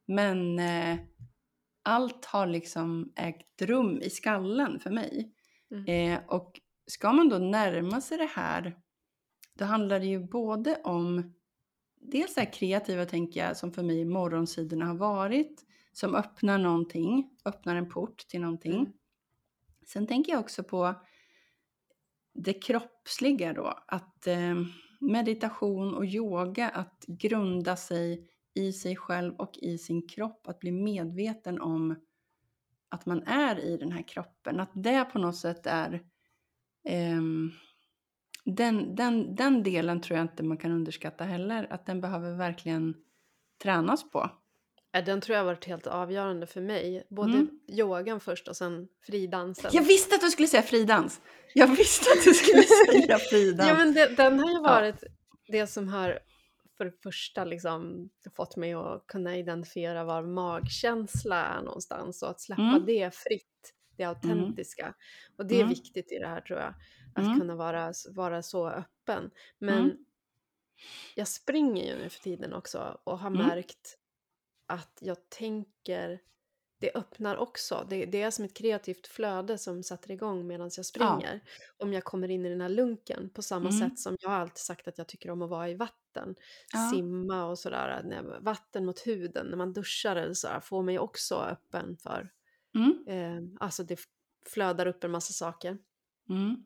Men 0.06 0.58
eh, 0.58 0.96
allt 1.82 2.24
har 2.24 2.46
liksom 2.46 3.12
ägt 3.16 3.62
rum 3.62 4.02
i 4.02 4.10
skallen 4.10 4.80
för 4.80 4.90
mig. 4.90 5.32
Mm. 5.70 6.12
Eh, 6.12 6.20
och 6.26 6.60
ska 6.86 7.12
man 7.12 7.28
då 7.28 7.38
närma 7.38 8.00
sig 8.00 8.18
det 8.18 8.30
här, 8.34 8.76
då 9.58 9.64
handlar 9.64 10.00
det 10.00 10.06
ju 10.06 10.18
både 10.18 10.80
om 10.84 11.34
dels 12.00 12.34
det 12.34 12.40
här 12.40 12.52
kreativa 12.52 13.06
tänker 13.06 13.40
jag, 13.46 13.56
som 13.56 13.72
för 13.72 13.82
mig 13.82 14.04
morgonsidorna 14.04 14.86
har 14.86 14.94
varit, 14.94 15.64
som 15.92 16.14
öppnar 16.14 16.58
någonting, 16.58 17.30
öppnar 17.44 17.76
en 17.76 17.88
port 17.88 18.18
till 18.28 18.40
någonting. 18.40 18.72
Mm. 18.72 18.92
Sen 19.86 20.06
tänker 20.06 20.32
jag 20.32 20.40
också 20.40 20.64
på 20.64 20.94
det 22.34 22.52
kroppsliga 22.52 23.52
då, 23.52 23.78
att 23.86 24.26
eh, 24.26 24.54
meditation 25.00 25.94
och 25.94 26.04
yoga, 26.04 26.68
att 26.68 27.04
grunda 27.06 27.76
sig 27.76 28.28
i 28.54 28.72
sig 28.72 28.96
själv 28.96 29.34
och 29.34 29.58
i 29.62 29.78
sin 29.78 30.08
kropp, 30.08 30.48
att 30.48 30.58
bli 30.58 30.72
medveten 30.72 31.60
om 31.60 31.96
att 32.88 33.06
man 33.06 33.22
är 33.22 33.60
i 33.60 33.76
den 33.76 33.92
här 33.92 34.02
kroppen, 34.08 34.60
att 34.60 34.70
det 34.74 35.04
på 35.04 35.18
något 35.18 35.36
sätt 35.36 35.66
är 35.66 36.02
ehm, 36.84 37.50
den, 38.44 38.94
den, 38.94 39.34
den 39.34 39.62
delen 39.62 40.00
tror 40.00 40.16
jag 40.18 40.24
inte 40.24 40.42
man 40.42 40.56
kan 40.56 40.72
underskatta 40.72 41.24
heller, 41.24 41.72
att 41.72 41.86
den 41.86 42.00
behöver 42.00 42.36
verkligen 42.36 42.94
tränas 43.62 44.10
på. 44.10 44.30
Ja, 44.96 45.02
Den 45.02 45.20
tror 45.20 45.34
jag 45.34 45.40
har 45.40 45.46
varit 45.46 45.64
helt 45.64 45.86
avgörande 45.86 46.46
för 46.46 46.60
mig. 46.60 47.06
Både 47.10 47.32
Mm. 47.32 47.60
yogan 47.68 48.20
först 48.20 48.48
och 48.48 48.56
sen 48.56 48.88
fridansen. 49.06 49.70
Jag 49.74 49.82
visste 49.82 50.14
att 50.14 50.20
du 50.20 50.30
skulle 50.30 50.48
säga 50.48 50.62
fridans! 50.62 51.20
Jag 51.54 51.66
visste 51.76 52.10
att 52.18 52.24
du 52.24 52.34
skulle 52.34 52.62
säga 52.92 53.18
fridans! 53.18 53.68
Ja, 53.68 53.74
men 53.76 53.94
det, 53.94 54.06
den 54.16 54.38
har 54.40 54.48
ju 54.50 54.54
Ja. 54.56 54.60
varit 54.62 55.04
det 55.48 55.66
som 55.66 55.88
har 55.88 56.18
för 56.76 56.84
det 56.84 57.02
första 57.02 57.44
liksom 57.44 58.10
fått 58.36 58.56
mig 58.56 58.72
att 58.74 59.06
kunna 59.06 59.36
identifiera 59.36 60.04
var 60.04 60.22
magkänsla 60.22 61.44
är 61.44 61.62
någonstans 61.62 62.22
och 62.22 62.30
att 62.30 62.40
släppa 62.40 62.62
Mm. 62.62 62.86
det 62.86 63.14
fritt, 63.14 63.72
det 63.96 64.04
autentiska. 64.04 64.94
Och 65.38 65.46
det 65.46 65.54
är 65.54 65.58
Mm. 65.60 65.68
viktigt 65.68 66.12
i 66.12 66.18
det 66.18 66.26
här 66.26 66.40
tror 66.40 66.58
jag, 66.58 66.74
att 67.14 67.24
Mm. 67.24 67.40
kunna 67.40 67.56
vara, 67.56 67.92
vara 68.10 68.42
så 68.42 68.68
öppen. 68.68 69.30
Men 69.58 69.78
Mm. 69.78 69.96
jag 71.14 71.28
springer 71.28 71.84
ju 71.86 71.98
nu 72.02 72.08
för 72.08 72.20
tiden 72.20 72.52
också 72.54 73.00
och 73.04 73.18
har 73.18 73.30
Mm. 73.30 73.46
märkt 73.46 73.98
att 74.66 74.98
jag 75.00 75.28
tänker 75.28 76.20
det 76.78 76.90
öppnar 76.94 77.36
också. 77.36 77.86
Det, 77.90 78.06
det 78.06 78.22
är 78.22 78.30
som 78.30 78.44
ett 78.44 78.54
kreativt 78.56 79.06
flöde 79.06 79.58
som 79.58 79.82
sätter 79.82 80.10
igång 80.10 80.46
medan 80.46 80.70
jag 80.76 80.86
springer. 80.86 81.40
Om 81.76 81.92
jag 81.92 82.04
kommer 82.04 82.30
in 82.30 82.46
i 82.46 82.48
den 82.48 82.60
här 82.60 82.68
lunken 82.68 83.30
på 83.30 83.42
samma 83.42 83.68
Mm. 83.68 83.80
sätt 83.80 83.98
som 83.98 84.16
jag 84.20 84.32
alltid 84.32 84.58
sagt 84.58 84.88
att 84.88 84.98
jag 84.98 85.08
tycker 85.08 85.30
om 85.30 85.42
att 85.42 85.50
vara 85.50 85.68
i 85.68 85.74
vatten. 85.74 86.34
Ja. 86.72 86.90
Simma 86.94 87.44
och 87.44 87.58
sådär. 87.58 88.22
Vatten 88.40 88.86
mot 88.86 89.06
huden 89.06 89.46
när 89.46 89.56
man 89.56 89.72
duschar 89.72 90.16
eller 90.16 90.34
sådär 90.34 90.60
får 90.60 90.82
mig 90.82 90.98
också 90.98 91.34
öppen 91.34 91.96
för 91.96 92.30
Mm. 92.74 93.04
Eh, 93.06 93.58
alltså 93.60 93.82
det 93.82 94.00
flödar 94.46 94.86
upp 94.86 95.04
en 95.04 95.10
massa 95.10 95.32
saker. 95.32 95.78
Mm. 96.28 96.64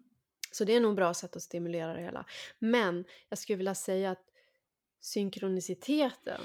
Så 0.53 0.65
det 0.65 0.73
är 0.77 0.81
nog 0.81 0.97
bra 0.97 1.15
sätt 1.15 1.37
att 1.37 1.43
stimulera 1.43 1.95
det 1.95 2.01
hela. 2.03 2.25
Men 2.59 3.05
jag 3.29 3.39
skulle 3.39 3.57
vilja 3.57 3.75
säga 3.75 4.11
att 4.11 4.25
synkroniciteten 5.01 6.41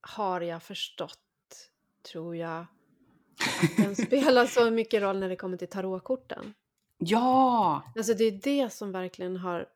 har 0.00 0.40
jag 0.40 0.62
förstått, 0.62 1.18
tror 2.12 2.36
jag, 2.36 2.60
att 2.60 3.76
den 3.76 3.96
spelar 3.96 4.46
så 4.46 4.70
mycket 4.70 5.02
roll 5.02 5.18
när 5.18 5.28
det 5.28 5.36
kommer 5.36 5.56
till 5.56 5.68
tarotkorten. 5.68 6.54
Ja! 6.98 7.82
Alltså 7.96 8.14
det 8.14 8.24
är 8.24 8.40
det 8.42 8.72
som 8.72 8.92
verkligen 8.92 9.36
har... 9.36 9.68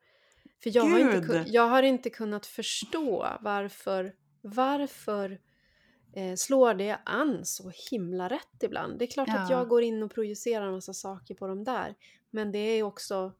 För 0.63 0.75
jag 0.75 0.83
har, 0.83 0.99
inte, 0.99 1.43
jag 1.47 1.67
har 1.67 1.83
inte 1.83 2.09
kunnat 2.09 2.45
förstå 2.45 3.27
varför, 3.41 4.13
varför 4.41 5.39
eh, 6.13 6.35
slår 6.35 6.73
det 6.73 6.99
an 7.05 7.45
så 7.45 7.71
himla 7.91 8.29
rätt 8.29 8.63
ibland. 8.63 8.99
Det 8.99 9.05
är 9.05 9.11
klart 9.11 9.29
att 9.29 9.49
Ja. 9.49 9.57
jag 9.57 9.67
går 9.67 9.81
in 9.83 10.03
och 10.03 10.11
projicerar 10.11 10.67
en 10.67 10.73
massa 10.73 10.93
saker 10.93 11.35
på 11.35 11.47
dem 11.47 11.63
där. 11.63 11.95
Men 12.29 12.51
det 12.51 12.59
är 12.59 12.83
också... 12.83 13.33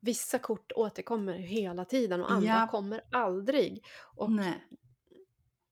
Vissa 0.00 0.38
kort 0.38 0.72
återkommer 0.76 1.32
hela 1.34 1.84
tiden 1.84 2.22
och 2.22 2.32
andra 2.32 2.48
Ja. 2.48 2.68
kommer 2.70 3.00
aldrig. 3.12 3.84
Och 4.16 4.30
Nej. 4.32 4.64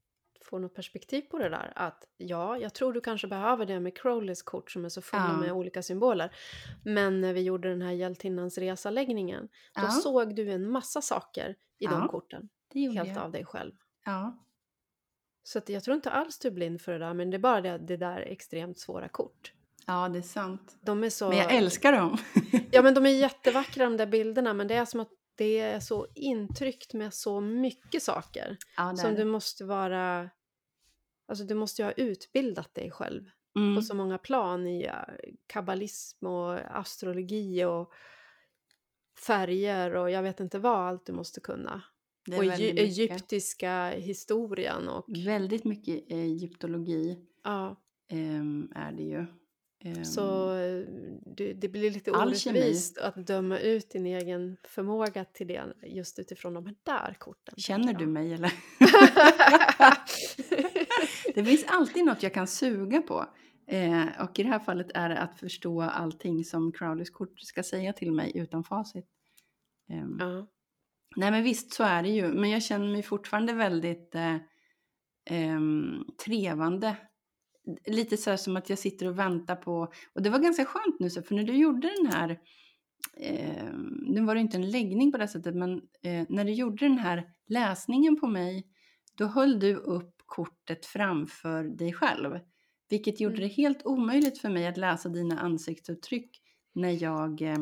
får 0.48 0.58
något 0.58 0.74
perspektiv 0.74 1.20
på 1.22 1.38
det 1.38 1.48
där, 1.48 1.72
att 1.76 2.04
ja, 2.16 2.58
jag 2.58 2.74
tror 2.74 2.92
du 2.92 3.00
kanske 3.00 3.26
behöver 3.28 3.66
det 3.66 3.80
med 3.80 3.96
Crowleys 3.98 4.42
kort 4.42 4.70
som 4.70 4.84
är 4.84 4.88
så 4.88 5.02
fulla 5.02 5.28
Ja. 5.32 5.36
med 5.40 5.52
olika 5.52 5.82
symboler. 5.82 6.36
Men 6.84 7.20
när 7.20 7.32
vi 7.32 7.40
gjorde 7.42 7.68
den 7.68 7.82
här 7.82 7.92
hjältinnans 7.92 8.58
resa-läggningen, 8.58 9.48
då 9.74 9.82
Ja. 9.82 9.90
såg 9.90 10.34
du 10.34 10.50
en 10.52 10.70
massa 10.70 11.02
saker 11.02 11.56
i 11.78 11.86
de 11.86 11.92
Ja, 11.92 12.08
korten, 12.08 12.48
Det 12.72 12.80
gjorde 12.80 12.98
helt 12.98 13.08
jag. 13.16 13.18
av 13.24 13.32
dig 13.32 13.44
själv. 13.44 13.72
Ja. 14.04 14.44
Så 15.42 15.60
jag 15.66 15.84
tror 15.84 15.94
inte 15.94 16.10
alls 16.10 16.38
du 16.38 16.48
är 16.48 16.52
blind 16.52 16.80
för 16.80 16.92
det 16.92 16.98
där, 16.98 17.14
men 17.14 17.30
det 17.30 17.36
är 17.36 17.38
bara 17.38 17.60
det, 17.60 17.78
det 17.78 17.96
där 17.96 18.16
är 18.20 18.26
extremt 18.32 18.78
svåra 18.78 19.08
kort. 19.08 19.52
ja, 19.86 20.08
det 20.08 20.18
är 20.18 20.22
sant. 20.22 20.76
De 20.80 21.04
är 21.04 21.10
så... 21.10 21.28
Men 21.28 21.38
jag 21.38 21.54
älskar 21.54 21.92
dem. 21.92 22.16
Ja, 22.70 22.82
men 22.82 22.94
de 22.94 23.06
är 23.06 23.10
jättevackra 23.10 23.84
de 23.84 23.96
där 23.96 24.06
bilderna, 24.06 24.54
men 24.54 24.68
det 24.68 24.74
är 24.74 24.84
som 24.84 25.00
att 25.00 25.08
det 25.34 25.58
är 25.60 25.80
så 25.80 26.06
intryckt 26.14 26.94
med 26.94 27.14
så 27.14 27.40
mycket 27.40 28.02
saker. 28.02 28.56
ja, 28.76 28.96
Som 28.96 29.14
du 29.14 29.24
måste 29.24 29.64
vara... 29.64 30.30
Alltså 31.28 31.44
du 31.44 31.54
måste 31.54 31.82
ju 31.82 31.86
ha 31.86 31.92
utbildat 31.92 32.74
dig 32.74 32.90
själv 32.90 33.24
Mm. 33.56 33.76
på 33.76 33.82
så 33.82 33.94
många 33.94 34.18
plan 34.18 34.66
i 34.66 34.84
eh, 34.84 34.92
kabbalism 35.46 36.26
och 36.26 36.78
astrologi 36.78 37.64
och 37.64 37.92
färger 39.26 39.94
och 39.94 40.10
jag 40.10 40.22
vet 40.22 40.40
inte 40.40 40.58
vad 40.58 40.76
allt 40.76 41.06
du 41.06 41.12
måste 41.12 41.40
kunna. 41.40 41.82
Och 42.36 42.44
mycket. 42.44 42.60
egyptiska 42.60 43.90
historien 43.90 44.88
och 44.88 45.04
Väldigt 45.26 45.64
mycket 45.64 46.10
egyptologi 46.12 47.18
ja, 47.44 47.76
ehm, 48.08 48.72
är 48.74 48.92
det 48.92 49.02
ju. 49.02 49.26
Ehm, 49.84 50.04
så 50.04 50.54
eh, 50.54 50.84
det, 51.36 51.52
det 51.52 51.68
blir 51.68 51.90
lite 51.90 52.10
orättvist 52.10 52.98
att 52.98 53.26
döma 53.26 53.58
ut 53.58 53.90
din 53.90 54.06
egen 54.06 54.56
förmåga 54.64 55.24
till 55.24 55.46
det 55.46 55.64
just 55.82 56.18
utifrån 56.18 56.54
de 56.54 56.66
här 56.66 56.76
där 56.82 57.16
korten. 57.18 57.54
Känner 57.56 57.94
du 57.94 58.06
mig 58.06 58.32
eller? 58.32 58.52
Det 61.38 61.44
finns 61.44 61.64
alltid 61.68 62.04
något 62.04 62.22
jag 62.22 62.34
kan 62.34 62.46
suga 62.46 63.02
på. 63.02 63.26
Eh, 63.66 64.06
och 64.20 64.38
i 64.38 64.42
det 64.42 64.48
här 64.48 64.58
fallet 64.58 64.90
är 64.94 65.08
det 65.08 65.18
att 65.18 65.38
förstå 65.38 65.82
allting 65.82 66.44
som 66.44 66.72
Crowleys 66.72 67.10
kort 67.10 67.40
ska 67.40 67.62
säga 67.62 67.92
till 67.92 68.12
mig 68.12 68.32
utan 68.34 68.64
facit. 68.64 69.06
Ehm, 69.90 70.16
ja. 70.20 70.46
Nej 71.16 71.30
men 71.30 71.42
visst 71.42 71.72
så 71.72 71.84
är 71.84 72.02
det 72.02 72.08
ju, 72.08 72.28
men 72.28 72.50
jag 72.50 72.62
känner 72.62 72.92
mig 72.92 73.02
fortfarande 73.02 73.52
väldigt 73.52 74.14
eh, 74.14 74.36
ehm, 75.30 76.04
trevande. 76.24 76.96
Lite 77.86 78.16
så 78.16 78.36
som 78.36 78.56
att 78.56 78.70
jag 78.70 78.78
sitter 78.78 79.08
och 79.08 79.18
väntar 79.18 79.56
på, 79.56 79.92
och 80.14 80.22
det 80.22 80.30
var 80.30 80.38
ganska 80.38 80.64
skönt 80.64 81.00
nu 81.00 81.10
så, 81.10 81.22
för 81.22 81.34
när 81.34 81.44
du 81.44 81.52
gjorde 81.52 81.92
den 81.96 82.12
här, 82.12 82.40
eh, 83.16 83.72
nu 84.06 84.20
var 84.20 84.34
det 84.34 84.40
inte 84.40 84.56
en 84.56 84.70
läggning 84.70 85.12
på 85.12 85.18
det 85.18 85.28
sättet, 85.28 85.54
men 85.54 85.72
eh, 86.02 86.26
när 86.28 86.44
du 86.44 86.52
gjorde 86.52 86.88
den 86.88 86.98
här 86.98 87.24
läsningen 87.46 88.20
på 88.20 88.26
mig, 88.26 88.66
då 89.14 89.26
höll 89.26 89.60
du 89.60 89.74
upp 89.74 90.17
kortet 90.28 90.86
framför 90.86 91.64
dig 91.64 91.92
själv. 91.92 92.38
Vilket 92.88 93.20
gjorde 93.20 93.36
Mm. 93.36 93.48
det 93.48 93.54
helt 93.54 93.86
omöjligt 93.86 94.38
för 94.38 94.48
mig 94.48 94.66
att 94.66 94.76
läsa 94.76 95.08
dina 95.08 95.38
ansiktsuttryck 95.40 96.40
när 96.72 97.02
jag 97.02 97.42
eh, 97.42 97.56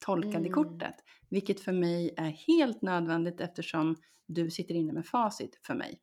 tolkade 0.00 0.36
Mm. 0.36 0.52
kortet. 0.52 0.94
Vilket 1.28 1.60
för 1.60 1.72
mig 1.72 2.14
är 2.16 2.28
helt 2.30 2.82
nödvändigt 2.82 3.40
eftersom 3.40 3.96
du 4.26 4.50
sitter 4.50 4.74
inne 4.74 4.92
med 4.92 5.06
facit 5.06 5.58
för 5.62 5.74
mig. 5.74 6.00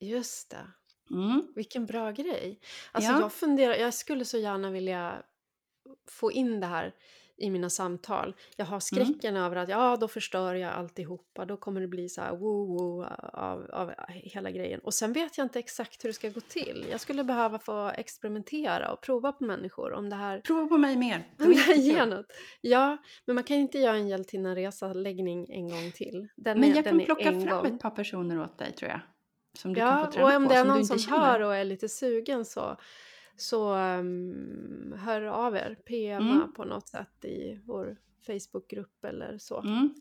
Just 0.00 0.50
det. 0.50 0.66
Mm. 1.10 1.42
Vilken 1.54 1.86
bra 1.86 2.10
grej. 2.10 2.60
Alltså 2.92 3.10
Ja. 3.12 3.20
jag 3.20 3.32
funderar, 3.32 3.74
jag 3.74 3.94
skulle 3.94 4.24
så 4.24 4.38
gärna 4.38 4.70
vilja 4.70 5.22
få 6.10 6.32
in 6.32 6.60
det 6.60 6.66
här 6.66 6.94
i 7.36 7.50
mina 7.50 7.70
samtal. 7.70 8.34
Jag 8.56 8.64
Mm. 8.64 8.72
har 8.72 8.80
skräcken 8.80 9.36
över 9.36 9.56
att 9.56 9.68
ja, 9.68 9.96
då 10.00 10.08
förstör 10.08 10.54
jag 10.54 10.72
alltihopa. 10.72 11.44
Då 11.44 11.56
kommer 11.56 11.80
det 11.80 11.86
bli 11.88 12.08
så 12.08 12.20
här 12.20 12.32
woo-woo 12.32 13.06
av, 13.32 13.70
av 13.72 13.92
hela 14.08 14.50
grejen. 14.50 14.80
Och 14.80 14.94
sen 14.94 15.12
vet 15.12 15.38
jag 15.38 15.44
inte 15.44 15.58
exakt 15.58 16.04
hur 16.04 16.08
det 16.08 16.12
ska 16.12 16.28
gå 16.28 16.40
till. 16.40 16.86
Jag 16.90 17.00
skulle 17.00 17.24
behöva 17.24 17.58
få 17.58 17.88
experimentera 17.88 18.92
och 18.92 19.00
prova 19.00 19.32
på 19.32 19.44
människor 19.44 19.92
om 19.92 20.10
det 20.10 20.16
här 20.16 20.40
Prova 20.40 20.66
på 20.66 20.78
mig 20.78 20.96
mer. 20.96 21.28
Om 21.40 21.48
det 21.54 21.60
här 21.60 22.06
något. 22.06 22.26
Ja, 22.60 22.96
men 23.24 23.34
man 23.34 23.44
kan 23.44 23.56
inte 23.56 23.78
göra 23.78 23.96
en 23.96 24.08
hjältinnaresa-läggning 24.08 25.46
en 25.50 25.68
gång 25.68 25.92
till. 25.92 26.28
Den 26.36 26.60
Men 26.60 26.70
är, 26.70 26.76
jag 26.76 26.84
kan 26.84 27.00
plocka 27.00 27.32
fram 27.32 27.48
gång. 27.48 27.66
ett 27.66 27.80
par 27.82 27.90
personer 27.90 28.40
åt 28.42 28.58
dig 28.58 28.72
tror 28.72 28.90
jag. 28.90 29.00
Som 29.58 29.74
du 29.74 29.80
kan 29.80 29.98
Ja, 29.98 30.04
få 30.06 30.12
träna 30.12 30.26
och 30.28 30.34
om 30.36 30.42
på, 30.44 30.48
det 30.52 30.58
är 30.58 30.62
som 30.64 30.68
någon 30.68 30.84
som 30.86 30.98
känner. 30.98 31.18
hör 31.18 31.40
och 31.40 31.54
är 31.56 31.64
lite 31.64 31.88
sugen 31.88 32.44
så, 32.44 32.76
så 33.36 33.74
um, 33.76 34.94
hör 34.98 35.22
av 35.22 35.56
er. 35.56 35.74
PMa 35.86 36.34
Mm. 36.34 36.52
på 36.52 36.64
något 36.64 36.88
sätt 36.88 37.24
i 37.24 37.60
vår 37.64 37.96
Facebookgrupp 38.26 39.04
eller 39.04 39.38
så. 39.38 39.60
Mm. 39.60 39.94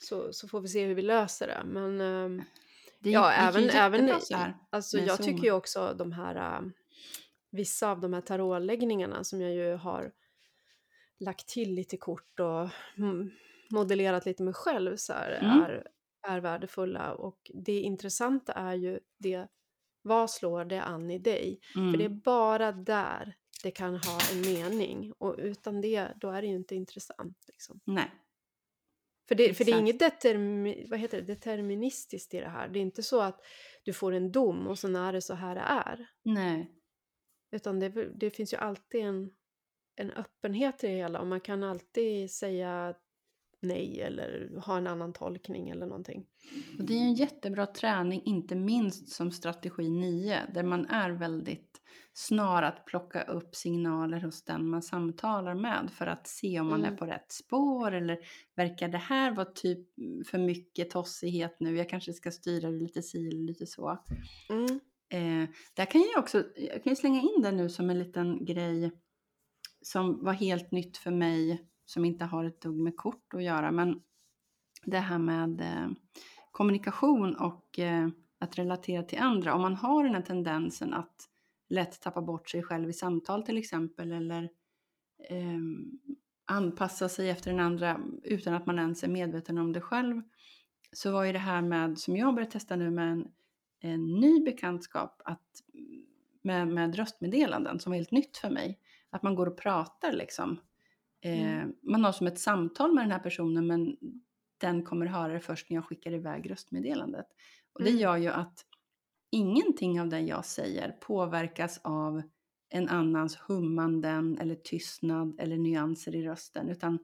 så. 0.00 0.32
Så 0.32 0.48
får 0.48 0.60
vi 0.60 0.68
se 0.68 0.86
hur 0.86 0.94
vi 0.94 1.02
löser 1.02 1.46
det. 1.46 1.62
Men 1.64 2.00
um, 2.00 2.42
Det 2.98 3.10
ja, 3.10 3.32
ju 3.32 3.36
även, 3.48 3.70
även 3.70 4.20
så 4.20 4.36
här. 4.36 4.54
alltså, 4.70 4.98
jag 4.98 5.16
Zoom. 5.16 5.26
tycker 5.26 5.44
ju 5.44 5.52
också 5.52 5.94
de 5.98 6.12
här 6.12 6.58
um, 6.58 6.72
vissa 7.50 7.90
av 7.90 8.00
de 8.00 8.12
här 8.12 8.20
tarotläggningarna 8.20 9.24
som 9.24 9.40
jag 9.40 9.52
ju 9.54 9.74
har 9.74 10.12
lagt 11.20 11.48
till 11.48 11.74
lite 11.74 11.96
kort 11.96 12.40
och 12.40 12.68
modellerat 13.70 14.26
lite 14.26 14.42
med 14.42 14.56
själv 14.56 14.96
så 14.96 15.12
här, 15.12 15.38
Mm. 15.42 15.62
är, 15.62 15.86
är 16.22 16.40
värdefulla. 16.40 17.12
Och 17.14 17.50
det 17.54 17.80
intressanta 17.80 18.52
är 18.52 18.74
ju 18.74 19.00
det, 19.18 19.46
vad 20.08 20.30
slår 20.30 20.64
det 20.64 20.82
an 20.82 21.10
i 21.10 21.18
dig? 21.18 21.60
Mm. 21.76 21.92
För 21.92 21.98
det 21.98 22.04
är 22.04 22.22
bara 22.24 22.72
där 22.72 23.36
det 23.62 23.70
kan 23.70 23.96
ha 23.96 24.18
en 24.32 24.40
mening 24.40 25.12
och 25.18 25.34
utan 25.38 25.80
det 25.80 26.08
då 26.20 26.30
är 26.30 26.42
det 26.42 26.48
ju 26.48 26.56
inte 26.56 26.74
intressant. 26.74 27.44
Liksom. 27.48 27.80
Nej. 27.84 28.10
För, 29.28 29.34
det, 29.34 29.54
för 29.54 29.64
det 29.64 29.72
är 29.72 29.78
inget 29.78 29.98
determi, 29.98 30.86
vad 30.90 30.98
heter 30.98 31.20
det, 31.20 31.34
deterministiskt 31.34 32.34
i 32.34 32.40
det 32.40 32.48
här. 32.48 32.68
Det 32.68 32.78
är 32.78 32.80
inte 32.80 33.02
så 33.02 33.20
att 33.20 33.40
du 33.84 33.92
får 33.92 34.12
en 34.12 34.32
dom 34.32 34.66
och 34.66 34.78
sen 34.78 34.96
är 34.96 35.12
det 35.12 35.22
så 35.22 35.34
här 35.34 35.54
det 35.54 35.60
är. 35.60 36.10
Nej. 36.22 36.72
Utan 37.50 37.80
det, 37.80 37.88
det 38.14 38.30
finns 38.30 38.52
ju 38.52 38.56
alltid 38.56 39.00
en, 39.00 39.30
en 39.96 40.10
öppenhet 40.10 40.84
i 40.84 40.86
det 40.86 40.92
hela 40.92 41.20
och 41.20 41.26
man 41.26 41.40
kan 41.40 41.62
alltid 41.62 42.30
säga 42.30 42.94
nej 43.60 44.00
eller 44.00 44.60
ha 44.66 44.78
en 44.78 44.86
annan 44.86 45.12
tolkning 45.12 45.70
eller 45.70 45.86
någonting. 45.86 46.26
Och 46.78 46.84
det 46.84 46.94
är 46.94 47.02
en 47.02 47.14
jättebra 47.14 47.66
träning, 47.66 48.22
inte 48.24 48.54
minst 48.54 49.08
som 49.08 49.30
strategi 49.30 49.90
9, 49.90 50.40
där 50.54 50.62
man 50.62 50.86
är 50.86 51.10
väldigt 51.10 51.80
snar 52.12 52.62
att 52.62 52.84
plocka 52.86 53.22
upp 53.22 53.56
signaler 53.56 54.20
hos 54.20 54.44
den 54.44 54.68
man 54.70 54.82
samtalar 54.82 55.54
med 55.54 55.90
för 55.92 56.06
att 56.06 56.26
se 56.26 56.60
om 56.60 56.66
man 56.68 56.80
Mm. 56.80 56.92
är 56.92 56.96
på 56.96 57.06
rätt 57.06 57.32
spår 57.32 57.92
eller 57.94 58.18
verkar 58.56 58.88
det 58.88 58.98
här 58.98 59.32
vara 59.34 59.46
typ 59.54 59.88
för 60.30 60.38
mycket 60.38 60.90
tossighet 60.90 61.56
nu, 61.60 61.76
jag 61.76 61.88
kanske 61.88 62.12
ska 62.12 62.30
styra 62.30 62.70
det 62.70 62.76
lite 62.78 63.02
si 63.02 63.28
eller 63.28 63.42
lite 63.46 63.66
så. 63.66 63.98
Mm. 64.50 64.80
Eh, 65.10 65.48
där 65.74 65.84
kan 65.84 66.00
jag 66.00 66.18
också 66.18 66.44
jag 66.56 66.82
kan 66.84 66.90
ju 66.92 66.96
slänga 66.96 67.20
in 67.20 67.42
det 67.42 67.52
nu 67.52 67.68
som 67.68 67.90
en 67.90 67.98
liten 67.98 68.44
grej 68.44 68.90
som 69.82 70.24
var 70.24 70.32
helt 70.32 70.70
nytt 70.72 70.96
för 70.96 71.10
mig, 71.10 71.64
som 71.88 72.04
inte 72.04 72.24
har 72.24 72.44
ett 72.44 72.60
dugg 72.60 72.76
med 72.76 72.96
kort 72.96 73.34
att 73.34 73.42
göra, 73.42 73.70
men 73.70 74.02
det 74.84 74.98
här 74.98 75.18
med 75.18 75.60
eh, 75.60 75.88
kommunikation 76.50 77.36
och 77.36 77.78
eh, 77.78 78.08
att 78.38 78.58
relatera 78.58 79.02
till 79.02 79.18
andra. 79.18 79.54
Om 79.54 79.60
man 79.60 79.74
har 79.74 80.04
den 80.04 80.14
här 80.14 80.22
tendensen 80.22 80.94
att 80.94 81.28
lätt 81.68 82.00
tappa 82.00 82.22
bort 82.22 82.48
sig 82.48 82.62
själv 82.62 82.90
i 82.90 82.92
samtal 82.92 83.42
till 83.42 83.58
exempel, 83.58 84.12
eller 84.12 84.42
eh, 85.28 85.58
anpassa 86.44 87.08
sig 87.08 87.30
efter 87.30 87.50
den 87.50 87.60
andra 87.60 88.00
utan 88.22 88.54
att 88.54 88.66
man 88.66 88.78
ens 88.78 89.04
är 89.04 89.08
medveten 89.08 89.58
om 89.58 89.72
det 89.72 89.80
själv. 89.80 90.22
Så 90.92 91.12
var 91.12 91.24
ju 91.24 91.32
det 91.32 91.38
här 91.38 91.62
med, 91.62 91.98
som 91.98 92.16
jag 92.16 92.34
började 92.34 92.52
testa 92.52 92.76
nu 92.76 92.90
med 92.90 93.12
en, 93.12 93.28
en 93.80 94.14
ny 94.14 94.44
bekantskap, 94.44 95.22
att 95.24 95.62
med, 96.42 96.68
med 96.68 96.96
röstmeddelanden 96.96 97.80
som 97.80 97.90
var 97.90 97.96
helt 97.96 98.10
nytt 98.10 98.36
för 98.36 98.50
mig. 98.50 98.78
Att 99.10 99.22
man 99.22 99.34
går 99.34 99.46
och 99.46 99.58
pratar 99.58 100.12
liksom. 100.12 100.60
Eh, 101.20 101.52
Mm. 101.58 101.72
Man 101.82 102.04
har 102.04 102.12
som 102.12 102.26
ett 102.26 102.38
samtal 102.38 102.94
med 102.94 103.04
den 103.04 103.10
här 103.10 103.18
personen 103.18 103.66
men 103.66 103.96
den 104.58 104.82
kommer 104.84 105.06
höra 105.06 105.32
det 105.32 105.40
först 105.40 105.70
när 105.70 105.74
jag 105.74 105.84
skickar 105.84 106.12
iväg 106.12 106.50
röstmeddelandet. 106.50 107.26
Och 107.72 107.82
det 107.84 107.90
Mm. 107.90 108.02
gör 108.02 108.16
ju 108.16 108.28
att 108.28 108.64
ingenting 109.30 110.00
av 110.00 110.08
det 110.08 110.20
jag 110.20 110.44
säger 110.44 110.92
påverkas 110.92 111.80
av 111.84 112.22
en 112.68 112.88
annans 112.88 113.36
hummanden 113.36 114.38
eller 114.38 114.54
tystnad 114.54 115.40
eller 115.40 115.56
nyanser 115.56 116.14
i 116.14 116.22
rösten 116.26 116.68
utan 116.68 116.98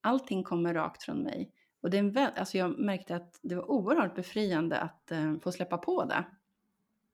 allting 0.00 0.44
kommer 0.44 0.74
rakt 0.74 1.02
från 1.02 1.18
mig. 1.22 1.52
Och 1.80 1.90
det 1.90 1.96
är 1.96 1.98
en 1.98 2.12
vä- 2.12 2.32
alltså 2.36 2.58
jag 2.58 2.78
märkte 2.78 3.16
att 3.16 3.40
det 3.42 3.54
var 3.54 3.70
oerhört 3.70 4.14
befriande 4.14 4.78
att 4.80 5.10
eh, 5.10 5.38
få 5.38 5.52
släppa 5.52 5.78
på 5.78 6.04
det. 6.04 6.24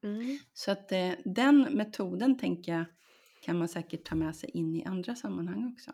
Mm. 0.03 0.39
Så 0.53 0.71
att 0.71 0.93
eh, 0.93 1.11
den 1.25 1.61
metoden 1.61 2.39
tänker 2.39 2.73
jag 2.73 2.85
kan 3.43 3.59
man 3.59 3.69
säkert 3.69 4.05
ta 4.05 4.15
med 4.15 4.37
sig 4.37 4.51
in 4.51 4.77
i 4.77 4.85
andra 4.85 5.15
sammanhang 5.15 5.73
också. 5.73 5.93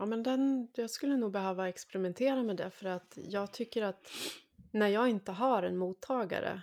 Ja, 0.00 0.06
men 0.06 0.22
den, 0.22 0.68
jag 0.74 0.90
skulle 0.90 1.16
nog 1.16 1.32
behöva 1.32 1.68
experimentera 1.68 2.42
med 2.42 2.56
det 2.56 2.70
för 2.70 2.86
att 2.86 3.18
jag 3.28 3.52
tycker 3.52 3.82
att 3.82 4.06
när 4.72 4.88
jag 4.88 5.08
inte 5.08 5.32
har 5.32 5.62
en 5.62 5.76
mottagare 5.76 6.62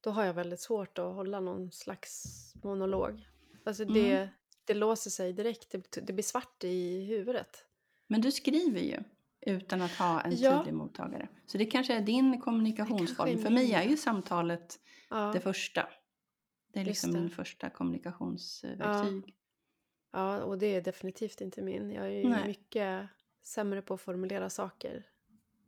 då 0.00 0.10
har 0.10 0.24
jag 0.24 0.34
väldigt 0.34 0.60
svårt 0.60 0.98
att 0.98 1.14
hålla 1.14 1.40
någon 1.40 1.72
slags 1.72 2.24
monolog. 2.62 3.28
Alltså 3.64 3.84
det, 3.84 4.12
Mm. 4.16 4.28
det 4.64 4.74
låser 4.74 5.10
sig 5.10 5.32
direkt, 5.32 5.70
det, 5.70 6.06
det 6.06 6.12
blir 6.12 6.22
svart 6.22 6.64
i 6.64 7.04
huvudet. 7.04 7.64
Men 8.06 8.20
du 8.20 8.32
skriver 8.32 8.80
ju 8.80 8.98
utan 9.40 9.82
att 9.82 9.90
ha 9.92 10.20
en 10.20 10.36
Ja. 10.36 10.56
tydlig 10.58 10.74
mottagare. 10.74 11.28
Så 11.46 11.58
det 11.58 11.66
kanske 11.66 11.94
är 11.94 12.00
din 12.00 12.40
kommunikationsform. 12.40 13.28
är 13.28 13.36
För 13.36 13.50
mig 13.50 13.72
är 13.72 13.82
ju 13.82 13.96
samtalet 13.96 14.78
Ja, 15.10 15.30
det 15.34 15.40
första. 15.40 15.88
Det 16.72 16.80
är 16.80 16.84
liksom 16.84 17.12
min 17.12 17.30
första 17.30 17.70
kommunikationsverktyg. 17.70 19.22
ja, 19.26 19.32
och 20.20 20.58
det 20.58 20.66
är 20.66 20.80
definitivt 20.80 21.40
inte 21.40 21.62
min. 21.62 21.90
Jag 21.90 22.06
är 22.06 22.10
ju 22.10 22.28
Nej. 22.28 22.46
mycket 22.46 23.08
sämre 23.42 23.82
på 23.82 23.94
att 23.94 24.00
formulera 24.00 24.50
saker 24.50 25.06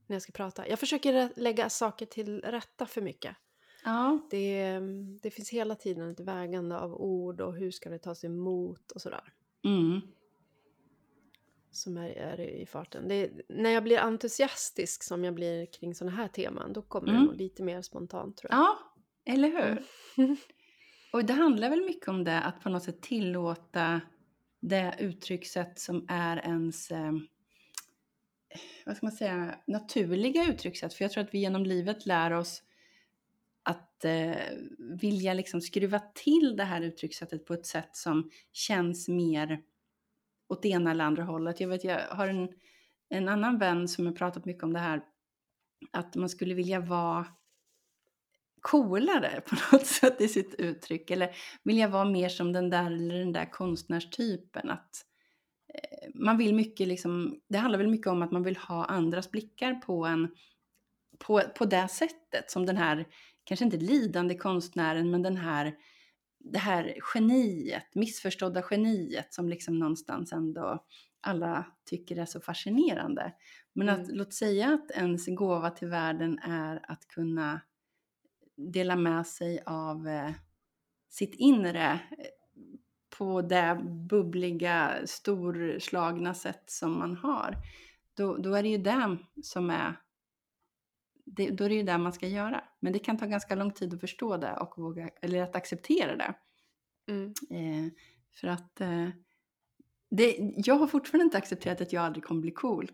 när 0.06 0.14
jag 0.14 0.22
ska 0.22 0.32
prata. 0.32 0.68
Jag 0.68 0.78
försöker 0.78 1.32
lägga 1.36 1.68
saker 1.70 2.06
till 2.06 2.40
rätta 2.40 2.86
för 2.86 3.00
mycket. 3.00 3.36
Ja. 3.84 4.18
Det, 4.30 4.80
det 5.22 5.30
finns 5.30 5.50
hela 5.50 5.74
tiden 5.74 6.10
ett 6.10 6.20
vägande 6.20 6.78
av 6.78 6.94
ord 6.94 7.40
och 7.40 7.54
hur 7.54 7.70
ska 7.70 7.90
det 7.90 7.98
tas 7.98 8.24
emot 8.24 8.90
och 8.90 9.00
sådär. 9.00 9.32
Mm. 9.64 10.00
Som 11.70 11.96
är, 11.96 12.08
är 12.10 12.40
i 12.40 12.66
farten. 12.66 13.08
Det, 13.08 13.30
när 13.48 13.70
jag 13.70 13.82
blir 13.82 13.98
entusiastisk 13.98 15.02
som 15.02 15.24
jag 15.24 15.34
blir 15.34 15.66
kring 15.66 15.94
sådana 15.94 16.16
här 16.16 16.28
teman 16.28 16.72
då 16.72 16.82
kommer 16.82 17.08
Mm. 17.12 17.26
det 17.28 17.34
lite 17.34 17.62
mer 17.62 17.82
spontant 17.82 18.36
tror 18.36 18.52
jag. 18.52 18.60
ja, 18.60 18.78
eller 19.24 19.48
hur? 19.48 19.82
Mm. 20.24 20.36
Och 21.12 21.24
det 21.24 21.32
handlar 21.32 21.70
väl 21.70 21.82
mycket 21.84 22.08
om 22.08 22.24
det, 22.24 22.40
att 22.40 22.60
på 22.60 22.68
något 22.68 22.82
sätt 22.82 23.02
tillåta 23.02 24.00
det 24.68 24.94
uttryckssätt 24.98 25.78
som 25.78 26.06
är 26.08 26.36
ens, 26.36 26.90
eh, 26.90 27.12
vad 28.86 28.96
ska 28.96 29.06
man 29.06 29.12
säga, 29.12 29.58
naturliga 29.66 30.44
uttryckssätt. 30.44 30.94
För 30.94 31.04
jag 31.04 31.12
tror 31.12 31.24
att 31.24 31.34
vi 31.34 31.38
genom 31.38 31.64
livet 31.64 32.06
lär 32.06 32.30
oss 32.30 32.62
att 33.62 34.04
eh, 34.04 34.36
vilja 34.78 35.34
liksom 35.34 35.60
skruva 35.60 35.98
till 35.98 36.56
det 36.56 36.64
här 36.64 36.80
uttryckssättet 36.80 37.46
på 37.46 37.54
ett 37.54 37.66
sätt 37.66 37.96
som 37.96 38.30
känns 38.52 39.08
mer 39.08 39.62
åt 40.48 40.62
det 40.62 40.68
ena 40.68 40.90
eller 40.90 41.04
andra 41.04 41.24
hållet. 41.24 41.60
Jag 41.60 41.68
vet, 41.68 41.84
jag 41.84 42.00
har 42.08 42.28
en, 42.28 42.48
en 43.08 43.28
annan 43.28 43.58
vän 43.58 43.88
som 43.88 44.06
har 44.06 44.12
pratat 44.12 44.44
mycket 44.44 44.62
om 44.64 44.72
det 44.72 44.78
här, 44.78 45.02
att 45.90 46.14
man 46.14 46.28
skulle 46.28 46.54
vilja 46.54 46.80
vara 46.80 47.26
coolare 48.64 49.40
på 49.46 49.56
något 49.72 49.86
sätt 49.86 50.20
i 50.20 50.28
sitt 50.28 50.54
uttryck 50.54 51.10
eller 51.10 51.30
vilja 51.62 51.88
vara 51.88 52.04
mer 52.04 52.28
som 52.28 52.52
den 52.52 52.70
där 52.70 52.86
eller 52.86 53.18
den 53.18 53.32
där 53.32 53.50
konstnärstypen. 53.50 54.70
Att 54.70 55.06
eh, 55.74 56.10
man 56.14 56.38
vill 56.38 56.54
mycket 56.54 56.88
liksom, 56.88 57.40
det 57.48 57.58
handlar 57.58 57.78
väl 57.78 57.88
mycket 57.88 58.06
om 58.06 58.22
att 58.22 58.30
man 58.30 58.42
vill 58.42 58.56
ha 58.56 58.84
andras 58.84 59.30
blickar 59.30 59.74
på 59.74 60.06
en 60.06 60.28
på, 61.18 61.42
på 61.58 61.64
det 61.64 61.88
sättet 61.88 62.50
som 62.50 62.66
den 62.66 62.76
här, 62.76 63.06
kanske 63.44 63.64
inte 63.64 63.76
lidande 63.76 64.34
konstnären, 64.38 65.10
men 65.10 65.22
den 65.22 65.36
här, 65.36 65.74
det 66.38 66.58
här 66.58 66.98
geniet, 67.14 67.94
missförstådda 67.94 68.62
geniet 68.70 69.34
som 69.34 69.48
liksom 69.48 69.78
någonstans 69.78 70.32
ändå 70.32 70.84
alla 71.20 71.66
tycker 71.90 72.16
är 72.18 72.26
så 72.26 72.40
fascinerande. 72.40 73.32
Men 73.72 73.88
att 73.88 74.04
Mm. 74.04 74.16
låt 74.16 74.32
säga 74.32 74.74
att 74.74 74.90
ens 74.90 75.26
gåva 75.26 75.70
till 75.70 75.88
världen 75.88 76.38
är 76.38 76.80
att 76.90 77.08
kunna 77.08 77.60
dela 78.56 78.96
med 78.96 79.26
sig 79.26 79.62
av 79.66 80.08
eh, 80.08 80.30
sitt 81.08 81.34
inre 81.34 81.92
eh, 81.92 82.26
på 83.18 83.42
det 83.42 83.80
bubbliga, 84.10 84.92
storslagna 85.06 86.34
sätt 86.34 86.64
som 86.66 86.98
man 86.98 87.16
har. 87.16 87.56
Då, 88.14 88.36
då 88.36 88.54
är 88.54 88.62
det 88.62 88.68
ju 88.68 88.78
det 88.78 89.18
som 89.42 89.70
är 89.70 89.96
det, 91.24 91.50
då 91.50 91.64
är 91.64 91.68
det 91.68 91.74
ju 91.74 91.82
det 91.82 91.98
man 91.98 92.12
ska 92.12 92.26
göra. 92.28 92.64
Men 92.80 92.92
det 92.92 92.98
kan 92.98 93.18
ta 93.18 93.26
ganska 93.26 93.54
lång 93.54 93.72
tid 93.72 93.94
att 93.94 94.00
förstå 94.00 94.36
det 94.36 94.56
och 94.56 94.78
våga, 94.78 95.10
eller 95.22 95.42
att 95.42 95.56
acceptera 95.56 96.16
det. 96.16 96.34
Mm. 97.08 97.34
Eh, 97.50 97.92
för 98.40 98.48
att 98.48 98.80
eh, 98.80 99.08
det, 100.10 100.36
jag 100.56 100.74
har 100.74 100.86
fortfarande 100.86 101.24
inte 101.24 101.38
accepterat 101.38 101.80
att 101.80 101.92
jag 101.92 102.04
aldrig 102.04 102.24
kommer 102.24 102.40
bli 102.40 102.50
cool. 102.50 102.90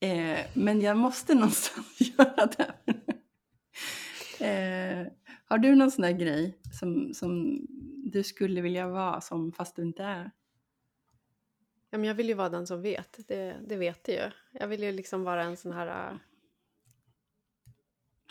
Eh, 0.00 0.38
men 0.54 0.80
jag 0.80 0.96
måste 0.96 1.34
någonstans 1.34 2.00
göra 2.00 2.46
det. 2.46 2.74
Eh, 4.42 5.06
har 5.44 5.58
du 5.58 5.74
någon 5.74 5.90
sån 5.90 6.02
där 6.02 6.12
grej 6.12 6.58
som, 6.80 7.14
som 7.14 7.60
du 8.04 8.22
skulle 8.22 8.60
vilja 8.60 8.88
vara 8.88 9.20
som 9.20 9.52
fast 9.52 9.76
du 9.76 9.82
inte 9.82 10.04
är? 10.04 10.30
Ja, 11.90 11.98
men 11.98 12.04
jag 12.04 12.14
vill 12.14 12.28
ju 12.28 12.34
vara 12.34 12.48
den 12.48 12.66
som 12.66 12.82
vet, 12.82 13.28
det, 13.28 13.56
det 13.66 13.76
vet 13.76 14.04
du 14.04 14.12
ju. 14.12 14.30
Jag 14.52 14.68
vill 14.68 14.82
ju 14.82 14.92
liksom 14.92 15.24
vara 15.24 15.42
en 15.42 15.56
sån 15.56 15.72
här... 15.72 16.10
äh, 16.12 16.16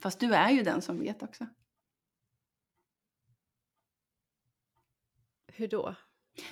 Fast 0.01 0.19
du 0.19 0.33
är 0.33 0.49
ju 0.49 0.63
den 0.63 0.81
som 0.81 0.99
vet 0.99 1.23
också. 1.23 1.47
Hur 5.47 5.67
då? 5.67 5.95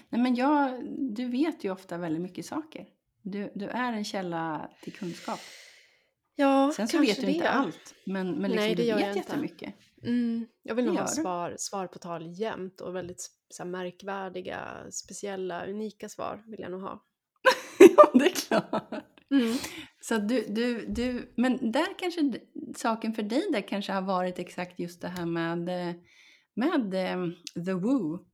Nej 0.10 0.22
men 0.22 0.36
jag, 0.36 0.86
du 1.16 1.26
vet 1.26 1.64
ju 1.64 1.72
ofta 1.72 1.98
väldigt 1.98 2.22
mycket 2.22 2.46
saker. 2.46 2.88
Du, 3.22 3.52
du 3.56 3.66
är 3.68 3.94
en 3.94 4.04
källa 4.04 4.72
till 4.82 4.94
kunskap. 4.94 5.40
Ja, 6.40 6.72
Sen 6.76 6.88
så 6.88 7.00
vet 7.00 7.22
du 7.22 7.28
inte 7.28 7.50
allt, 7.50 7.96
men, 8.04 8.32
men 8.32 8.52
liksom 8.52 8.56
Nej, 8.56 8.76
det 8.76 8.84
du 8.84 8.94
vet 8.94 9.02
jag 9.02 9.16
jättemycket. 9.16 9.74
Mm, 10.04 10.46
jag 10.64 10.76
vill 10.76 10.86
nog 10.86 10.96
ha 10.96 11.08
svar, 11.08 11.56
svar 11.58 11.88
på 11.88 12.00
tal 12.00 12.40
jämt 12.40 12.82
och 12.82 12.96
väldigt 12.96 13.32
så 13.50 13.64
här, 13.64 13.70
märkvärdiga, 13.70 14.92
speciella, 14.92 15.66
unika 15.66 16.10
svar 16.10 16.44
vill 16.48 16.60
jag 16.60 16.72
nog 16.72 16.82
ha. 16.82 17.04
ja, 17.80 18.12
det 18.14 18.26
är 18.26 18.36
klart. 18.36 18.94
Mm. 19.32 19.58
Så 20.02 20.18
du, 20.18 20.46
du, 20.50 20.86
du, 20.86 21.34
men 21.36 21.72
där 21.72 22.00
kanske 22.00 22.34
saken 22.76 23.14
för 23.14 23.24
dig 23.24 23.44
där 23.52 23.62
kanske 23.62 23.92
har 23.92 24.02
varit 24.02 24.40
exakt 24.40 24.80
just 24.80 25.02
det 25.02 25.08
här 25.08 25.26
med, 25.26 25.60
med 26.54 26.94
eh, 26.94 27.30
the 27.66 27.74
woo. 27.74 28.26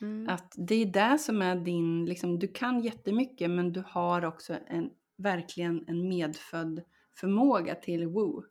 Mm. 0.00 0.28
Att 0.28 0.52
det 0.56 0.74
är 0.74 0.86
det 0.86 1.18
som 1.18 1.42
är 1.42 1.56
din, 1.56 2.06
liksom, 2.06 2.38
du 2.38 2.48
kan 2.48 2.80
jättemycket 2.80 3.50
men 3.50 3.72
du 3.72 3.84
har 3.86 4.24
också 4.24 4.56
en, 4.66 4.90
verkligen 5.18 5.84
en 5.88 6.08
medfödd 6.08 6.82
förmåga 7.14 7.74
till 7.74 8.06
woo 8.06 8.44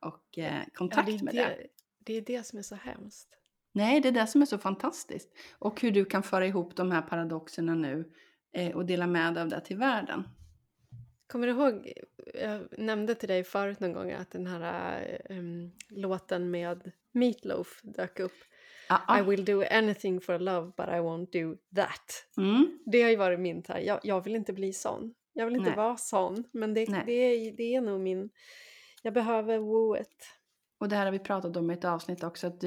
och 0.00 0.38
eh, 0.38 0.56
Ja, 0.56 0.64
kontakt 0.74 1.06
det, 1.06 1.14
är 1.14 1.24
med 1.24 1.34
det. 1.34 1.40
det, 1.40 1.66
det 1.98 2.16
är 2.16 2.20
det 2.20 2.46
som 2.46 2.58
är 2.58 2.62
så 2.62 2.74
hemskt. 2.74 3.28
Nej, 3.72 4.00
det 4.00 4.08
är 4.08 4.12
det 4.12 4.26
som 4.26 4.42
är 4.42 4.46
så 4.46 4.58
fantastiskt. 4.58 5.28
Och 5.58 5.80
hur 5.80 5.90
du 5.90 6.04
kan 6.04 6.22
föra 6.22 6.46
ihop 6.46 6.76
de 6.76 6.90
här 6.90 7.02
paradoxerna 7.02 7.74
nu 7.74 8.12
eh, 8.52 8.76
och 8.76 8.86
dela 8.86 9.06
med 9.06 9.38
av 9.38 9.48
det 9.48 9.60
till 9.60 9.76
världen. 9.76 10.28
Kommer 11.26 11.46
du 11.46 11.52
ihåg, 11.52 11.92
jag 12.34 12.78
nämnde 12.78 13.14
till 13.14 13.28
dig 13.28 13.44
förut 13.44 13.80
någon 13.80 13.92
gång 13.92 14.12
att 14.12 14.30
den 14.30 14.46
här 14.46 15.20
ehm, 15.30 15.70
låten 15.88 16.50
med 16.50 16.92
Meatloaf 17.12 17.80
dök 17.82 18.20
upp. 18.20 18.32
Ah, 18.88 19.00
ah. 19.06 19.18
I 19.18 19.22
will 19.22 19.44
do 19.44 19.62
anything 19.70 20.20
for 20.20 20.38
love 20.38 20.72
but 20.76 20.86
I 20.88 20.98
won't 21.00 21.32
do 21.32 21.56
that. 21.74 22.26
Mm. 22.36 22.78
Det 22.86 23.02
har 23.02 23.10
ju 23.10 23.16
varit 23.16 23.40
min 23.40 23.62
här. 23.68 23.78
Jag, 23.78 24.00
jag 24.02 24.24
vill 24.24 24.36
inte 24.36 24.52
bli 24.52 24.72
sån. 24.72 25.14
Jag 25.38 25.46
vill 25.46 25.56
inte 25.56 25.70
Nej. 25.70 25.76
vara 25.76 25.96
sån. 25.96 26.44
Men 26.52 26.74
det, 26.74 26.84
det, 27.06 27.12
är, 27.12 27.56
det 27.56 27.74
är 27.74 27.80
nog 27.80 28.00
min... 28.00 28.30
Jag 29.02 29.14
behöver 29.14 29.58
wooet. 29.58 30.16
Och 30.80 30.88
det 30.88 30.96
här 30.96 31.04
har 31.04 31.12
vi 31.12 31.18
pratat 31.18 31.56
om 31.56 31.70
i 31.70 31.74
ett 31.74 31.84
avsnitt 31.84 32.24
också. 32.24 32.46
Att 32.46 32.64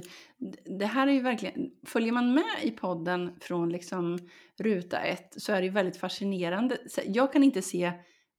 det, 0.80 0.86
här 0.86 1.08
är 1.08 1.12
ju 1.12 1.22
verkligen, 1.22 1.72
följer 1.86 2.12
man 2.12 2.34
med 2.34 2.64
i 2.64 2.72
podden 2.72 3.40
från 3.42 3.70
liksom 3.70 4.20
ruta 4.60 5.00
ett 5.00 5.34
så 5.38 5.54
är 5.54 5.62
det 5.62 5.66
ju 5.66 5.74
väldigt 5.74 5.98
fascinerande. 5.98 6.78
Jag 7.06 7.34
kan 7.34 7.44
inte 7.44 7.62
se 7.62 7.92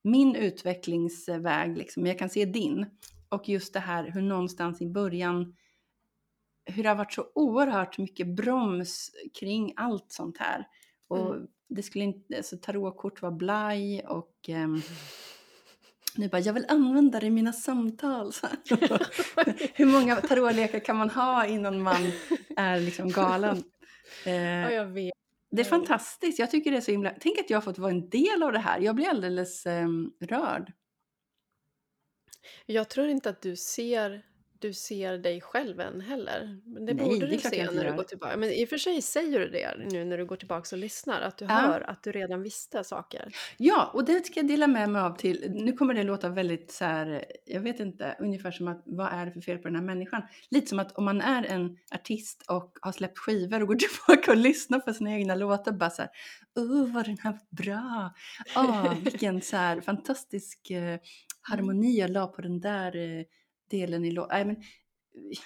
min 0.05 0.37
utvecklingsväg, 0.37 1.79
liksom, 1.79 2.03
men 2.03 2.11
jag 2.11 2.19
kan 2.19 2.31
se 2.31 2.45
din. 2.45 2.87
Och 3.29 3.49
just 3.49 3.73
det 3.73 3.81
här 3.81 4.11
hur 4.11 4.23
någonstans 4.23 4.83
i 4.83 4.87
början, 4.87 5.57
hur 6.65 6.83
det 6.83 6.89
har 6.89 6.97
varit 6.97 7.13
så 7.13 7.27
oerhört 7.35 7.99
mycket 7.99 8.37
broms 8.37 9.11
kring 9.41 9.73
allt 9.77 10.13
sånt 10.13 10.39
här. 10.39 10.67
Och 11.09 11.35
Mm. 11.35 11.49
Det 11.75 11.83
skulle 11.83 12.05
inte, 12.05 12.37
alltså 12.37 12.57
tarotkort 12.57 13.23
var 13.23 13.31
blaj 13.31 14.05
och 14.07 14.49
ehm, 14.49 14.83
nu 16.17 16.29
bara, 16.29 16.41
jag 16.41 16.53
vill 16.53 16.67
använda 16.69 17.21
det 17.21 17.27
i 17.27 17.31
mina 17.31 17.53
samtal. 17.53 18.33
Hur 19.75 19.87
många 19.87 20.17
tarotlekar 20.17 20.79
kan 20.81 20.97
man 20.97 21.11
ha 21.11 21.47
innan 21.47 21.83
man 21.83 22.13
är 22.57 22.81
liksom 22.81 23.09
galen? 23.09 23.57
Ja, 23.57 23.73
Eh, 24.27 24.73
jag 24.73 24.87
vet. 24.87 25.13
det 25.51 25.63
är 25.63 25.65
fantastiskt, 25.65 26.39
jag 26.39 26.51
tycker 26.51 26.71
det 26.71 26.77
är 26.77 26.81
så 26.81 26.91
himla... 26.91 27.15
Tänk 27.21 27.39
att 27.39 27.51
jag 27.51 27.57
har 27.57 27.63
fått 27.63 27.79
vara 27.79 27.91
en 27.91 28.09
del 28.09 28.43
av 28.43 28.53
det 28.53 28.59
här, 28.59 28.81
jag 28.81 28.95
blir 28.95 29.09
alldeles 29.09 29.67
ehm, 29.67 30.13
rörd. 30.21 30.73
Jag 32.67 32.89
tror 32.89 33.09
inte 33.09 33.31
att 33.31 33.43
du 33.43 33.57
ser, 33.57 34.23
du 34.63 34.73
ser 34.73 35.19
dig 35.19 35.41
själv 35.41 35.81
än 35.81 36.01
heller. 36.01 36.61
Men 36.65 36.87
det 36.87 36.95
Nej, 36.95 37.05
borde 37.05 37.27
det 37.27 37.33
du 37.33 37.39
se 37.39 37.71
när 37.71 37.85
du 37.91 37.97
går 37.97 38.03
tillbaka. 38.03 38.37
Men 38.37 38.51
i 38.51 38.65
och 38.65 38.69
för 38.69 38.79
sig 38.79 39.03
säger 39.03 39.41
du 39.41 39.49
det 39.49 39.75
nu 39.91 40.05
när 40.05 40.19
du 40.19 40.27
går 40.27 40.37
tillbaka 40.37 40.77
och 40.77 40.79
lyssnar. 40.79 41.21
Att 41.21 41.39
du 41.39 41.45
Ja. 41.45 41.51
hör 41.51 41.81
att 41.91 42.03
du 42.03 42.13
redan 42.13 42.43
visste 42.43 42.85
saker. 42.85 43.35
Ja, 43.57 43.91
och 43.95 44.05
det 44.05 44.27
ska 44.27 44.41
jag 44.41 44.49
dela 44.49 44.67
med 44.67 44.89
mig 44.91 45.03
av 45.03 45.17
till, 45.17 45.51
nu 45.55 45.73
kommer 45.73 45.95
det 45.95 46.03
låta 46.03 46.29
väldigt 46.29 46.71
så 46.71 46.85
här, 46.85 47.25
jag 47.45 47.61
vet 47.61 47.81
inte, 47.81 48.17
ungefär 48.21 48.51
som 48.51 48.69
att 48.69 48.83
vad 48.85 49.13
är 49.13 49.27
det 49.27 49.33
för 49.33 49.41
fel 49.41 49.59
på 49.59 49.69
den 49.69 49.77
här 49.77 49.83
människan? 49.83 50.23
Lite 50.51 50.67
som 50.67 50.79
att 50.79 50.93
om 50.93 51.05
man 51.05 51.21
är 51.21 51.45
en 51.45 51.79
artist 51.95 52.45
och 52.49 52.79
har 52.81 52.93
släppt 52.93 53.19
skivor 53.19 53.63
och 53.63 53.69
går 53.69 53.75
tillbaka 54.07 54.31
och 54.31 54.37
lyssnar 54.37 54.79
på 54.79 54.93
sina 54.95 55.13
egna 55.15 55.35
låtar 55.35 55.73
bara 55.73 55.91
så 55.91 56.03
här, 56.03 56.11
oh 56.57 56.95
vad 56.95 57.05
den 57.05 57.19
här 57.19 57.33
var 57.33 57.65
bra, 57.65 58.11
åh 58.57 58.95
vilken 59.05 59.41
så 59.43 59.57
här 59.57 59.81
fantastisk 59.81 60.71
eh, 60.71 60.99
harmoni 61.43 61.99
jag 61.99 62.11
la 62.11 62.27
på 62.27 62.43
den 62.43 62.61
där 62.61 62.97
eh, 62.97 63.25
delen 63.73 64.05
i 64.05 64.11
låten. 64.11 64.57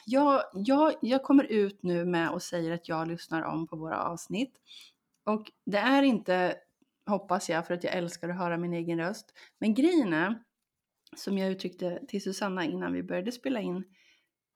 Jag, 0.07 0.43
jag, 0.55 0.95
jag 1.03 1.23
kommer 1.23 1.45
ut 1.45 1.83
nu 1.83 2.05
med 2.05 2.31
och 2.31 2.43
säger 2.43 2.73
att 2.73 2.89
jag 2.89 3.09
lyssnar 3.09 3.43
om 3.43 3.67
på 3.67 3.77
våra 3.77 4.03
avsnitt. 4.03 4.55
Och 5.25 5.51
det 5.67 5.79
är 5.79 6.03
inte, 6.03 6.57
hoppas 7.07 7.49
jag, 7.49 7.67
för 7.67 7.75
att 7.75 7.85
jag 7.85 7.95
älskar 7.95 8.29
att 8.29 8.39
höra 8.39 8.57
min 8.57 8.73
egen 8.73 8.99
röst. 8.99 9.33
Men 9.59 9.75
grejen 9.75 10.13
är, 10.13 10.43
som 11.17 11.39
jag 11.39 11.51
uttryckte 11.51 12.01
till 12.09 12.23
Susanna 12.23 12.65
innan 12.65 12.93
vi 12.93 13.03
började 13.03 13.33
spela 13.33 13.61
in, 13.61 13.85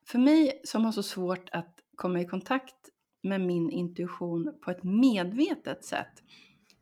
för 0.06 0.18
mig 0.18 0.60
som 0.64 0.84
har 0.84 0.92
så 0.92 1.02
svårt 1.02 1.48
att 1.52 1.74
komma 1.94 2.20
i 2.20 2.24
kontakt 2.24 2.88
med 3.22 3.40
min 3.40 3.70
intuition 3.70 4.58
på 4.64 4.70
ett 4.70 4.82
medvetet 4.82 5.84
sätt, 5.84 6.22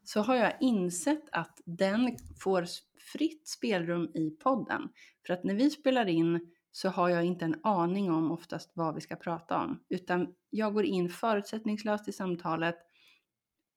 så 0.05 0.21
har 0.21 0.37
jag 0.37 0.53
insett 0.61 1.25
att 1.33 1.61
den 1.65 2.17
får 2.41 2.67
fritt 3.13 3.49
spelrum 3.49 4.11
i 4.15 4.31
podden. 4.31 4.89
För 5.27 5.35
att 5.35 5.45
när 5.45 5.55
vi 5.55 5.71
spelar 5.71 6.09
in 6.09 6.53
så 6.79 6.89
har 6.89 7.09
jag 7.09 7.25
inte 7.25 7.45
en 7.45 7.61
aning 7.63 8.11
om 8.11 8.31
oftast 8.31 8.71
vad 8.75 8.95
vi 8.95 9.01
ska 9.01 9.17
prata 9.17 9.59
om. 9.59 9.85
Utan 9.89 10.35
jag 10.51 10.75
går 10.75 10.85
in 10.85 11.09
förutsättningslöst 11.09 12.09
i 12.09 12.13
samtalet 12.13 12.77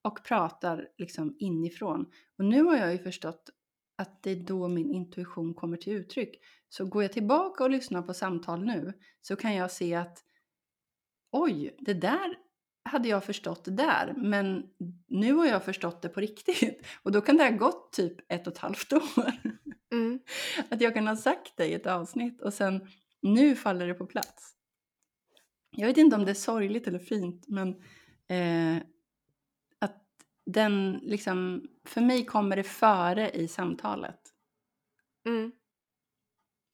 och 0.02 0.24
pratar 0.24 0.88
liksom 0.98 1.36
inifrån. 1.40 2.06
Och 2.38 2.46
nu 2.46 2.64
har 2.64 2.78
jag 2.78 2.92
ju 2.92 2.98
förstått 2.98 3.50
att 3.98 4.24
det 4.24 4.32
är 4.32 4.36
då 4.36 4.68
min 4.68 4.92
intuition 4.92 5.54
kommer 5.54 5.78
till 5.78 5.94
uttryck. 5.94 6.40
Så 6.70 6.86
går 6.86 7.04
jag 7.04 7.14
tillbaka 7.14 7.64
och 7.64 7.70
lyssnar 7.70 8.02
på 8.02 8.14
samtal 8.14 8.66
nu 8.66 8.94
så 9.22 9.36
kan 9.36 9.56
jag 9.56 9.72
se 9.72 9.96
att 9.96 10.24
oj, 11.32 11.76
det 11.80 11.94
där 11.94 12.36
hade 12.84 13.10
jag 13.10 13.24
förstått 13.24 13.66
det 13.66 13.72
där, 13.72 14.14
men 14.18 14.64
nu 15.08 15.34
har 15.34 15.46
jag 15.46 15.64
förstått 15.64 16.02
det 16.02 16.10
på 16.10 16.20
riktigt. 16.20 16.86
Och 17.04 17.12
då 17.12 17.22
kan 17.22 17.38
det 17.38 17.44
ha 17.44 17.52
gått 17.52 17.92
typ 17.92 18.32
ett 18.32 18.48
och 18.48 18.54
ett 18.54 18.60
halvt 18.60 18.94
år. 18.94 19.32
Mm. 19.92 20.20
Att 20.70 20.82
jag 20.82 20.94
kan 20.94 21.08
ha 21.08 21.16
sagt 21.16 21.58
det 21.58 21.68
i 21.68 21.74
ett 21.74 21.88
avsnitt 21.88 22.42
och 22.42 22.54
sen 22.54 22.88
nu 23.22 23.56
faller 23.56 23.88
det 23.88 23.94
på 23.94 24.06
plats. 24.06 24.56
Jag 25.72 25.88
vet 25.88 25.98
inte 25.98 26.16
om 26.16 26.26
det 26.26 26.32
är 26.32 26.36
sorgligt 26.36 26.88
eller 26.88 27.00
fint, 27.00 27.48
men 27.48 27.70
eh, 28.28 28.84
att 29.80 30.06
den 30.46 31.00
liksom, 31.04 31.68
för 31.86 32.02
mig 32.02 32.26
kommer 32.26 32.56
det 32.56 32.64
före 32.64 33.30
i 33.30 33.48
samtalet. 33.48 34.20
Mm. 35.26 35.52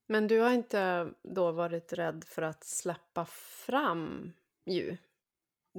Men 0.07 0.27
du 0.27 0.39
har 0.39 0.51
inte 0.51 1.09
då 1.23 1.51
varit 1.51 1.93
rädd 1.93 2.23
för 2.27 2.41
att 2.41 2.63
släppa 2.63 3.25
fram 3.65 4.33
ju? 4.65 4.97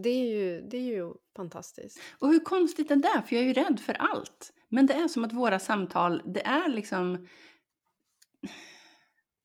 Det 0.02 0.08
är 0.08 0.26
ju, 0.26 0.60
det 0.60 0.76
är 0.76 0.82
ju 0.82 1.12
fantastiskt. 1.36 2.00
Och 2.18 2.28
hur 2.28 2.40
konstigt 2.40 2.90
är 2.90 2.96
det? 2.96 3.22
För 3.26 3.36
jag 3.36 3.42
är 3.42 3.46
ju 3.48 3.52
rädd 3.52 3.80
för 3.80 3.94
allt. 3.94 4.52
Men 4.68 4.86
det 4.86 4.94
är 4.94 5.08
som 5.08 5.24
att 5.24 5.32
våra 5.32 5.58
samtal, 5.58 6.22
det 6.34 6.46
är 6.46 6.68
liksom... 6.68 7.26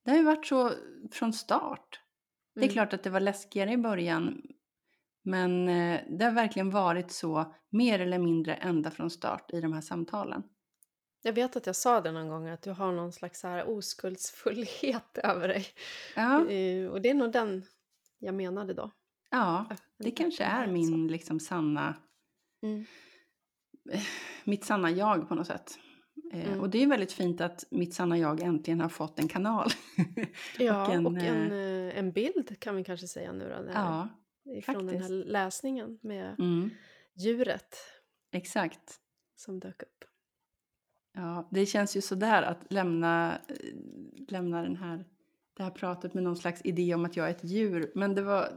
Det 0.05 0.11
har 0.11 0.17
ju 0.17 0.23
varit 0.23 0.45
så 0.45 0.71
från 1.11 1.33
start. 1.33 1.99
Det 2.55 2.59
är 2.59 2.63
Mm. 2.63 2.73
klart 2.73 2.93
att 2.93 3.03
det 3.03 3.09
var 3.09 3.19
läskigare 3.19 3.71
i 3.71 3.77
början. 3.77 4.41
Men 5.23 5.67
eh, 5.69 6.01
det 6.09 6.25
har 6.25 6.31
verkligen 6.31 6.69
varit 6.69 7.11
så 7.11 7.53
mer 7.69 7.99
eller 7.99 8.17
mindre 8.19 8.53
ända 8.55 8.91
från 8.91 9.09
start 9.09 9.53
i 9.53 9.61
de 9.61 9.73
här 9.73 9.81
samtalen. 9.81 10.43
Jag 11.21 11.33
vet 11.33 11.55
att 11.55 11.65
jag 11.65 11.75
sa 11.75 12.01
det 12.01 12.11
någon 12.11 12.27
gång 12.29 12.47
att 12.49 12.61
du 12.61 12.71
har 12.71 12.91
någon 12.91 13.11
slags 13.13 13.39
så 13.39 13.47
här 13.47 13.69
oskuldsfullhet 13.69 15.17
över 15.23 15.47
dig. 15.47 15.65
Ja, 16.15 16.49
Eh, 16.49 16.87
Och 16.89 17.01
det 17.01 17.09
är 17.09 17.13
nog 17.13 17.31
den 17.31 17.63
jag 18.19 18.35
menade 18.35 18.73
då. 18.73 18.91
ja 19.29 19.65
det 20.03 20.11
kanske 20.11 20.43
är 20.43 20.67
min 20.67 21.07
liksom 21.07 21.39
sanna, 21.39 21.95
Mm. 22.63 22.85
mitt 24.43 24.63
sanna 24.63 24.91
jag 24.91 25.29
på 25.29 25.35
något 25.35 25.47
sätt. 25.47 25.79
Eh, 26.33 26.47
Mm. 26.47 26.59
Och 26.59 26.69
det 26.69 26.83
är 26.83 26.87
väldigt 26.87 27.11
fint 27.11 27.41
att 27.41 27.65
mitt 27.71 27.93
sanna 27.93 28.17
jag 28.17 28.39
äntligen 28.41 28.81
har 28.81 28.89
fått 28.89 29.19
en 29.19 29.27
kanal. 29.27 29.69
Ja, 30.59 30.87
och 30.87 30.93
en, 30.93 31.07
en, 31.07 31.17
en, 31.17 31.51
eh, 31.87 31.97
en 31.97 32.11
bild 32.11 32.59
kan 32.59 32.75
vi 32.75 32.83
kanske 32.83 33.07
säga 33.07 33.31
nu 33.31 33.49
då. 33.49 33.71
Ja, 33.73 34.09
ifrån 34.57 34.85
den 34.87 35.01
här 35.01 35.09
läsningen 35.09 35.99
med 36.01 36.35
mm, 36.39 36.69
djuret 37.15 37.75
exakt. 38.31 38.99
som 39.35 39.59
dök 39.59 39.83
upp. 39.83 40.03
Ja, 41.13 41.49
det 41.51 41.65
känns 41.65 41.97
ju 41.97 42.01
sådär 42.01 42.43
att 42.43 42.73
lämna, 42.73 43.39
eh, 43.47 43.55
lämna 44.27 44.61
den 44.61 44.75
här, 44.75 45.05
det 45.57 45.63
här 45.63 45.71
pratet 45.71 46.13
med 46.13 46.23
någon 46.23 46.37
slags 46.37 46.61
idé 46.63 46.95
om 46.95 47.05
att 47.05 47.15
jag 47.15 47.27
är 47.27 47.31
ett 47.31 47.43
djur. 47.43 47.91
Men 47.95 48.15
det 48.15 48.21
var, 48.21 48.49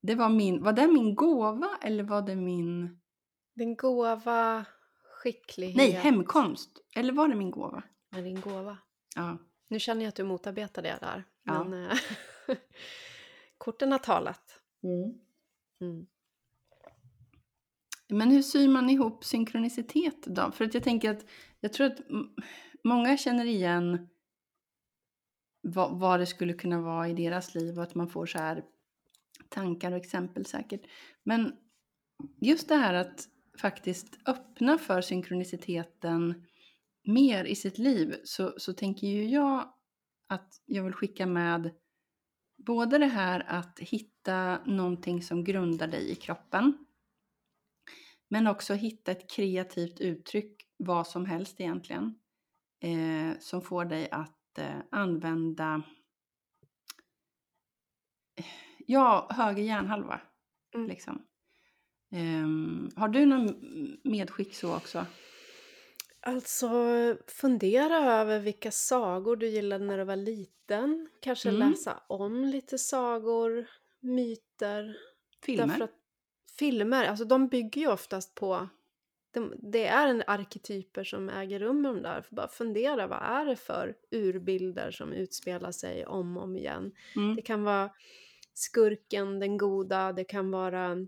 det 0.00 0.14
var 0.14 0.28
min, 0.28 0.62
var 0.62 0.72
det 0.72 0.86
min 0.86 1.14
gåva 1.14 1.78
eller 1.82 2.04
var 2.04 2.22
det 2.22 2.36
min, 2.36 2.98
Din 3.54 3.76
gåva, 3.76 4.64
skicklighet. 5.22 5.76
nej 5.76 5.90
hemkomst. 5.90 6.70
Eller 6.96 7.12
var 7.12 7.28
det 7.28 7.34
min 7.34 7.50
gåva? 7.50 7.82
Med 8.10 8.24
din 8.24 8.40
gåva. 8.40 8.78
Ja, 9.16 9.38
Nu 9.68 9.78
känner 9.78 10.02
jag 10.02 10.08
att 10.08 10.14
du 10.16 10.24
motarbetar 10.24 10.82
det 10.82 10.98
där. 11.00 11.24
Ja. 11.42 11.64
Men 11.64 11.90
eh, 11.90 11.96
korten 13.58 13.92
har 13.92 13.98
talat. 13.98 14.60
Mm. 14.82 16.06
Men 18.08 18.30
hur 18.30 18.42
syr 18.42 18.68
man 18.68 18.90
ihop 18.90 19.24
synkronicitet 19.24 20.22
då? 20.26 20.52
För 20.52 20.64
att 20.64 20.74
jag 20.74 20.82
tänker 20.82 21.10
att 21.10 21.26
jag 21.60 21.72
tror 21.72 21.86
att 21.86 21.98
många 22.84 23.16
känner 23.16 23.44
igen 23.44 24.08
vad, 25.60 25.98
vad 25.98 26.20
det 26.20 26.26
skulle 26.26 26.52
kunna 26.52 26.80
vara 26.80 27.08
i 27.08 27.14
deras 27.14 27.54
liv 27.54 27.76
och 27.78 27.82
att 27.82 27.94
man 27.94 28.08
får 28.08 28.26
så 28.26 28.38
här 28.38 28.64
tankar 29.48 29.92
och 29.92 29.98
exempel 29.98 30.46
säkert. 30.46 30.82
Men 31.22 31.56
just 32.40 32.68
det 32.68 32.76
här 32.76 32.94
att 32.94 33.28
faktiskt 33.60 34.18
öppna 34.26 34.78
för 34.78 35.00
synkroniciteten 35.00 36.46
mer 37.04 37.44
i 37.44 37.54
sitt 37.54 37.78
liv 37.78 38.16
så, 38.24 38.54
så 38.56 38.72
tänker 38.72 39.06
ju 39.06 39.28
jag 39.28 39.72
att 40.28 40.62
jag 40.66 40.84
vill 40.84 40.92
skicka 40.92 41.26
med 41.26 41.70
både 42.66 42.98
det 42.98 43.06
här 43.06 43.44
att 43.48 43.78
hitta 43.78 44.64
någonting 44.64 45.22
som 45.22 45.44
grundar 45.44 45.88
dig 45.88 46.10
i 46.10 46.14
kroppen 46.14 46.86
men 48.28 48.46
också 48.46 48.74
hitta 48.74 49.12
ett 49.12 49.30
kreativt 49.30 50.00
uttryck, 50.00 50.62
vad 50.76 51.06
som 51.06 51.26
helst 51.26 51.60
egentligen, 51.60 52.18
eh, 52.80 53.38
som 53.40 53.62
får 53.62 53.84
dig 53.84 54.10
att 54.10 54.58
eh, 54.58 54.78
använda 54.90 55.82
eh, 58.36 58.65
ja, 58.86 59.26
höger 59.30 59.62
hjärnhalva. 59.62 60.20
Mm. 60.74 60.88
Liksom. 60.88 61.22
Ehm, 62.10 62.90
har 62.96 63.08
du 63.08 63.26
någon 63.26 63.54
medskick 64.04 64.54
så 64.54 64.76
också? 64.76 65.06
Alltså, 66.20 66.68
fundera 67.26 67.96
över 67.96 68.40
vilka 68.40 68.70
sagor 68.70 69.36
du 69.36 69.48
gillade 69.48 69.84
när 69.84 69.98
du 69.98 70.04
var 70.04 70.16
liten. 70.16 71.08
Kanske 71.20 71.48
Mm. 71.48 71.70
läsa 71.70 72.02
om 72.06 72.44
lite 72.44 72.78
sagor, 72.78 73.66
myter. 74.00 74.96
Filmer? 75.44 75.82
Att 75.82 75.90
filmer, 76.58 77.04
alltså 77.04 77.24
de 77.24 77.48
bygger 77.48 77.80
ju 77.80 77.88
oftast 77.88 78.34
på... 78.34 78.68
De, 79.30 79.54
det 79.58 79.86
är 79.86 80.08
en 80.08 80.22
arketyper 80.26 81.04
som 81.04 81.28
äger 81.28 81.58
rum 81.60 81.80
i 81.80 81.88
de 81.88 82.02
där. 82.02 82.22
För 82.22 82.34
bara 82.34 82.48
fundera, 82.48 83.06
vad 83.06 83.22
är 83.22 83.44
det 83.44 83.56
för 83.56 83.94
urbilder 84.10 84.90
som 84.90 85.12
utspelar 85.12 85.72
sig 85.72 86.06
om 86.06 86.36
och 86.36 86.42
om 86.42 86.56
igen? 86.56 86.92
Mm. 87.16 87.36
Det 87.36 87.42
kan 87.42 87.64
vara 87.64 87.90
skurken, 88.58 89.40
den 89.40 89.58
goda, 89.58 90.12
det 90.12 90.24
kan 90.24 90.50
vara 90.50 91.06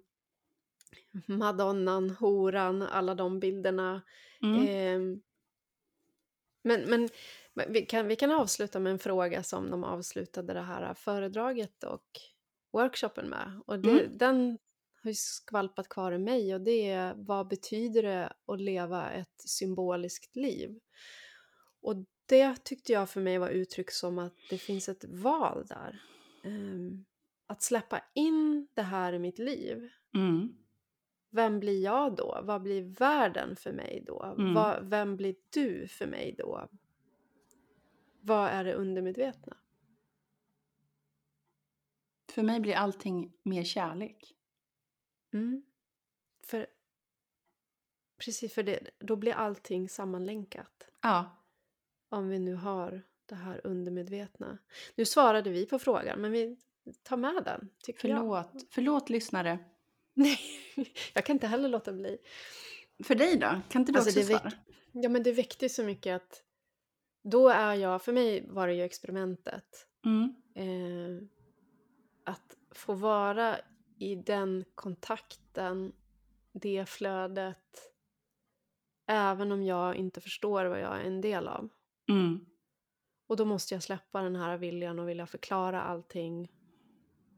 madonnan, 1.26 2.10
horan, 2.10 2.82
alla 2.82 3.14
de 3.14 3.40
bilderna. 3.40 4.02
Mm. 4.42 5.22
Men 6.62 6.90
men, 6.90 7.08
men 7.54 7.72
vi, 7.72 7.82
kan, 7.86 8.08
vi 8.08 8.16
kan 8.16 8.30
avsluta 8.30 8.80
med 8.80 8.92
en 8.92 8.98
fråga 8.98 9.42
som 9.42 9.70
de 9.70 9.84
avslutade 9.84 10.52
det 10.52 10.60
här 10.60 10.94
föredraget 10.94 11.84
och 11.84 12.20
workshopen 12.72 13.28
med. 13.28 13.60
Och 13.66 13.78
det, 13.78 13.90
Mm. 13.90 14.18
den 14.18 14.58
har 15.02 15.10
ju 15.10 15.14
skvalpat 15.14 15.88
kvar 15.88 16.12
i 16.12 16.18
mig 16.18 16.54
och 16.54 16.60
det 16.60 16.90
är 16.90 17.14
vad 17.16 17.48
betyder 17.48 18.02
det 18.02 18.32
att 18.46 18.60
leva 18.60 19.10
ett 19.10 19.40
symboliskt 19.40 20.36
liv? 20.36 20.78
Och 21.80 21.96
det 22.26 22.64
tyckte 22.64 22.92
jag 22.92 23.10
för 23.10 23.20
mig 23.20 23.38
var 23.38 23.48
uttryck 23.48 23.90
som 23.90 24.18
att 24.18 24.34
det 24.50 24.58
finns 24.58 24.88
ett 24.88 25.04
val 25.04 25.66
där. 25.66 26.02
Um, 26.44 27.04
att 27.48 27.62
släppa 27.62 28.02
in 28.14 28.68
det 28.74 28.82
här 28.82 29.12
i 29.12 29.18
mitt 29.18 29.38
liv. 29.38 29.90
Mm. 30.14 30.56
Vem 31.30 31.60
blir 31.60 31.82
jag 31.82 32.16
då? 32.16 32.40
Vad 32.42 32.62
blir 32.62 32.82
världen 32.82 33.56
för 33.56 33.72
mig 33.72 34.04
då? 34.06 34.22
Mm. 34.22 34.54
Vad, 34.54 34.90
vem 34.90 35.16
blir 35.16 35.36
du 35.50 35.88
för 35.88 36.06
mig 36.06 36.34
då? 36.38 36.68
Vad 38.20 38.50
är 38.50 38.64
det 38.64 38.74
undermedvetna? 38.74 39.56
För 42.32 42.42
mig 42.42 42.60
blir 42.60 42.74
allting 42.74 43.32
mer 43.42 43.64
kärlek. 43.64 44.34
Mm. 45.32 45.62
För, 46.44 46.66
precis, 48.18 48.54
för 48.54 48.62
det, 48.62 48.90
då 48.98 49.16
blir 49.16 49.32
allting 49.32 49.88
sammanlänkat. 49.88 50.88
Ja. 51.02 51.30
Om 52.08 52.28
vi 52.28 52.38
nu 52.38 52.54
har 52.54 53.02
det 53.26 53.34
här 53.34 53.60
undermedvetna. 53.66 54.58
Nu 54.94 55.04
svarade 55.04 55.50
vi 55.50 55.66
på 55.66 55.78
frågan, 55.78 56.20
men 56.20 56.32
vi 56.32 56.56
tar 57.02 57.16
med 57.16 57.44
den. 57.44 57.70
Tycker 57.82 58.00
Förlåt. 58.00 58.46
Jag. 58.52 58.62
Förlåt 58.70 59.10
lyssnare. 59.10 59.58
Nej, 60.14 60.38
jag 61.14 61.24
kan 61.24 61.36
inte 61.36 61.46
heller 61.46 61.68
låta 61.68 61.92
bli. 61.92 62.18
För 63.04 63.14
dig 63.14 63.36
då? 63.36 63.60
Kan 63.68 63.82
inte 63.82 63.92
du 63.92 63.98
Alltså, 63.98 64.20
också 64.20 64.32
svara? 64.32 64.52
Ja, 64.92 65.08
men 65.08 65.22
det 65.22 65.32
väckte 65.32 65.68
så 65.68 65.84
mycket 65.84 66.16
att 66.16 66.42
då 67.22 67.48
är 67.48 67.74
jag, 67.74 68.02
för 68.02 68.12
mig 68.12 68.46
var 68.48 68.68
det 68.68 68.74
ju 68.74 68.82
experimentet. 68.82 69.86
Mm. 70.04 70.34
Eh, 70.54 71.28
att 72.24 72.56
få 72.70 72.94
vara 72.94 73.56
i 73.98 74.14
den 74.14 74.64
kontakten, 74.74 75.92
det 76.52 76.88
flödet, 76.88 77.92
även 79.06 79.52
om 79.52 79.62
jag 79.62 79.96
inte 79.96 80.20
förstår 80.20 80.64
vad 80.64 80.80
jag 80.80 81.00
är 81.00 81.04
en 81.04 81.20
del 81.20 81.48
av. 81.48 81.68
Mm. 82.10 82.46
Och 83.26 83.36
då 83.36 83.44
måste 83.44 83.74
jag 83.74 83.82
släppa 83.82 84.22
den 84.22 84.36
här 84.36 84.56
viljan 84.56 84.98
och 84.98 85.08
vilja 85.08 85.26
förklara 85.26 85.82
allting 85.82 86.48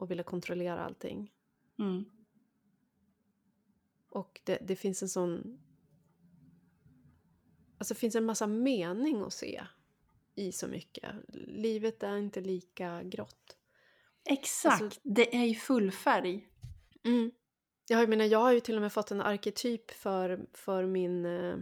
och 0.00 0.10
vilja 0.10 0.24
kontrollera 0.24 0.84
allting. 0.84 1.32
Mm. 1.78 2.04
Och 4.08 4.40
det, 4.44 4.58
det 4.60 4.76
finns 4.76 5.02
en 5.02 5.08
sån... 5.08 5.60
Alltså 7.78 7.94
det 7.94 8.00
finns 8.00 8.14
en 8.14 8.24
massa 8.24 8.46
mening 8.46 9.22
att 9.22 9.32
se 9.32 9.62
i 10.34 10.52
så 10.52 10.68
mycket. 10.68 11.14
Livet 11.46 12.02
är 12.02 12.16
inte 12.16 12.40
lika 12.40 13.02
grått. 13.02 13.56
Exakt. 14.24 14.82
Alltså- 14.82 15.00
det 15.02 15.36
är 15.36 15.44
i 15.44 15.54
full 15.54 15.92
färg. 15.92 16.48
Mm. 17.04 17.30
Jag, 17.88 18.08
menar, 18.08 18.24
jag 18.24 18.38
har 18.38 18.52
ju 18.52 18.60
till 18.60 18.76
och 18.76 18.82
med 18.82 18.92
fått 18.92 19.10
en 19.10 19.20
arketyp 19.20 19.90
för, 19.90 20.46
för 20.52 20.86
min 20.86 21.26
eh, 21.26 21.56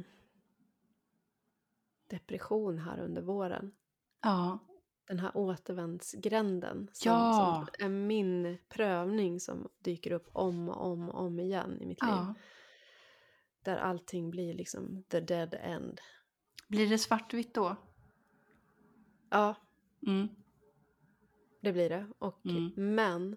depression 2.07 2.79
här 2.79 3.01
under 3.01 3.23
våren. 3.23 3.73
Ja. 4.23 4.59
Den 5.09 5.19
här 5.19 5.31
återvändsgränden 5.37 6.89
som, 6.93 7.13
Ja. 7.13 7.67
som 7.79 7.87
är 7.87 7.89
min 7.91 8.59
prövning 8.69 9.41
som 9.41 9.69
dyker 9.79 10.13
upp 10.13 10.29
om 10.33 10.69
och 10.69 10.87
om 10.87 11.09
och 11.11 11.21
om 11.25 11.41
igen 11.41 11.83
i 11.83 11.87
mitt 11.87 12.03
liv. 12.03 12.11
ja. 12.11 12.35
Där 13.63 13.77
allting 13.77 14.31
blir 14.31 14.55
liksom 14.55 15.03
the 15.09 15.21
dead 15.21 15.55
end. 15.63 16.01
Blir 16.69 16.89
det 16.89 16.99
svartvitt 16.99 17.55
då? 17.55 17.77
Ja, 19.31 19.55
Mm. 20.07 20.29
det 21.61 21.73
blir 21.73 21.89
det. 21.89 22.07
Och, 22.19 22.47
Mm. 22.47 22.95
Men 22.95 23.37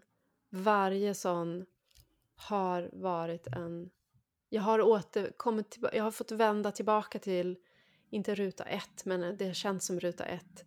varje 0.50 1.14
sån 1.14 1.66
har 2.36 2.90
varit 2.94 3.48
en... 3.48 3.90
Jag 4.50 4.62
har, 4.62 4.82
återkommit 4.82 5.70
tillba- 5.70 5.94
jag 5.96 6.04
har 6.04 6.12
fått 6.12 6.32
vända 6.32 6.72
tillbaka 6.72 7.20
till, 7.20 7.58
inte 8.10 8.36
ruta 8.36 8.64
ett, 8.64 9.06
men 9.06 9.38
det 9.38 9.54
känns 9.56 9.86
som 9.86 10.00
ruta 10.00 10.26
ett. 10.26 10.66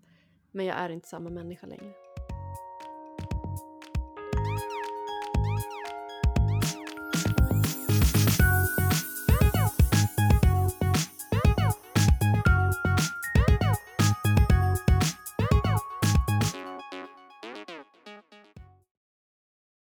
Men 0.55 0.66
jag 0.66 0.76
är 0.76 0.90
inte 0.90 1.09
samma 1.09 1.30
människa 1.30 1.66
längre. 1.66 2.03